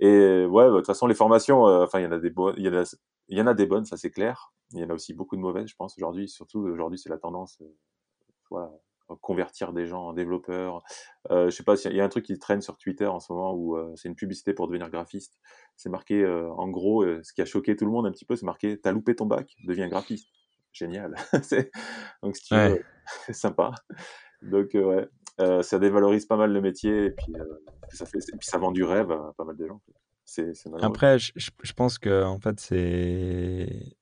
Et 0.00 0.46
ouais, 0.46 0.64
bah, 0.66 0.70
de 0.72 0.76
toute 0.78 0.86
façon 0.86 1.06
les 1.08 1.14
formations, 1.14 1.66
heu, 1.68 1.82
enfin 1.84 2.00
il 2.00 2.04
y 2.04 2.06
en 2.06 2.12
a 2.12 2.18
des 2.20 2.30
bonnes 2.30 2.54
il 2.58 2.64
y 2.66 2.68
en 2.70 2.74
a 2.76 2.84
il 3.28 3.38
y 3.38 3.42
en 3.42 3.46
a 3.48 3.54
des 3.54 3.66
bonnes, 3.66 3.84
ça 3.86 3.96
c'est 3.98 4.10
clair. 4.10 4.52
Il 4.72 4.80
y 4.80 4.84
en 4.84 4.90
a 4.90 4.94
aussi 4.94 5.14
beaucoup 5.14 5.36
de 5.36 5.40
mauvaises, 5.42 5.68
je 5.68 5.76
pense 5.76 5.96
aujourd'hui, 5.98 6.28
surtout 6.28 6.60
aujourd'hui 6.60 6.98
c'est 6.98 7.10
la 7.10 7.18
tendance, 7.18 7.60
heu, 7.62 7.76
voilà, 8.50 8.72
convertir 9.16 9.72
des 9.72 9.86
gens 9.86 10.08
en 10.08 10.12
développeurs. 10.14 10.82
Heu, 11.30 11.50
je 11.50 11.56
sais 11.56 11.64
pas 11.64 11.76
s'il 11.76 11.90
y 11.92 11.94
a 11.94 11.96
il 11.96 11.98
y 11.98 12.00
a 12.00 12.04
un 12.04 12.08
truc 12.08 12.24
qui 12.26 12.38
traîne 12.38 12.60
sur 12.62 12.78
Twitter 12.78 13.06
en 13.06 13.20
ce 13.20 13.32
moment 13.32 13.54
où, 13.54 13.76
heu, 13.76 13.92
c'est 13.96 14.08
une 14.08 14.16
publicité 14.16 14.54
pour 14.54 14.68
devenir 14.68 14.90
graphiste. 14.90 15.38
C'est 15.76 15.90
marqué, 15.90 16.22
heu, 16.22 16.50
en 16.50 16.68
gros, 16.68 17.04
heu, 17.04 17.20
ce 17.24 17.32
qui 17.32 17.42
a 17.42 17.46
choqué 17.46 17.76
tout 17.76 17.84
le 17.86 17.90
monde 17.92 18.06
un 18.06 18.12
petit 18.12 18.24
peu, 18.26 18.36
c'est 18.36 18.46
marqué: 18.46 18.80
«Tu 18.80 18.88
as 18.88 18.92
loupé 18.92 19.14
ton 19.16 19.26
bac, 19.26 19.56
deviens 19.64 19.88
graphiste». 19.88 20.30
Génial. 20.72 21.14
Donc 22.22 22.36
si 22.36 22.44
tu 22.44 22.60
veux, 22.60 22.66
Ouais. 22.66 22.78
c'est 23.26 23.32
sympa. 23.34 23.72
Donc 24.42 24.70
ouais, 24.74 25.08
ça 25.62 25.78
dévalorise 25.80 26.26
pas 26.26 26.36
mal 26.36 26.52
le 26.52 26.60
métier 26.60 27.06
et 27.06 27.10
puis, 27.12 27.34
ça 27.90 28.06
fait 28.06 28.18
et 28.18 28.36
puis 28.38 28.48
ça 28.48 28.58
vend 28.58 28.72
du 28.72 28.84
rêve 28.84 29.10
à 29.12 29.34
pas 29.38 29.44
mal 29.44 29.56
de 29.56 29.66
gens. 29.66 29.82
C'est 30.24 30.54
c'est 30.54 30.70
malheureux. 30.70 31.00
Après, 31.00 31.18
je 31.18 31.32
je 31.36 31.72
pense 31.72 31.98
qu'en 31.98 32.38
fait, 32.38 32.60
c'est 32.60 33.97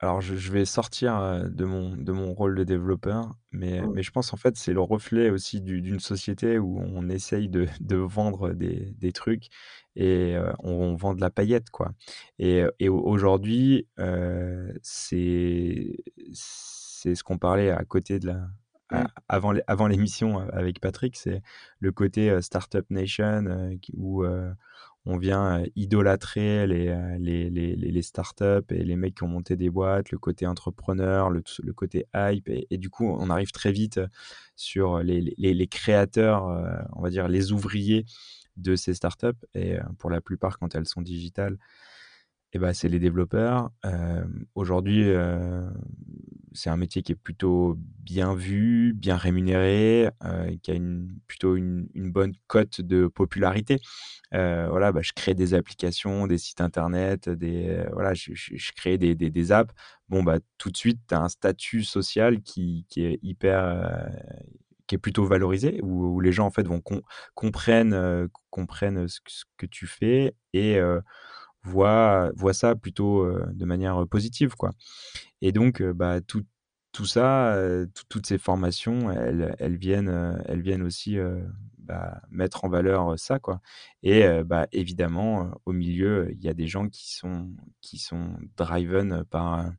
alors 0.00 0.20
je 0.22 0.34
je 0.36 0.50
vais 0.52 0.64
sortir, 0.64 1.44
de 1.50 1.64
mon 1.64 1.94
de 1.96 2.12
mon 2.12 2.32
rôle 2.34 2.56
de 2.56 2.64
développeur, 2.64 3.34
mais 3.52 3.82
Mmh. 3.82 3.92
mais 3.92 4.02
je 4.02 4.10
pense 4.10 4.32
en 4.32 4.36
fait, 4.38 4.56
c'est 4.56 4.72
le 4.72 4.80
reflet 4.80 5.30
aussi 5.30 5.60
du 5.60 5.82
d'une 5.82 6.00
société 6.00 6.58
où 6.58 6.78
on 6.80 7.08
essaye 7.10 7.48
de 7.48 7.66
de 7.80 7.96
vendre 7.96 8.50
des 8.52 8.92
des 8.98 9.12
trucs 9.12 9.48
et 9.96 10.36
on 10.60 10.94
vend 10.96 11.14
de 11.14 11.20
la 11.20 11.30
paillette, 11.30 11.70
quoi 11.70 11.92
et 12.38 12.64
et 12.78 12.88
au 12.88 12.98
aujourd'hui, 13.00 13.86
c'est 14.82 15.96
c'est 16.32 17.14
ce 17.14 17.24
qu'on 17.24 17.38
parlait 17.38 17.70
à 17.70 17.84
côté 17.84 18.18
de 18.18 18.26
la 18.28 18.48
Mmh. 18.92 19.06
avant 19.28 19.52
l'é 19.52 19.62
avant 19.68 19.86
l'émission, 19.86 20.38
avec 20.52 20.80
Patrick, 20.80 21.16
c'est 21.16 21.42
le 21.78 21.92
côté, 21.92 22.40
startup 22.42 22.84
nation, 22.90 23.76
qui 23.80 23.92
où, 23.96 24.24
on 25.06 25.16
vient, 25.18 25.62
heu, 25.62 25.66
idolâtrer 25.76 26.66
les, 26.66 26.88
heu, 26.88 27.16
les 27.18 27.50
les 27.50 27.76
les 27.76 28.02
startups 28.02 28.44
et 28.70 28.84
les 28.84 28.96
mecs 28.96 29.14
qui 29.16 29.22
ont 29.24 29.28
monté 29.28 29.56
des 29.56 29.70
boîtes, 29.70 30.10
le 30.10 30.18
côté 30.18 30.46
entrepreneur, 30.46 31.30
le 31.30 31.72
côté 31.72 32.06
hype 32.14 32.48
et 32.70 32.78
du 32.78 32.90
coup, 32.90 33.06
on 33.08 33.30
arrive 33.30 33.50
très 33.52 33.72
vite, 33.72 33.98
heu, 33.98 34.08
sur 34.56 34.98
les 35.02 35.66
créateurs, 35.68 36.44
on 36.96 37.02
va 37.02 37.10
dire 37.10 37.28
les 37.28 37.52
ouvriers 37.52 38.04
de 38.56 38.76
ces 38.76 38.94
startups 38.94 39.28
et 39.54 39.76
pour 39.98 40.10
la 40.10 40.20
plupart, 40.20 40.58
quand 40.58 40.74
elles 40.74 40.86
sont 40.88 41.02
digitales 41.02 41.56
et 42.52 42.58
bah, 42.58 42.74
c'est 42.74 42.88
les 42.88 42.98
développeurs. 43.00 43.70
Aujourd'hui, 44.54 45.04
c'est 46.52 46.70
un 46.70 46.76
métier 46.76 47.02
qui 47.02 47.12
est 47.12 47.14
plutôt 47.16 47.76
bien 47.78 48.34
vu, 48.34 48.92
bien 48.94 49.16
rémunéré, 49.16 50.08
heu, 50.24 50.56
qui 50.62 50.70
a 50.72 50.74
une 50.74 51.08
plutôt 51.26 51.56
une 51.56 51.88
bonne 51.94 52.32
cote 52.48 52.80
de 52.80 53.06
popularité. 53.08 53.78
Heu, 54.34 54.68
voilà, 54.70 54.92
bah, 54.92 55.02
je 55.02 55.12
crée 55.14 55.34
des 55.34 55.54
applications, 55.54 56.26
des 56.28 56.38
sites 56.38 56.60
internet, 56.62 57.28
des, 57.30 57.84
voilà, 57.92 58.14
je 58.14 58.32
je 58.34 58.72
crée 58.76 58.98
des 58.98 59.14
des 59.16 59.30
des 59.30 59.52
apps. 59.52 59.74
Bon, 60.08 60.22
bah, 60.24 60.38
tout 60.58 60.70
de 60.70 60.76
suite, 60.78 61.00
tu 61.08 61.14
as 61.14 61.20
un 61.22 61.28
statut 61.30 61.84
social 61.84 62.42
qui 62.42 62.86
qui 62.90 63.04
est 63.04 63.18
hyper, 63.22 63.64
heu, 63.64 64.10
qui 64.86 64.96
est 64.96 64.98
plutôt 64.98 65.24
valorisé, 65.24 65.80
où 65.82 66.16
où 66.16 66.20
les 66.20 66.32
gens, 66.32 66.46
en 66.46 66.50
fait, 66.50 66.66
vont 66.66 66.80
com 66.80 67.00
comprennent, 67.34 68.28
comprennent 68.50 69.08
ce 69.08 69.20
que 69.56 69.66
tu 69.66 69.86
fais 69.86 70.34
et 70.52 70.78
voient 71.64 72.30
ça 72.54 72.74
plutôt, 72.76 73.26
de 73.52 73.64
manière, 73.64 74.06
positive, 74.08 74.54
quoi 74.56 74.72
et 75.42 75.52
donc 75.52 75.82
bah, 75.82 76.20
tout 76.22 76.44
tout 76.92 77.06
ça, 77.06 77.56
toutes 78.08 78.26
ces 78.26 78.38
formations, 78.38 79.10
elles 79.12 79.54
elles 79.60 79.76
viennent, 79.78 80.40
elles 80.46 80.62
viennent 80.62 80.82
aussi, 80.82 81.18
bah, 81.78 82.20
mettre 82.30 82.64
en 82.64 82.68
valeur, 82.68 83.18
ça, 83.18 83.38
quoi 83.38 83.60
et 84.02 84.24
bah, 84.44 84.66
évidemment, 84.72 85.52
au 85.66 85.72
milieu, 85.72 86.30
il 86.32 86.42
y 86.44 86.48
a 86.48 86.54
des 86.54 86.66
gens 86.68 86.88
qui 86.88 87.14
sont 87.14 87.50
qui 87.82 87.98
sont 87.98 88.34
driven 88.56 89.24
par, 89.30 89.70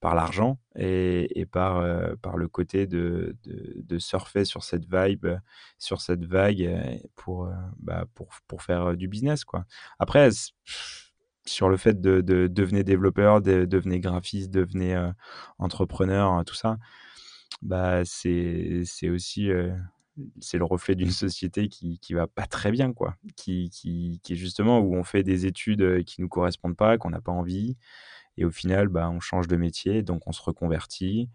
par 0.00 0.14
l'argent 0.14 0.58
et 0.76 1.40
et 1.40 1.46
par, 1.46 1.84
par 2.22 2.36
le 2.38 2.48
côté 2.48 2.86
de 2.86 3.36
de 3.44 3.98
surfer 3.98 4.44
sur 4.44 4.62
cette 4.64 4.86
vibe, 4.92 5.26
sur 5.78 6.00
cette 6.02 6.24
vague, 6.24 6.70
pour, 7.16 7.50
bah, 7.78 8.06
pour 8.14 8.28
pour 8.48 8.62
faire, 8.62 8.96
du 8.96 9.08
business, 9.08 9.44
quoi. 9.44 9.64
Après 9.98 10.30
sur 11.46 11.68
le 11.68 11.76
fait 11.76 12.00
de 12.00 12.20
de 12.20 12.46
devenez 12.48 12.84
développeur, 12.84 13.40
de 13.42 13.64
devenez 13.64 14.00
graphiste, 14.00 14.50
devenez, 14.50 14.94
heu, 14.96 15.12
entrepreneur, 15.58 16.30
hein, 16.32 16.44
tout 16.44 16.54
ça, 16.54 16.78
bah, 17.62 18.04
c'est 18.04 18.82
c'est 18.84 19.08
aussi, 19.10 19.50
heu, 19.50 19.72
c'est 20.40 20.58
le 20.58 20.64
reflet 20.64 20.94
d'une 20.94 21.10
société 21.10 21.68
qui 21.68 21.98
qui 22.00 22.14
va 22.14 22.26
pas 22.26 22.46
très 22.46 22.70
bien, 22.72 22.92
quoi. 22.92 23.16
Qui 23.36 23.70
qui 23.70 24.20
qui 24.22 24.34
est 24.34 24.36
justement 24.36 24.80
où 24.80 24.94
on 24.96 25.04
fait 25.04 25.22
des 25.22 25.46
études, 25.46 25.82
heu, 25.82 26.02
qui 26.02 26.20
nous 26.22 26.28
correspondent 26.28 26.76
pas, 26.76 26.98
qu'on 26.98 27.10
n'a 27.10 27.20
pas 27.20 27.32
envie 27.32 27.76
et 28.38 28.44
au 28.46 28.50
final, 28.52 28.88
bah, 28.88 29.10
on 29.10 29.20
change 29.20 29.48
de 29.48 29.56
métier, 29.56 30.02
donc 30.04 30.26
on 30.28 30.32
se 30.32 30.42
reconvertit 30.42 31.30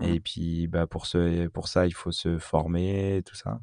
et 0.00 0.20
puis, 0.20 0.68
bah, 0.68 0.86
pour 0.86 1.06
ce 1.06 1.48
pour 1.48 1.68
ça, 1.68 1.86
il 1.86 1.94
faut 1.94 2.12
se 2.12 2.38
former, 2.38 3.22
tout 3.26 3.36
ça. 3.36 3.60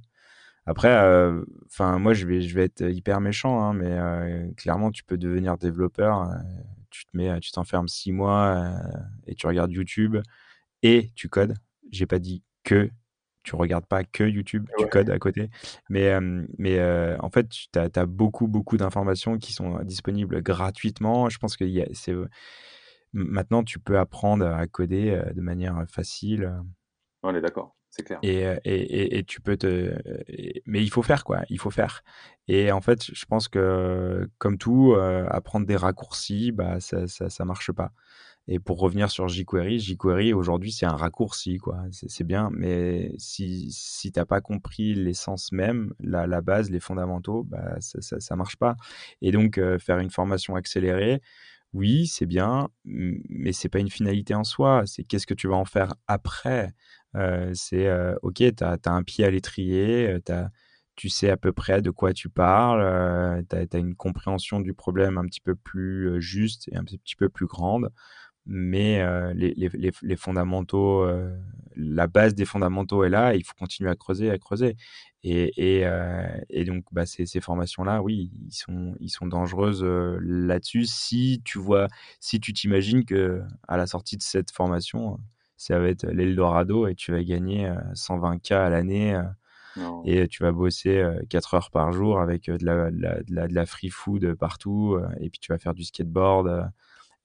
Après, 0.68 0.90
heu, 1.04 1.46
enfin, 1.68 2.00
moi, 2.00 2.14
je 2.14 2.28
vais 2.28 2.42
je 2.42 2.56
vais 2.56 2.66
être 2.66 2.84
hyper 2.84 3.22
méchant, 3.22 3.62
hein, 3.62 3.74
mais 3.74 3.92
heu, 3.92 4.54
clairement, 4.58 4.92
tu 4.92 5.04
peux 5.06 5.18
devenir 5.18 5.58
développeur, 5.58 6.24
heu, 6.24 6.36
tu 6.92 7.06
te 7.06 7.18
mets, 7.18 7.40
tu 7.42 7.52
t'enfermes 7.52 7.88
6 7.90 8.12
mois, 8.14 8.74
et 9.28 9.36
tu 9.36 9.48
regardes 9.48 9.72
YouTube 9.72 10.18
et 10.84 11.12
tu 11.16 11.30
codes. 11.30 11.56
J'ai 11.92 12.06
pas 12.08 12.20
dit 12.20 12.44
que 12.64 12.90
tu 13.44 13.56
regardes 13.56 13.86
pas 13.88 14.04
que 14.04 14.24
YouTube, 14.26 14.68
tu 14.78 14.88
Ouais. 14.88 14.90
codes 14.90 15.10
à 15.10 15.20
côté. 15.20 15.50
Mais 15.90 16.20
mais 16.58 16.82
en 17.20 17.30
fait, 17.32 17.50
tu 17.50 17.70
as 17.80 18.06
beaucoup, 18.08 18.48
beaucoup 18.48 18.78
d'informations 18.78 19.38
qui 19.38 19.54
sont 19.54 19.80
disponibles 19.84 20.42
gratuitement. 20.44 21.30
Je 21.30 21.38
pense 21.40 21.58
qu'il 21.58 21.70
y 21.70 21.82
a 21.82 21.88
maintenant, 23.14 23.64
tu 23.64 23.80
peux 23.80 23.98
apprendre 24.00 24.46
à 24.48 24.68
coder, 24.68 25.22
de 25.34 25.42
manière 25.42 25.86
facile, 25.90 26.52
On 27.22 27.36
est 27.36 27.42
d'accord, 27.42 27.77
clair. 28.04 28.24
et 28.24 28.42
et 28.66 29.18
et 29.20 29.24
tu 29.24 29.42
peux 29.42 29.58
te 29.58 29.94
mais 30.66 30.84
il 30.84 30.90
faut 30.92 31.04
faire, 31.04 31.24
quoi, 31.24 31.42
il 31.50 31.60
faut 31.60 31.70
faire 31.72 32.04
et 32.50 32.72
en 32.72 32.80
fait, 32.82 33.04
je 33.14 33.26
pense 33.26 33.50
que 33.50 34.30
comme 34.38 34.58
tout, 34.58 34.94
heu, 34.96 35.26
apprendre 35.30 35.66
des 35.68 35.76
raccourcis, 35.76 36.52
bah, 36.54 36.80
ça 36.80 37.08
ça 37.08 37.30
ça 37.30 37.46
marche 37.46 37.72
pas 37.74 37.92
et 38.48 38.60
pour 38.60 38.80
revenir 38.80 39.12
sur 39.12 39.28
jQuery, 39.28 39.80
jQuery 39.80 40.34
aujourd'hui, 40.34 40.72
c'est 40.72 40.86
un 40.88 40.96
raccourci, 40.96 41.58
quoi. 41.58 41.84
C'est 41.92 42.24
bien, 42.26 42.50
mais 42.54 43.12
si 43.18 43.72
si 43.72 44.12
tu 44.12 44.20
as 44.20 44.26
pas 44.26 44.42
compris 44.42 44.96
l'essence 44.96 45.52
même, 45.52 45.94
la 46.00 46.28
la 46.28 46.42
base, 46.42 46.72
les 46.72 46.80
fondamentaux, 46.80 47.44
bah, 47.44 47.76
ça 47.82 48.02
ça 48.02 48.20
ça 48.20 48.36
marche 48.38 48.58
pas 48.58 48.76
et 49.22 49.32
donc 49.32 49.58
heu, 49.60 49.78
faire 49.80 50.00
une 50.00 50.10
formation 50.12 50.56
accélérée, 50.56 51.22
oui, 51.74 52.08
c'est 52.08 52.26
bien, 52.26 52.70
mais 52.86 53.52
c'est 53.54 53.70
pas 53.70 53.80
une 53.80 53.90
finalité 53.90 54.34
en 54.36 54.44
soi. 54.44 54.84
C'est 54.86 55.04
qu'est-ce 55.04 55.28
que 55.28 55.34
tu 55.34 55.48
vas 55.48 55.56
en 55.58 55.66
faire 55.66 55.94
après? 56.08 56.74
Heu, 57.18 57.52
c'est, 57.56 57.88
heu, 57.88 58.18
OK, 58.24 58.36
tu 58.38 58.64
as 58.64 58.78
un 58.88 59.04
pied 59.04 59.26
à 59.26 59.32
l'étrier, 59.32 60.18
tu 60.96 61.10
sais 61.10 61.30
à 61.30 61.38
peu 61.38 61.52
près 61.54 61.82
de 61.82 61.92
quoi 61.92 62.14
tu 62.14 62.30
parles, 62.30 63.44
tu 63.50 63.56
as 63.78 63.80
une 63.80 63.96
compréhension 63.96 64.60
du 64.62 64.74
problème 64.74 65.18
un 65.18 65.26
petit 65.26 65.42
peu 65.42 65.56
plus, 65.56 66.22
juste 66.22 66.70
et 66.72 66.78
un 66.78 66.84
petit 66.84 67.16
peu 67.18 67.30
plus 67.30 67.48
grande. 67.48 67.92
Mais 68.48 69.04
les 69.36 69.54
les 69.56 69.92
les 70.04 70.16
fondamentaux, 70.18 71.08
la 71.76 72.08
base 72.08 72.36
des 72.36 72.46
fondamentaux 72.46 73.04
est 73.06 73.10
là 73.10 73.36
il 73.36 73.44
faut 73.46 73.54
continuer 73.60 73.90
à 73.92 73.96
creuser, 73.96 74.32
à 74.32 74.38
creuser 74.40 74.78
et 75.24 75.54
et 76.50 76.66
donc 76.66 76.86
bah, 76.92 77.06
ces 77.06 77.26
ces 77.28 77.42
formations-là, 77.42 78.02
oui, 78.04 78.32
ils 78.48 78.54
sont 78.54 78.96
ils 79.02 79.10
sont 79.10 79.28
dangereuses, 79.28 79.84
là-dessus 79.86 80.86
si 80.86 81.42
tu 81.46 81.60
vois 81.60 81.88
si 82.22 82.40
tu 82.40 82.54
t'imagines 82.54 83.06
que 83.06 83.42
à 83.68 83.78
la 83.78 83.88
sortie 83.88 84.18
de 84.18 84.24
cette 84.24 84.52
formation, 84.52 85.20
ça 85.58 85.80
va 85.80 85.90
être 85.90 86.06
l'eldorado 86.08 86.88
et 86.88 86.96
tu 86.96 87.12
vas 87.12 87.24
gagner, 87.24 87.68
heu, 87.70 87.76
120 87.96 88.40
K 88.40 88.52
à 88.54 88.70
l'année, 88.70 89.22
et 90.04 90.28
tu 90.30 90.44
vas 90.44 90.52
bosser, 90.54 90.98
heu, 91.00 91.22
4 91.30 91.54
heures 91.56 91.72
par 91.72 91.92
jour 91.94 92.20
avec, 92.22 92.46
de 92.50 92.66
la 92.66 92.92
de 92.92 93.02
la 93.02 93.24
de 93.24 93.36
la 93.36 93.48
de 93.50 93.54
la 93.56 93.66
free 93.68 93.90
food, 93.90 94.36
partout, 94.36 95.00
et 95.20 95.30
puis 95.30 95.40
tu 95.40 95.52
vas 95.54 95.60
faire 95.60 95.74
du 95.76 95.84
skateboard, 95.86 96.72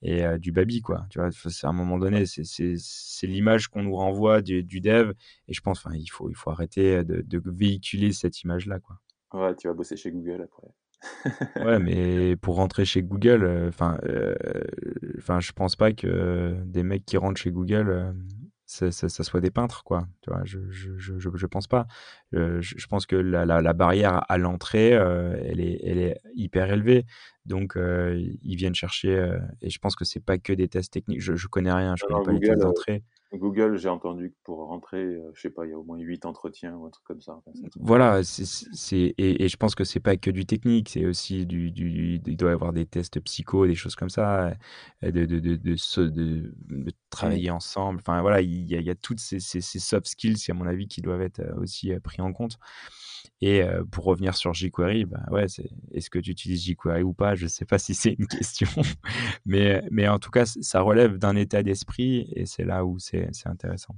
et 0.02 0.24
du 0.40 0.52
baby, 0.52 0.80
quoi, 0.82 1.06
tu 1.10 1.18
vois? 1.20 1.30
C'est 1.32 1.66
à 1.66 1.70
un 1.70 1.74
moment 1.74 1.98
donné, 1.98 2.26
c'est 2.26 3.26
l'image 3.28 3.68
qu'on 3.68 3.82
nous 3.84 3.96
renvoie 3.96 4.42
du 4.42 4.62
du 4.64 4.80
dev 4.82 5.12
et 5.48 5.54
je 5.54 5.60
pense, 5.62 5.80
enfin, 5.86 5.94
il 5.96 6.08
faut 6.08 6.30
il 6.30 6.36
faut 6.36 6.50
arrêter 6.50 7.04
de 7.04 7.22
de 7.22 7.42
véhiculer 7.46 8.12
cette 8.12 8.42
image-là, 8.42 8.80
quoi. 8.80 8.98
Ouais, 9.32 9.54
tu 9.56 9.66
vas 9.68 9.74
bosser 9.74 9.96
chez 9.96 10.10
Google 10.10 10.40
après. 10.42 10.68
Ouais, 11.61 11.78
mais 11.78 12.36
pour 12.36 12.57
rentrer 12.57 12.84
chez 12.84 13.03
Google, 13.03 13.44
euh, 13.44 13.68
enfin, 13.68 13.98
euh, 14.05 14.34
enfin, 15.18 15.38
je 15.40 15.53
pense 15.53 15.76
pas 15.76 15.92
que 15.92 16.57
des 16.64 16.82
mecs 16.82 17.05
qui 17.05 17.16
rentrent 17.16 17.40
chez 17.40 17.50
Google, 17.53 17.88
euh, 17.90 18.12
ça, 18.66 18.90
ça- 18.90 19.09
ça 19.11 19.22
soit 19.22 19.40
des 19.40 19.50
peintres, 19.50 19.84
quoi. 19.84 20.09
Tu 20.22 20.30
vois, 20.30 20.40
je, 20.44 20.59
je, 20.70 20.96
je, 20.98 21.12
je 21.34 21.46
pense 21.46 21.66
pas. 21.68 21.86
Euh, 22.34 22.61
je, 22.62 22.86
pense 22.86 23.07
que 23.07 23.16
la, 23.16 23.44
la, 23.44 23.61
la 23.61 23.72
barrière 23.74 24.24
à 24.30 24.38
l'entrée, 24.38 24.94
euh, 24.94 25.36
elle 25.44 25.61
est, 25.61 25.78
elle 25.84 25.98
est 25.98 26.20
hyper 26.34 26.72
élevée. 26.72 27.05
Donc, 27.44 27.76
euh, 27.76 28.18
ils 28.42 28.57
viennent 28.57 28.74
chercher, 28.74 29.36
et 29.61 29.68
je 29.70 29.78
pense 29.78 29.94
que 29.94 30.05
c'est 30.05 30.24
pas 30.24 30.38
que 30.38 30.53
des 30.55 30.68
tests 30.68 30.92
techniques. 30.92 31.20
Je, 31.20 31.34
je 31.36 31.46
connais 31.48 31.72
rien, 31.72 31.96
je 31.96 32.05
Non, 32.05 32.09
connais 32.09 32.20
non, 32.20 32.24
pas 32.24 32.32
les 32.32 32.40
tests 32.40 32.62
d'entrée. 32.62 33.03
Google, 33.38 33.76
j'ai 33.78 33.88
entendu 33.88 34.30
que 34.30 34.36
pour 34.44 34.66
rentrer, 34.66 35.02
euh, 35.02 35.30
je 35.34 35.40
sais 35.40 35.50
pas, 35.50 35.64
il 35.64 35.70
y 35.70 35.72
a 35.72 35.78
au 35.78 35.84
moins 35.84 35.98
8 35.98 36.26
entretiens 36.26 36.74
ou 36.74 36.86
un 36.86 36.90
truc 36.90 37.04
comme 37.04 37.20
ça. 37.20 37.34
Enfin, 37.34 37.52
Voilà, 37.80 38.22
c'est, 38.24 38.96
et, 38.96 39.44
et 39.44 39.48
je 39.48 39.56
pense 39.56 39.74
que 39.74 39.84
c'est 39.84 40.00
pas 40.00 40.16
que 40.16 40.30
du 40.30 40.44
technique, 40.44 40.90
c'est 40.90 41.06
aussi 41.06 41.46
du, 41.46 41.70
du, 41.70 42.20
il 42.26 42.36
doit 42.36 42.50
y 42.50 42.52
avoir 42.52 42.72
des 42.72 42.86
tests 42.86 43.20
psycho, 43.20 43.66
des 43.66 43.74
choses 43.74 43.94
comme 43.94 44.10
ça, 44.10 44.54
euh, 45.02 45.10
de, 45.10 45.24
de, 45.24 45.38
de, 45.56 46.92
travailler 47.10 47.50
ensemble. 47.50 48.00
Enfin, 48.00 48.20
voilà, 48.20 48.40
il 48.40 48.70
y 48.70 48.76
a, 48.76 48.80
il 48.80 48.86
y 48.86 48.90
a 48.90 48.94
toutes 48.94 49.20
ces, 49.20 49.40
ces, 49.40 49.60
ces 49.60 49.78
soft 49.78 50.06
skills, 50.06 50.36
à 50.48 50.54
mon 50.54 50.66
avis, 50.66 50.86
qui 50.86 51.00
doivent 51.00 51.22
être 51.22 51.40
euh, 51.40 51.54
aussi 51.56 51.92
pris 52.02 52.20
en 52.22 52.32
compte. 52.32 52.58
Et 53.40 53.62
pour 53.90 54.04
revenir 54.04 54.36
sur 54.36 54.54
jQuery, 54.54 55.04
bah 55.04 55.24
ouais, 55.30 55.46
est-ce 55.92 56.10
que 56.10 56.18
tu 56.20 56.30
utilises 56.30 56.64
jQuery 56.64 57.02
ou 57.02 57.12
pas? 57.12 57.34
Je 57.34 57.48
sais 57.48 57.64
pas 57.64 57.78
si 57.78 57.94
c'est 57.94 58.14
une 58.18 58.26
question, 58.26 58.68
mais, 59.46 59.82
mais 59.90 60.08
en 60.08 60.18
tout 60.18 60.30
cas, 60.30 60.46
ça 60.46 60.80
relève 60.80 61.18
d'un 61.18 61.36
état 61.36 61.62
d'esprit 61.62 62.30
et 62.34 62.46
c'est 62.46 62.64
là 62.64 62.84
où 62.84 62.98
c'est, 62.98 63.21
c'est 63.32 63.48
intéressant. 63.48 63.94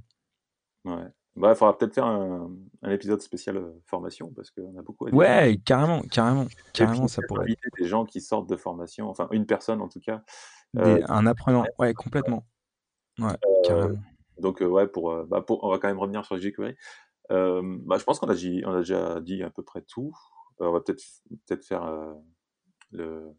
Ouais. 0.85 1.07
Bah, 1.35 1.51
il 1.51 1.55
faudra 1.55 1.77
peut-être 1.77 1.93
faire 1.93 2.05
un, 2.05 2.49
un 2.81 2.91
épisode 2.91 3.21
spécial 3.21 3.57
euh, 3.57 3.73
formation 3.85 4.31
parce 4.33 4.51
qu'on 4.51 4.77
a 4.77 4.81
beaucoup 4.81 5.07
à 5.07 5.09
dire. 5.09 5.17
Ouais, 5.19 5.59
carrément, 5.65 6.01
carrément, 6.03 6.45
carrément, 6.73 7.01
puis, 7.01 7.09
ça 7.09 7.21
pourrait 7.27 7.41
être. 7.41 7.57
inviter 7.57 7.69
des 7.77 7.87
gens 7.87 8.05
qui 8.05 8.21
sortent 8.21 8.49
de 8.49 8.55
formation, 8.55 9.09
enfin 9.09 9.27
une 9.31 9.45
personne 9.45 9.81
en 9.81 9.89
tout 9.89 9.99
cas. 9.99 10.23
Des- 10.73 10.81
Euh, 10.81 11.05
un 11.09 11.25
apprenant, 11.27 11.65
ouais, 11.79 11.93
complètement. 11.93 12.45
Ouais, 13.19 13.35
carrément. 13.65 13.99
donc 14.39 14.61
euh, 14.61 14.67
ouais, 14.67 14.87
pour, 14.87 15.11
euh, 15.11 15.25
bah, 15.25 15.41
pour, 15.41 15.63
on 15.63 15.69
va 15.69 15.77
quand 15.77 15.87
même 15.89 15.99
revenir 15.99 16.23
sur 16.25 16.37
jQuery. 16.37 16.75
Euh, 17.31 17.61
bah, 17.85 17.97
je 17.97 18.03
pense 18.05 18.19
qu'on 18.19 18.29
a, 18.29 18.35
on 18.65 18.73
a 18.73 18.77
déjà 18.79 19.19
dit 19.19 19.43
à 19.43 19.49
peu 19.49 19.63
près 19.63 19.81
tout. 19.81 20.13
Euh, 20.61 20.67
on 20.67 20.71
va 20.71 20.79
peut-être 20.79 21.03
peut-être 21.47 21.65
faire 21.65 21.83
euh, 21.83 22.13
le, 22.91 23.35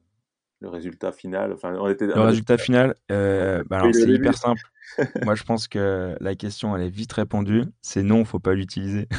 le 0.61 0.69
résultat 0.69 1.13
final. 1.13 1.53
Enfin, 1.53 1.75
on 1.79 1.89
était. 1.89 2.07
Le 2.07 2.21
résultat 2.21 2.59
final, 2.59 2.95
euh, 3.11 3.63
bah 3.69 3.83
Oui, 3.85 3.95
c'est 3.95 4.09
hyper 4.09 4.37
simple. 4.37 4.63
Moi, 5.25 5.35
je 5.35 5.43
pense 5.43 5.69
que 5.69 6.17
la 6.21 6.35
question, 6.35 6.77
elle 6.77 6.83
est 6.83 6.91
vite 6.91 7.13
répondue. 7.13 7.65
C'est 7.83 8.03
non, 8.03 8.25
faut 8.25 8.39
pas 8.39 8.55
l'utiliser. 8.55 9.09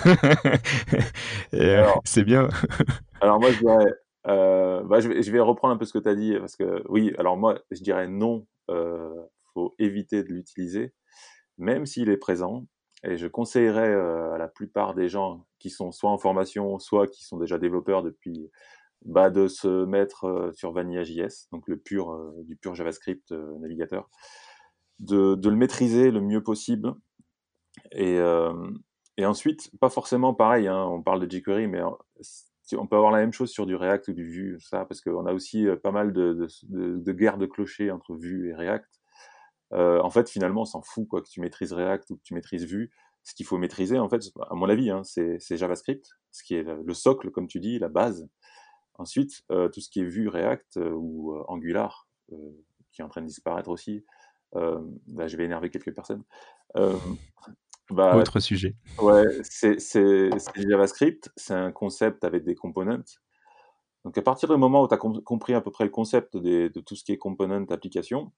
Euh, 1.54 1.86
c'est 2.04 2.24
bien. 2.24 2.50
Alors 3.22 3.40
moi, 3.40 3.52
je 3.52 3.60
dirais, 3.60 3.94
euh, 4.28 4.84
bah, 4.84 5.00
je, 5.00 5.08
vais, 5.08 5.24
je 5.24 5.32
vais 5.32 5.40
reprendre 5.40 5.74
un 5.74 5.78
peu 5.78 5.86
ce 5.86 5.94
que 5.94 6.00
tu 6.00 6.10
as 6.10 6.16
dit, 6.16 6.36
parce 6.38 6.56
que 6.56 6.84
oui, 6.90 7.14
alors 7.18 7.38
moi, 7.38 7.60
je 7.72 7.82
dirais 7.82 8.08
non, 8.08 8.46
euh, 8.70 9.14
faut 9.54 9.74
éviter 9.80 10.24
de 10.24 10.30
l'utiliser, 10.30 10.94
même 11.58 11.86
s'il 11.86 12.10
est 12.10 12.18
présent. 12.18 12.66
Et 13.04 13.18
je 13.18 13.28
conseillerais 13.28 13.90
euh, 13.90 14.34
à 14.34 14.38
la 14.38 14.48
plupart 14.48 14.94
des 14.94 15.08
gens 15.08 15.46
qui 15.60 15.70
sont 15.70 15.92
soit 15.92 16.10
en 16.10 16.18
formation, 16.18 16.80
soit 16.80 17.08
qui 17.08 17.24
sont 17.24 17.38
déjà 17.38 17.58
développeurs 17.58 18.04
depuis, 18.04 18.50
bah, 19.06 19.30
de 19.30 19.48
se 19.48 19.86
mettre 19.86 20.26
euh, 20.26 20.52
sur 20.54 20.72
Vanilla.js, 20.74 21.48
donc 21.52 21.68
le 21.68 21.78
pur, 21.78 22.12
euh, 22.12 22.44
du 22.44 22.56
pur 22.56 22.76
JavaScript 22.76 23.32
euh, 23.32 23.58
navigateur, 23.60 24.10
de, 25.00 25.38
le 25.42 25.56
maîtriser 25.56 26.12
le 26.12 26.22
mieux 26.22 26.44
possible. 26.44 26.94
Et, 27.92 28.20
ensuite, 29.24 29.72
pas 29.80 29.90
forcément 29.90 30.34
pareil, 30.34 30.68
hein, 30.68 30.84
on 30.86 31.02
parle 31.02 31.26
de 31.26 31.32
jQuery, 31.32 31.68
mais 31.68 31.82
on 31.84 32.88
peut 32.88 32.96
avoir 32.96 33.12
la 33.12 33.20
même 33.20 33.34
chose 33.34 33.52
sur 33.52 33.66
du 33.66 33.76
React 33.76 34.10
ou 34.10 34.14
du 34.14 34.26
Vue, 34.26 34.60
ça, 34.60 34.86
parce 34.86 35.02
qu'on 35.02 35.26
a 35.26 35.34
aussi 35.34 35.68
pas 35.84 35.92
mal 35.92 36.12
de, 36.12 36.48
de, 36.64 37.12
guerres 37.12 37.38
de 37.38 37.46
clochers 37.46 37.92
entre 37.92 38.16
Vue 38.16 38.50
et 38.50 38.56
React. 38.56 38.90
En 39.72 40.10
fait, 40.10 40.30
finalement, 40.30 40.62
on 40.62 40.66
s'en 40.66 40.82
fout, 40.82 41.08
quoi, 41.08 41.22
que 41.22 41.30
tu 41.30 41.40
maîtrises 41.40 41.72
React 41.72 42.10
ou 42.12 42.18
que 42.18 42.24
tu 42.24 42.34
maîtrises 42.34 42.66
Vue. 42.66 42.92
Ce 43.24 43.36
qu'il 43.36 43.46
faut 43.46 43.58
maîtriser, 43.58 44.00
en 44.00 44.10
fait, 44.10 44.24
à 44.50 44.56
mon 44.56 44.70
avis, 44.70 44.90
hein, 44.90 45.04
c'est 45.04 45.58
JavaScript, 45.58 46.10
ce 46.32 46.44
qui 46.44 46.56
est 46.56 46.64
le 46.64 46.94
socle, 46.94 47.30
comme 47.32 47.48
tu 47.48 47.60
dis, 47.60 47.78
la 47.80 47.90
base. 47.90 48.28
Ensuite, 48.98 49.44
euh, 49.52 49.70
tout 49.70 49.80
ce 49.80 49.90
qui 49.90 50.00
est 50.02 50.06
Vue, 50.06 50.28
React 50.28 50.78
euh, 50.78 50.92
ou 50.92 51.36
euh, 51.36 51.44
Angular, 51.48 52.08
qui 52.92 53.02
est 53.02 53.04
en 53.04 53.10
train 53.10 53.22
de 53.22 53.28
disparaître 53.28 53.70
aussi. 53.70 54.04
Là, 54.54 55.28
je 55.28 55.38
vais 55.38 55.46
énerver 55.46 55.70
quelques 55.70 55.94
personnes. 55.94 56.24
Bah, 57.90 58.18
Autre 58.18 58.40
sujet. 58.40 58.76
Ouais, 59.00 59.26
c'est 59.44 59.80
JavaScript, 60.56 61.32
c'est 61.36 61.54
un 61.54 61.72
concept 61.72 62.24
avec 62.26 62.44
des 62.44 62.56
components. 62.56 63.04
Donc 64.04 64.18
à 64.18 64.22
partir 64.22 64.50
du 64.50 64.58
moment 64.58 64.84
où 64.84 64.88
tu 64.88 64.94
as 64.94 64.98
compris 64.98 65.54
à 65.54 65.62
peu 65.62 65.72
près 65.72 65.84
le 65.84 65.90
concept 65.90 66.38
des- 66.38 66.70
de 66.70 66.80
tout 66.80 66.96
ce 66.96 67.04
qui 67.04 67.12
est 67.12 67.18
component 67.18 67.66
application, 67.70 68.32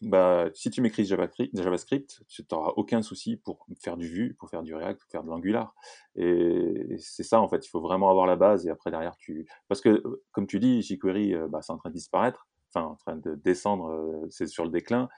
bah, 0.00 0.48
si 0.54 0.70
tu 0.70 0.80
maîtrises 0.80 1.08
JavaScript, 1.08 2.22
tu 2.28 2.44
n'auras 2.52 2.72
aucun 2.76 3.02
souci 3.02 3.36
pour 3.36 3.66
faire 3.80 3.96
du 3.96 4.06
Vue, 4.06 4.34
pour 4.38 4.48
faire 4.48 4.62
du 4.62 4.74
React, 4.74 5.00
pour 5.00 5.10
faire 5.10 5.24
de 5.24 5.28
l'Angular. 5.28 5.74
Et 6.14 6.96
c'est 6.98 7.24
ça, 7.24 7.40
en 7.40 7.48
fait, 7.48 7.66
il 7.66 7.68
faut 7.68 7.80
vraiment 7.80 8.08
avoir 8.08 8.26
la 8.26 8.36
base 8.36 8.66
et 8.66 8.70
après 8.70 8.90
derrière, 8.92 9.16
tu... 9.16 9.48
Parce 9.66 9.80
que, 9.80 10.02
comme 10.30 10.46
tu 10.46 10.60
dis, 10.60 10.82
jQuery, 10.82 11.34
euh, 11.34 11.48
bah, 11.48 11.62
c'est 11.62 11.72
en 11.72 11.78
train 11.78 11.88
de 11.88 11.94
disparaître, 11.94 12.46
enfin 12.72 12.86
en 12.86 12.94
train 12.94 13.16
de 13.16 13.34
descendre, 13.34 13.88
euh, 13.88 14.26
c'est 14.30 14.46
sur 14.46 14.64
le 14.64 14.70
déclin. 14.70 15.08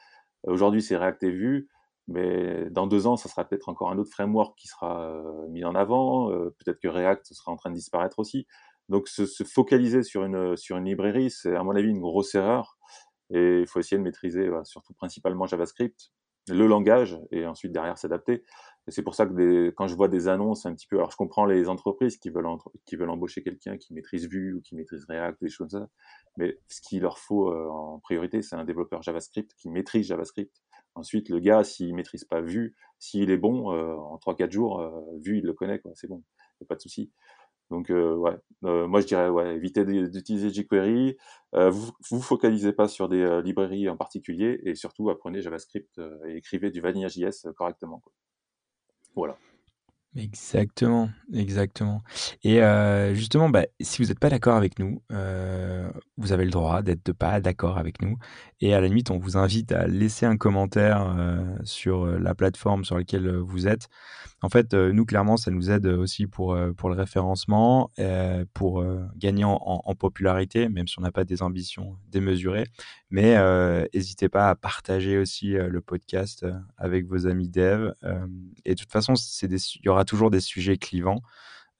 Aujourd'hui, 0.44 0.80
c'est 0.80 0.96
React 0.96 1.24
et 1.24 1.30
Vue, 1.30 1.68
mais 2.08 2.70
dans 2.70 2.86
deux 2.86 3.06
ans, 3.06 3.16
ça 3.16 3.28
sera 3.28 3.44
peut-être 3.44 3.68
encore 3.68 3.90
un 3.90 3.98
autre 3.98 4.10
framework 4.10 4.56
qui 4.58 4.66
sera 4.66 5.04
euh, 5.04 5.46
mis 5.48 5.64
en 5.64 5.74
avant. 5.74 6.30
Peut-être 6.30 6.80
que 6.80 6.88
React 6.88 7.34
sera 7.34 7.52
en 7.52 7.56
train 7.56 7.70
de 7.70 7.74
disparaître 7.74 8.18
aussi. 8.18 8.46
Donc, 8.88 9.08
se, 9.08 9.26
se 9.26 9.44
focaliser 9.44 10.02
sur 10.02 10.24
une, 10.24 10.56
sur 10.56 10.78
une 10.78 10.86
librairie, 10.86 11.30
c'est 11.30 11.54
à 11.54 11.62
mon 11.62 11.76
avis 11.76 11.90
une 11.90 12.00
grosse 12.00 12.34
erreur. 12.34 12.78
Et 13.30 13.60
il 13.60 13.66
faut 13.66 13.80
essayer 13.80 13.98
de 13.98 14.02
maîtriser, 14.02 14.50
surtout 14.64 14.94
principalement 14.94 15.46
JavaScript, 15.46 16.12
le 16.48 16.66
langage, 16.66 17.18
et 17.30 17.46
ensuite 17.46 17.72
derrière 17.72 17.98
s'adapter. 17.98 18.44
C'est 18.88 19.02
pour 19.02 19.14
ça 19.14 19.26
que 19.26 19.70
quand 19.70 19.86
je 19.86 19.94
vois 19.94 20.08
des 20.08 20.26
annonces 20.26 20.66
un 20.66 20.74
petit 20.74 20.86
peu, 20.86 20.96
alors 20.96 21.10
je 21.10 21.16
comprends 21.16 21.44
les 21.44 21.68
entreprises 21.68 22.16
qui 22.16 22.30
veulent, 22.30 22.46
qui 22.86 22.96
veulent 22.96 23.10
embaucher 23.10 23.42
quelqu'un 23.42 23.76
qui 23.76 23.94
maîtrise 23.94 24.26
Vue 24.28 24.54
ou 24.54 24.60
qui 24.62 24.74
maîtrise 24.74 25.04
React, 25.08 25.42
des 25.42 25.48
choses 25.48 25.70
comme 25.70 25.80
ça. 25.80 25.88
Mais 26.36 26.58
ce 26.68 26.80
qu'il 26.80 27.02
leur 27.02 27.18
faut 27.18 27.50
euh, 27.52 27.68
en 27.68 27.98
priorité, 28.00 28.42
c'est 28.42 28.56
un 28.56 28.64
développeur 28.64 29.02
JavaScript 29.02 29.54
qui 29.54 29.68
maîtrise 29.68 30.06
JavaScript. 30.06 30.62
Ensuite, 30.94 31.28
le 31.28 31.38
gars, 31.38 31.62
s'il 31.62 31.94
maîtrise 31.94 32.24
pas 32.24 32.40
Vue, 32.40 32.74
s'il 32.98 33.30
est 33.30 33.36
bon, 33.36 33.72
euh, 33.72 33.94
en 33.94 34.16
3-4 34.16 34.50
jours, 34.50 34.80
euh, 34.80 34.90
Vue, 35.22 35.38
il 35.38 35.44
le 35.44 35.52
connaît, 35.52 35.80
c'est 35.94 36.08
bon, 36.08 36.24
y 36.60 36.64
a 36.64 36.66
pas 36.66 36.74
de 36.74 36.80
souci. 36.80 37.12
Donc 37.70 37.88
ouais, 37.90 38.36
moi 38.62 39.00
je 39.00 39.06
dirais 39.06 39.28
ouais, 39.28 39.54
évitez 39.54 39.84
d'utiliser 39.84 40.50
jQuery, 40.50 41.16
euh, 41.54 41.70
vous 41.70 41.92
vous 42.10 42.20
focalisez 42.20 42.72
pas 42.72 42.88
sur 42.88 43.08
des 43.08 43.40
librairies 43.42 43.88
en 43.88 43.96
particulier 43.96 44.60
et 44.64 44.74
surtout 44.74 45.08
apprenez 45.08 45.40
JavaScript 45.40 46.00
et 46.26 46.36
écrivez 46.36 46.70
du 46.70 46.80
Vanilla.js 46.80 47.52
correctement. 47.56 48.00
Quoi. 48.00 48.12
Voilà. 49.14 49.38
Exactement, 50.16 51.08
exactement. 51.32 52.02
Et 52.42 52.60
euh, 52.60 53.14
justement, 53.14 53.48
bah, 53.48 53.66
si 53.80 54.02
vous 54.02 54.08
n'êtes 54.08 54.18
pas 54.18 54.28
d'accord 54.28 54.56
avec 54.56 54.80
nous, 54.80 55.00
euh, 55.12 55.88
vous 56.16 56.32
avez 56.32 56.44
le 56.44 56.50
droit 56.50 56.82
d'être 56.82 57.12
pas 57.12 57.40
d'accord 57.40 57.78
avec 57.78 58.02
nous. 58.02 58.18
Et 58.60 58.74
à 58.74 58.80
la 58.80 58.88
limite, 58.88 59.12
on 59.12 59.18
vous 59.18 59.36
invite 59.36 59.70
à 59.70 59.86
laisser 59.86 60.26
un 60.26 60.36
commentaire 60.36 61.14
euh, 61.16 61.44
sur 61.62 62.06
la 62.06 62.34
plateforme 62.34 62.84
sur 62.84 62.96
laquelle 62.98 63.36
vous 63.36 63.68
êtes. 63.68 63.86
En 64.42 64.48
fait, 64.48 64.74
nous, 64.74 65.04
clairement, 65.04 65.36
ça 65.36 65.52
nous 65.52 65.70
aide 65.70 65.86
aussi 65.86 66.26
pour, 66.26 66.58
pour 66.76 66.88
le 66.88 66.96
référencement, 66.96 67.90
pour 68.54 68.82
gagner 69.16 69.44
en, 69.44 69.94
popularité, 69.94 70.70
même 70.70 70.88
si 70.88 70.98
on 70.98 71.02
n'a 71.02 71.12
pas 71.12 71.24
des 71.24 71.42
ambitions 71.42 71.98
démesurées. 72.08 72.66
Mais 73.10 73.36
n'hésitez 73.92 74.28
pas 74.28 74.50
à 74.50 74.54
partager 74.54 75.18
aussi 75.18 75.52
le 75.52 75.80
podcast 75.80 76.46
avec 76.76 77.06
vos 77.06 77.26
amis 77.26 77.48
dev. 77.48 77.92
et 78.64 78.74
de 78.74 78.80
toute 78.80 78.92
façon, 78.92 79.14
il 79.14 79.58
y 79.84 79.88
aura 79.88 80.04
toujours 80.04 80.30
des 80.30 80.40
sujets 80.40 80.76
clivants. 80.76 81.20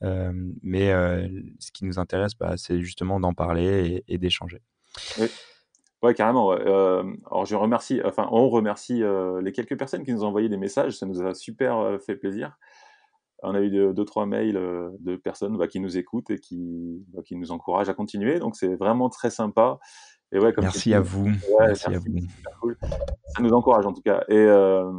Euh, 0.03 0.33
mais 0.63 0.93
euh, 0.93 1.29
ce 1.59 1.73
qui 1.73 1.85
nous 1.85 1.99
intéresse, 1.99 2.35
bah, 2.35 2.55
c'est 2.57 2.81
justement 2.81 3.21
d'en 3.21 3.35
parler 3.35 4.03
et, 4.09 4.19
d'échanger. 4.19 4.61
Oui. 5.19 5.27
Ouais, 6.03 6.15
carrément. 6.15 6.53
Euh, 6.53 7.03
alors, 7.31 7.45
je 7.45 7.55
remercie, 7.55 8.01
enfin, 8.05 8.27
on 8.31 8.49
remercie 8.49 9.03
euh, 9.03 9.43
les 9.43 9.53
quelques 9.53 9.79
personnes 9.79 10.03
qui 10.03 10.13
nous 10.13 10.25
ont 10.25 10.29
envoyé 10.29 10.49
des 10.49 10.57
messages. 10.57 10.97
Ça 10.97 11.05
nous 11.05 11.21
a 11.23 11.35
super 11.35 11.79
euh, 11.79 11.99
fait 11.99 12.17
plaisir. 12.17 12.57
On 13.43 13.55
a 13.55 13.61
eu 13.61 13.71
deux, 13.71 13.93
deux 13.93 14.05
trois 14.05 14.25
mails 14.25 14.57
euh, 14.57 14.91
de 15.01 15.17
personnes 15.17 15.59
bah, 15.59 15.69
qui 15.69 15.81
nous 15.81 15.99
écoutent 15.99 16.31
et 16.31 16.39
qui, 16.39 17.05
bah, 17.09 17.23
qui 17.23 17.37
nous 17.37 17.53
encouragent 17.53 17.91
à 17.91 17.95
continuer. 17.95 18.39
Donc, 18.39 18.57
c'est 18.57 18.77
vraiment 18.77 19.11
très 19.11 19.31
sympa. 19.31 19.79
Et 20.33 20.39
ouais, 20.39 20.53
comme 20.53 20.65
merci, 20.65 20.95
à 20.95 21.01
vous. 21.01 21.27
Ouais, 21.27 21.67
merci, 21.67 21.85
merci, 21.89 21.95
à 21.95 21.99
vous. 21.99 22.27
Cool. 22.61 22.77
Ça 23.27 23.43
nous 23.43 23.51
encourage 23.51 23.87
en 23.87 23.93
tout 23.93 24.03
cas. 24.03 24.25
Et 24.29 24.37
euh, 24.37 24.93